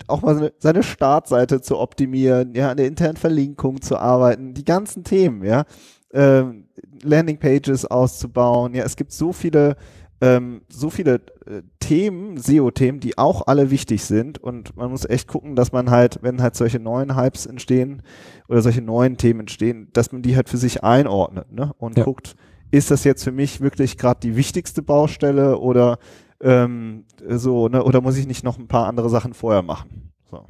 auch 0.08 0.22
mal 0.22 0.52
seine, 0.58 0.82
Startseite 0.82 1.60
zu 1.60 1.78
optimieren, 1.78 2.54
ja, 2.54 2.70
an 2.70 2.76
der 2.76 2.86
internen 2.86 3.16
Verlinkung 3.16 3.80
zu 3.80 3.96
arbeiten, 3.96 4.54
die 4.54 4.64
ganzen 4.64 5.04
Themen, 5.04 5.44
ja, 5.44 5.64
ähm, 6.12 6.64
Landingpages 7.02 7.86
auszubauen, 7.86 8.74
ja, 8.74 8.84
es 8.84 8.96
gibt 8.96 9.12
so 9.12 9.32
viele 9.32 9.76
ähm, 10.20 10.62
so 10.68 10.90
viele 10.90 11.20
äh, 11.46 11.62
Themen, 11.78 12.38
SEO-Themen, 12.38 13.00
die 13.00 13.18
auch 13.18 13.46
alle 13.46 13.70
wichtig 13.70 14.04
sind 14.04 14.38
und 14.38 14.76
man 14.76 14.90
muss 14.90 15.04
echt 15.04 15.28
gucken, 15.28 15.54
dass 15.54 15.72
man 15.72 15.90
halt, 15.90 16.18
wenn 16.22 16.42
halt 16.42 16.56
solche 16.56 16.80
neuen 16.80 17.16
Hypes 17.16 17.46
entstehen 17.46 18.02
oder 18.48 18.60
solche 18.62 18.82
neuen 18.82 19.16
Themen 19.16 19.40
entstehen, 19.40 19.88
dass 19.92 20.10
man 20.12 20.22
die 20.22 20.34
halt 20.34 20.48
für 20.48 20.56
sich 20.56 20.82
einordnet 20.82 21.52
ne? 21.52 21.72
und 21.78 21.98
Ja. 21.98 22.04
guckt, 22.04 22.34
ist 22.70 22.90
das 22.90 23.04
jetzt 23.04 23.22
für 23.24 23.32
mich 23.32 23.60
wirklich 23.60 23.96
gerade 23.96 24.20
die 24.20 24.36
wichtigste 24.36 24.82
Baustelle 24.82 25.58
oder 25.58 25.98
ähm, 26.40 27.04
so, 27.28 27.68
ne? 27.68 27.82
oder 27.82 28.00
muss 28.00 28.16
ich 28.16 28.26
nicht 28.26 28.44
noch 28.44 28.58
ein 28.58 28.68
paar 28.68 28.86
andere 28.86 29.08
Sachen 29.08 29.34
vorher 29.34 29.62
machen? 29.62 30.12
So. 30.30 30.44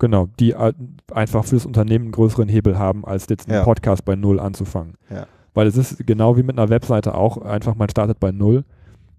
genau, 0.00 0.28
die 0.38 0.54
einfach 0.54 1.44
für 1.44 1.56
das 1.56 1.66
Unternehmen 1.66 2.06
einen 2.06 2.12
größeren 2.12 2.48
Hebel 2.48 2.78
haben, 2.78 3.04
als 3.04 3.26
jetzt 3.28 3.48
einen 3.48 3.58
Ja. 3.58 3.64
Podcast 3.64 4.04
bei 4.04 4.14
Null 4.14 4.38
anzufangen. 4.38 4.94
Ja. 5.10 5.26
Weil 5.54 5.66
es 5.66 5.76
ist 5.76 6.06
genau 6.06 6.36
wie 6.36 6.44
mit 6.44 6.56
einer 6.56 6.68
Webseite 6.68 7.14
auch, 7.14 7.38
einfach 7.38 7.74
man 7.74 7.88
startet 7.88 8.20
bei 8.20 8.30
Null 8.30 8.64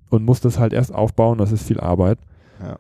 und 0.09 0.23
muss 0.23 0.39
das 0.39 0.57
halt 0.57 0.71
erst 0.71 0.93
aufbauen, 0.93 1.37
das 1.37 1.51
ist 1.51 1.63
viel 1.63 1.79
Arbeit. 1.79 2.19
Ja. 2.61 2.77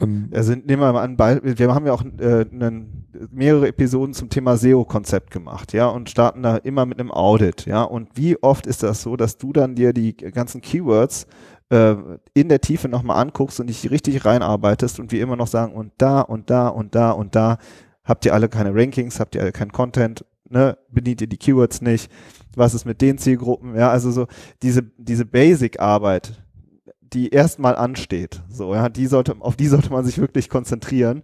Ähm, 0.00 0.30
Also 0.32 0.52
nehmen 0.52 0.80
wir 0.80 0.92
mal 0.92 1.02
an, 1.02 1.18
wir 1.18 1.74
haben 1.74 1.86
ja 1.86 1.92
auch 1.92 2.04
äh, 2.18 2.46
einen, 2.50 3.06
mehrere 3.30 3.68
Episoden 3.68 4.14
zum 4.14 4.30
Thema 4.30 4.56
SEO-Konzept 4.56 5.30
gemacht, 5.30 5.72
ja, 5.72 5.88
und 5.88 6.08
starten 6.10 6.42
da 6.42 6.56
immer 6.56 6.86
mit 6.86 6.98
einem 6.98 7.10
Audit, 7.10 7.66
ja. 7.66 7.82
Und 7.82 8.08
wie 8.14 8.42
oft 8.42 8.66
ist 8.66 8.82
das 8.82 9.02
so, 9.02 9.16
dass 9.16 9.36
du 9.36 9.52
dann 9.52 9.74
dir 9.74 9.92
die 9.92 10.16
ganzen 10.16 10.60
Keywords 10.60 11.26
äh, 11.72 11.96
in 12.34 12.48
der 12.48 12.60
Tiefe 12.60 12.88
nochmal 12.88 13.20
anguckst 13.20 13.58
und 13.58 13.66
dich 13.68 13.90
richtig 13.90 14.24
reinarbeitest 14.24 15.00
und 15.00 15.10
wir 15.10 15.22
immer 15.22 15.36
noch 15.36 15.46
sagen, 15.46 15.72
und 15.74 15.92
da 15.98 16.20
und 16.20 16.50
da 16.50 16.68
und 16.68 16.94
da 16.94 17.10
und 17.10 17.34
da 17.34 17.58
habt 18.04 18.24
ihr 18.26 18.34
alle 18.34 18.48
keine 18.48 18.74
Rankings, 18.74 19.18
habt 19.18 19.34
ihr 19.34 19.40
alle 19.40 19.52
keinen 19.52 19.72
Content, 19.72 20.24
ne, 20.48 20.76
bedient 20.90 21.20
ihr 21.22 21.28
die 21.28 21.38
Keywords 21.38 21.80
nicht, 21.80 22.12
was 22.54 22.74
ist 22.74 22.84
mit 22.84 23.00
den 23.00 23.16
Zielgruppen, 23.16 23.74
ja, 23.74 23.90
also 23.90 24.10
so 24.10 24.26
diese, 24.62 24.82
diese 24.98 25.24
Basic-Arbeit, 25.24 26.44
die 27.00 27.30
erstmal 27.30 27.76
ansteht. 27.76 28.42
So, 28.48 28.74
ja, 28.74 28.88
die 28.88 29.06
sollte, 29.06 29.36
auf 29.40 29.56
die 29.56 29.68
sollte 29.68 29.90
man 29.90 30.04
sich 30.04 30.18
wirklich 30.18 30.48
konzentrieren 30.48 31.22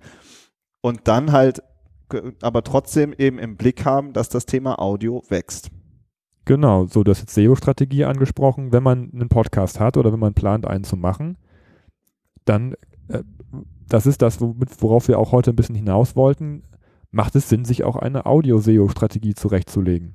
und 0.80 1.08
dann 1.08 1.32
halt, 1.32 1.62
ge- 2.08 2.32
aber 2.42 2.62
trotzdem 2.62 3.12
eben 3.12 3.38
im 3.38 3.56
Blick 3.56 3.84
haben, 3.84 4.12
dass 4.12 4.28
das 4.28 4.46
Thema 4.46 4.78
Audio 4.78 5.22
wächst. 5.28 5.70
Genau, 6.48 6.86
so 6.86 7.04
das 7.04 7.20
jetzt 7.20 7.34
SEO-Strategie 7.34 8.06
angesprochen. 8.06 8.72
Wenn 8.72 8.82
man 8.82 9.10
einen 9.12 9.28
Podcast 9.28 9.80
hat 9.80 9.98
oder 9.98 10.14
wenn 10.14 10.18
man 10.18 10.32
plant, 10.32 10.66
einen 10.66 10.82
zu 10.82 10.96
machen, 10.96 11.36
dann, 12.46 12.72
äh, 13.08 13.22
das 13.86 14.06
ist 14.06 14.22
das, 14.22 14.40
worauf 14.40 15.08
wir 15.08 15.18
auch 15.18 15.32
heute 15.32 15.50
ein 15.50 15.56
bisschen 15.56 15.74
hinaus 15.74 16.16
wollten, 16.16 16.62
macht 17.10 17.36
es 17.36 17.50
Sinn, 17.50 17.66
sich 17.66 17.84
auch 17.84 17.96
eine 17.96 18.24
Audio-SEO-Strategie 18.24 19.34
zurechtzulegen. 19.34 20.14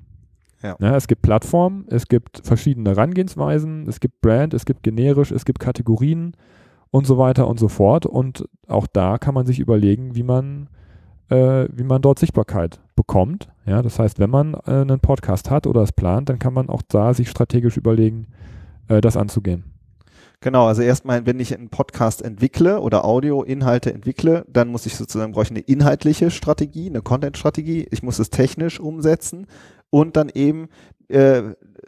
Ja. 0.63 0.75
Ja, 0.79 0.95
es 0.95 1.07
gibt 1.07 1.21
Plattformen, 1.21 1.85
es 1.89 2.07
gibt 2.07 2.41
verschiedene 2.43 2.89
Herangehensweisen, 2.89 3.87
es 3.87 3.99
gibt 3.99 4.19
Brand, 4.21 4.55
es 4.55 4.65
gibt 4.65 4.81
generisch, 4.81 5.31
es 5.31 5.45
gibt 5.45 5.59
Kategorien 5.59 6.35
und 6.89 7.05
so 7.05 7.19
weiter 7.19 7.47
und 7.47 7.59
so 7.59 7.67
fort. 7.67 8.07
Und 8.07 8.49
auch 8.67 8.87
da 8.87 9.19
kann 9.19 9.35
man 9.35 9.45
sich 9.45 9.59
überlegen, 9.59 10.15
wie 10.15 10.23
man, 10.23 10.67
äh, 11.33 11.67
wie 11.71 11.83
man 11.83 12.01
dort 12.01 12.19
Sichtbarkeit 12.19 12.79
bekommt. 12.95 13.49
Ja, 13.65 13.81
das 13.81 13.97
heißt, 13.97 14.19
wenn 14.19 14.29
man 14.29 14.53
äh, 14.53 14.71
einen 14.71 14.99
Podcast 14.99 15.49
hat 15.49 15.65
oder 15.65 15.81
es 15.81 15.91
plant, 15.91 16.29
dann 16.29 16.37
kann 16.37 16.53
man 16.53 16.69
auch 16.69 16.83
da 16.87 17.13
sich 17.13 17.29
strategisch 17.29 17.75
überlegen, 17.75 18.27
äh, 18.87 19.01
das 19.01 19.17
anzugehen. 19.17 19.63
Genau, 20.41 20.67
also 20.67 20.81
erstmal, 20.81 21.25
wenn 21.25 21.39
ich 21.39 21.55
einen 21.55 21.69
Podcast 21.69 22.21
entwickle 22.21 22.81
oder 22.81 23.05
Audio-Inhalte 23.05 23.93
entwickle, 23.93 24.45
dann 24.47 24.67
muss 24.67 24.85
ich 24.85 24.95
sozusagen, 24.95 25.31
brauche 25.31 25.45
ich 25.45 25.51
eine 25.51 25.61
inhaltliche 25.61 26.29
Strategie, 26.29 26.89
eine 26.89 27.01
Content-Strategie. 27.01 27.87
Ich 27.89 28.03
muss 28.03 28.19
es 28.19 28.29
technisch 28.29 28.79
umsetzen 28.79 29.47
und 29.89 30.17
dann 30.17 30.29
eben 30.29 30.67
äh, 31.07 31.41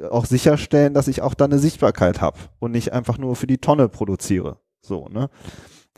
auch 0.09 0.25
sicherstellen, 0.25 0.93
dass 0.93 1.07
ich 1.07 1.21
auch 1.21 1.33
dann 1.33 1.51
eine 1.51 1.59
Sichtbarkeit 1.59 2.21
habe 2.21 2.39
und 2.59 2.71
nicht 2.71 2.93
einfach 2.93 3.17
nur 3.17 3.35
für 3.35 3.47
die 3.47 3.57
Tonne 3.57 3.89
produziere. 3.89 4.57
So, 4.81 5.07
ne? 5.09 5.29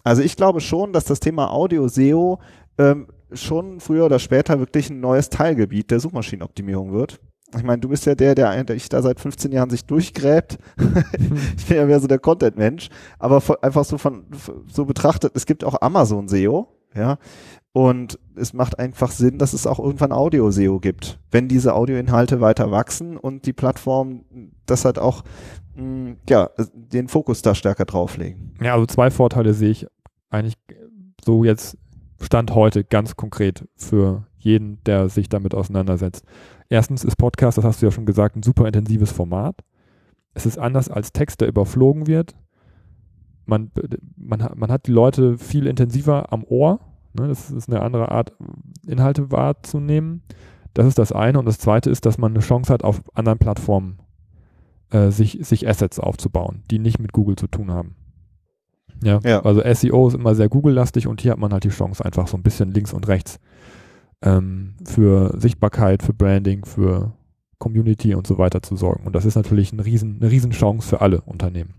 Also 0.04 0.22
ich 0.22 0.36
glaube 0.36 0.60
schon, 0.60 0.94
dass 0.94 1.06
das 1.06 1.20
Thema 1.20 1.52
Audio-SEO 1.52 2.40
ähm, 2.80 3.08
schon 3.34 3.80
früher 3.80 4.06
oder 4.06 4.20
später 4.20 4.60
wirklich 4.60 4.90
ein 4.90 5.00
neues 5.00 5.30
Teilgebiet 5.30 5.92
der 5.92 6.00
Suchmaschinenoptimierung 6.00 6.94
wird. 6.94 7.20
Ich 7.56 7.64
meine, 7.64 7.80
du 7.80 7.88
bist 7.90 8.06
ja 8.06 8.14
der, 8.14 8.36
der 8.36 8.50
eigentlich 8.50 8.90
da 8.90 9.02
seit 9.02 9.20
15 9.22 9.54
Jahren 9.54 9.70
sich 9.70 9.86
durchgräbt. 9.86 10.58
ich 11.58 11.66
bin 11.66 11.78
ja 11.78 11.86
mehr 11.86 12.00
so 12.00 12.08
der 12.08 12.20
Content-Mensch, 12.20 12.90
aber 13.20 13.42
einfach 13.62 13.86
so 13.86 13.98
von 13.98 14.26
so 14.70 14.86
betrachtet, 14.86 15.32
es 15.36 15.46
gibt 15.46 15.64
auch 15.64 15.82
Amazon 15.82 16.28
SEO, 16.28 16.68
ja, 16.94 17.18
und 17.78 18.18
es 18.36 18.54
macht 18.54 18.80
einfach 18.80 19.12
Sinn, 19.12 19.38
dass 19.38 19.54
es 19.54 19.68
auch 19.68 19.78
irgendwann 19.78 20.12
Audio-SEO 20.12 20.80
gibt, 20.80 21.20
wenn 21.30 21.48
diese 21.48 21.76
Audioinhalte 21.76 22.42
weiter 22.42 22.72
wachsen 22.72 23.18
und 23.18 23.46
die 23.46 23.54
Plattformen 23.54 24.52
das 24.66 24.84
halt 24.84 24.98
auch 24.98 25.24
mh, 25.76 26.16
ja, 26.28 26.50
den 26.74 27.08
Fokus 27.08 27.44
da 27.44 27.54
stärker 27.54 27.86
drauflegen. 27.86 28.56
Ja, 28.62 28.74
also 28.74 28.88
zwei 28.88 29.12
Vorteile 29.12 29.54
sehe 29.54 29.70
ich 29.70 29.88
eigentlich 30.32 30.56
so 31.24 31.44
jetzt 31.44 31.78
Stand 32.22 32.54
heute 32.56 32.84
ganz 32.84 33.16
konkret 33.16 33.68
für 33.76 34.26
jeden, 34.38 34.84
der 34.86 35.10
sich 35.10 35.30
damit 35.30 35.54
auseinandersetzt. 35.54 36.26
Erstens 36.70 37.04
ist 37.04 37.16
Podcast, 37.18 37.58
das 37.58 37.66
hast 37.66 37.82
du 37.82 37.86
ja 37.88 37.92
schon 37.92 38.06
gesagt, 38.06 38.36
ein 38.36 38.44
super 38.44 38.66
intensives 38.66 39.12
Format. 39.12 39.64
Es 40.34 40.46
ist 40.46 40.58
anders 40.58 40.90
als 40.90 41.12
Text, 41.14 41.42
der 41.42 41.48
überflogen 41.48 42.08
wird. 42.08 42.36
Man, 43.46 43.72
man, 44.16 44.44
hat- 44.44 44.58
man 44.58 44.72
hat 44.72 44.88
die 44.88 44.92
Leute 44.92 45.38
viel 45.38 45.68
intensiver 45.68 46.32
am 46.34 46.44
Ohr. 46.44 46.80
Ne? 47.14 47.28
Das 47.28 47.50
ist 47.50 47.70
eine 47.70 47.82
andere 47.82 48.12
Art, 48.12 48.34
Inhalte 48.86 49.32
wahrzunehmen. 49.32 50.22
Das 50.74 50.86
ist 50.86 51.00
das 51.00 51.12
eine. 51.12 51.40
Und 51.40 51.46
das 51.46 51.58
zweite 51.60 51.90
ist, 51.90 52.06
dass 52.06 52.18
man 52.18 52.34
eine 52.34 52.42
Chance 52.42 52.72
hat, 52.74 52.84
auf 52.84 53.02
anderen 53.16 53.40
Plattformen 53.40 54.00
äh, 54.92 55.10
sich, 55.12 55.40
sich 55.42 55.68
Assets 55.68 56.00
aufzubauen, 56.00 56.64
die 56.70 56.80
nicht 56.80 57.00
mit 57.00 57.14
Google 57.14 57.36
zu 57.36 57.48
tun 57.48 57.72
haben. 57.72 57.96
Ja, 59.04 59.20
Ja. 59.24 59.42
also 59.44 59.62
SEO 59.64 60.08
ist 60.08 60.14
immer 60.16 60.36
sehr 60.36 60.50
Google-lastig 60.50 61.08
und 61.08 61.22
hier 61.22 61.32
hat 61.32 61.40
man 61.40 61.52
halt 61.54 61.64
die 61.64 61.70
Chance, 61.70 62.04
einfach 62.04 62.28
so 62.28 62.38
ein 62.38 62.44
bisschen 62.44 62.72
links 62.72 62.94
und 62.94 63.08
rechts 63.08 63.40
ähm, 64.22 64.74
für 64.86 65.34
Sichtbarkeit, 65.40 66.04
für 66.04 66.14
Branding, 66.14 66.66
für 66.66 67.14
Community 67.60 68.16
und 68.16 68.28
so 68.28 68.38
weiter 68.38 68.62
zu 68.62 68.76
sorgen. 68.76 69.06
Und 69.06 69.16
das 69.16 69.26
ist 69.26 69.36
natürlich 69.36 69.74
ein 69.74 69.80
riesen, 69.80 70.18
eine 70.22 70.32
Riesenchance 70.32 70.88
für 70.88 71.02
alle 71.02 71.22
Unternehmen. 71.22 71.74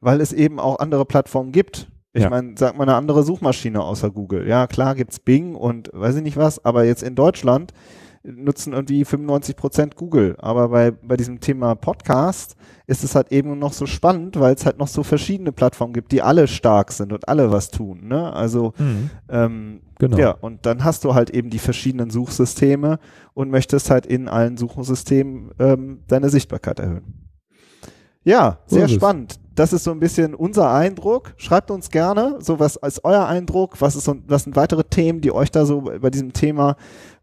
weil 0.00 0.20
es 0.20 0.34
eben 0.34 0.60
auch 0.60 0.80
andere 0.80 1.06
Plattformen 1.06 1.50
gibt. 1.50 1.90
Ich 2.12 2.22
Ja. 2.24 2.28
meine, 2.30 2.52
sag 2.58 2.76
mal 2.76 2.82
eine 2.82 2.94
andere 2.94 3.22
Suchmaschine 3.22 3.82
außer 3.82 4.10
Google. 4.10 4.46
Ja, 4.46 4.66
klar 4.66 4.94
gibt's 4.94 5.18
Bing 5.18 5.54
und 5.54 5.88
weiß 5.94 6.16
ich 6.16 6.22
nicht 6.22 6.36
was, 6.36 6.62
aber 6.62 6.84
jetzt 6.84 7.02
in 7.02 7.14
Deutschland 7.14 7.72
nutzen 8.24 8.72
irgendwie 8.72 9.04
95 9.04 9.54
Prozent 9.56 9.96
Google. 9.96 10.36
Aber 10.38 10.68
bei, 10.70 10.90
bei 10.90 11.16
diesem 11.16 11.40
Thema 11.40 11.74
Podcast 11.74 12.56
ist 12.86 13.04
es 13.04 13.14
halt 13.14 13.30
eben 13.32 13.58
noch 13.58 13.72
so 13.72 13.86
spannend, 13.86 14.40
weil 14.40 14.54
es 14.54 14.64
halt 14.64 14.78
noch 14.78 14.88
so 14.88 15.02
verschiedene 15.02 15.52
Plattformen 15.52 15.92
gibt, 15.92 16.10
die 16.12 16.22
alle 16.22 16.48
stark 16.48 16.92
sind 16.92 17.12
und 17.12 17.28
alle 17.28 17.52
was 17.52 17.70
tun. 17.70 18.08
Ne? 18.08 18.32
Also 18.32 18.72
ähm, 19.28 19.80
Genau. 19.98 20.18
ja, 20.18 20.30
und 20.32 20.66
dann 20.66 20.82
hast 20.84 21.04
du 21.04 21.14
halt 21.14 21.30
eben 21.30 21.50
die 21.50 21.60
verschiedenen 21.60 22.10
Suchsysteme 22.10 22.98
und 23.32 23.50
möchtest 23.50 23.90
halt 23.90 24.06
in 24.06 24.28
allen 24.28 24.56
Suchsystemen 24.56 25.52
ähm, 25.60 26.00
deine 26.08 26.30
Sichtbarkeit 26.30 26.80
erhöhen. 26.80 27.14
Ja, 28.24 28.58
So 28.66 28.76
sehr 28.76 28.86
es. 28.86 28.92
spannend. 28.92 29.38
Das 29.54 29.72
ist 29.72 29.84
so 29.84 29.92
ein 29.92 30.00
bisschen 30.00 30.34
unser 30.34 30.72
Eindruck. 30.72 31.34
Schreibt 31.36 31.70
uns 31.70 31.90
gerne, 31.90 32.38
so 32.40 32.58
was 32.58 32.74
ist 32.76 33.04
euer 33.04 33.26
Eindruck, 33.26 33.80
was 33.80 33.94
ist 33.94 34.04
so, 34.04 34.16
was 34.26 34.44
sind 34.44 34.56
weitere 34.56 34.82
Themen, 34.82 35.20
die 35.20 35.30
euch 35.30 35.50
da 35.52 35.64
so 35.64 35.82
bei 35.82 36.10
diesem 36.10 36.32
Thema 36.32 36.76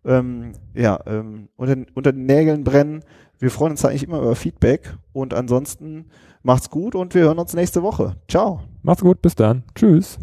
ähm, 0.05 0.53
ja, 0.73 0.99
ähm, 1.05 1.49
unter, 1.55 1.77
unter 1.93 2.11
den 2.11 2.25
Nägeln 2.25 2.63
brennen. 2.63 3.03
Wir 3.39 3.51
freuen 3.51 3.71
uns 3.71 3.83
eigentlich 3.85 4.03
immer 4.03 4.19
über 4.19 4.35
Feedback 4.35 4.95
und 5.13 5.33
ansonsten 5.33 6.05
macht's 6.43 6.69
gut 6.69 6.95
und 6.95 7.15
wir 7.15 7.23
hören 7.23 7.39
uns 7.39 7.53
nächste 7.53 7.83
Woche. 7.83 8.15
Ciao. 8.27 8.61
Macht's 8.83 9.01
gut, 9.01 9.21
bis 9.21 9.35
dann. 9.35 9.63
Tschüss. 9.75 10.17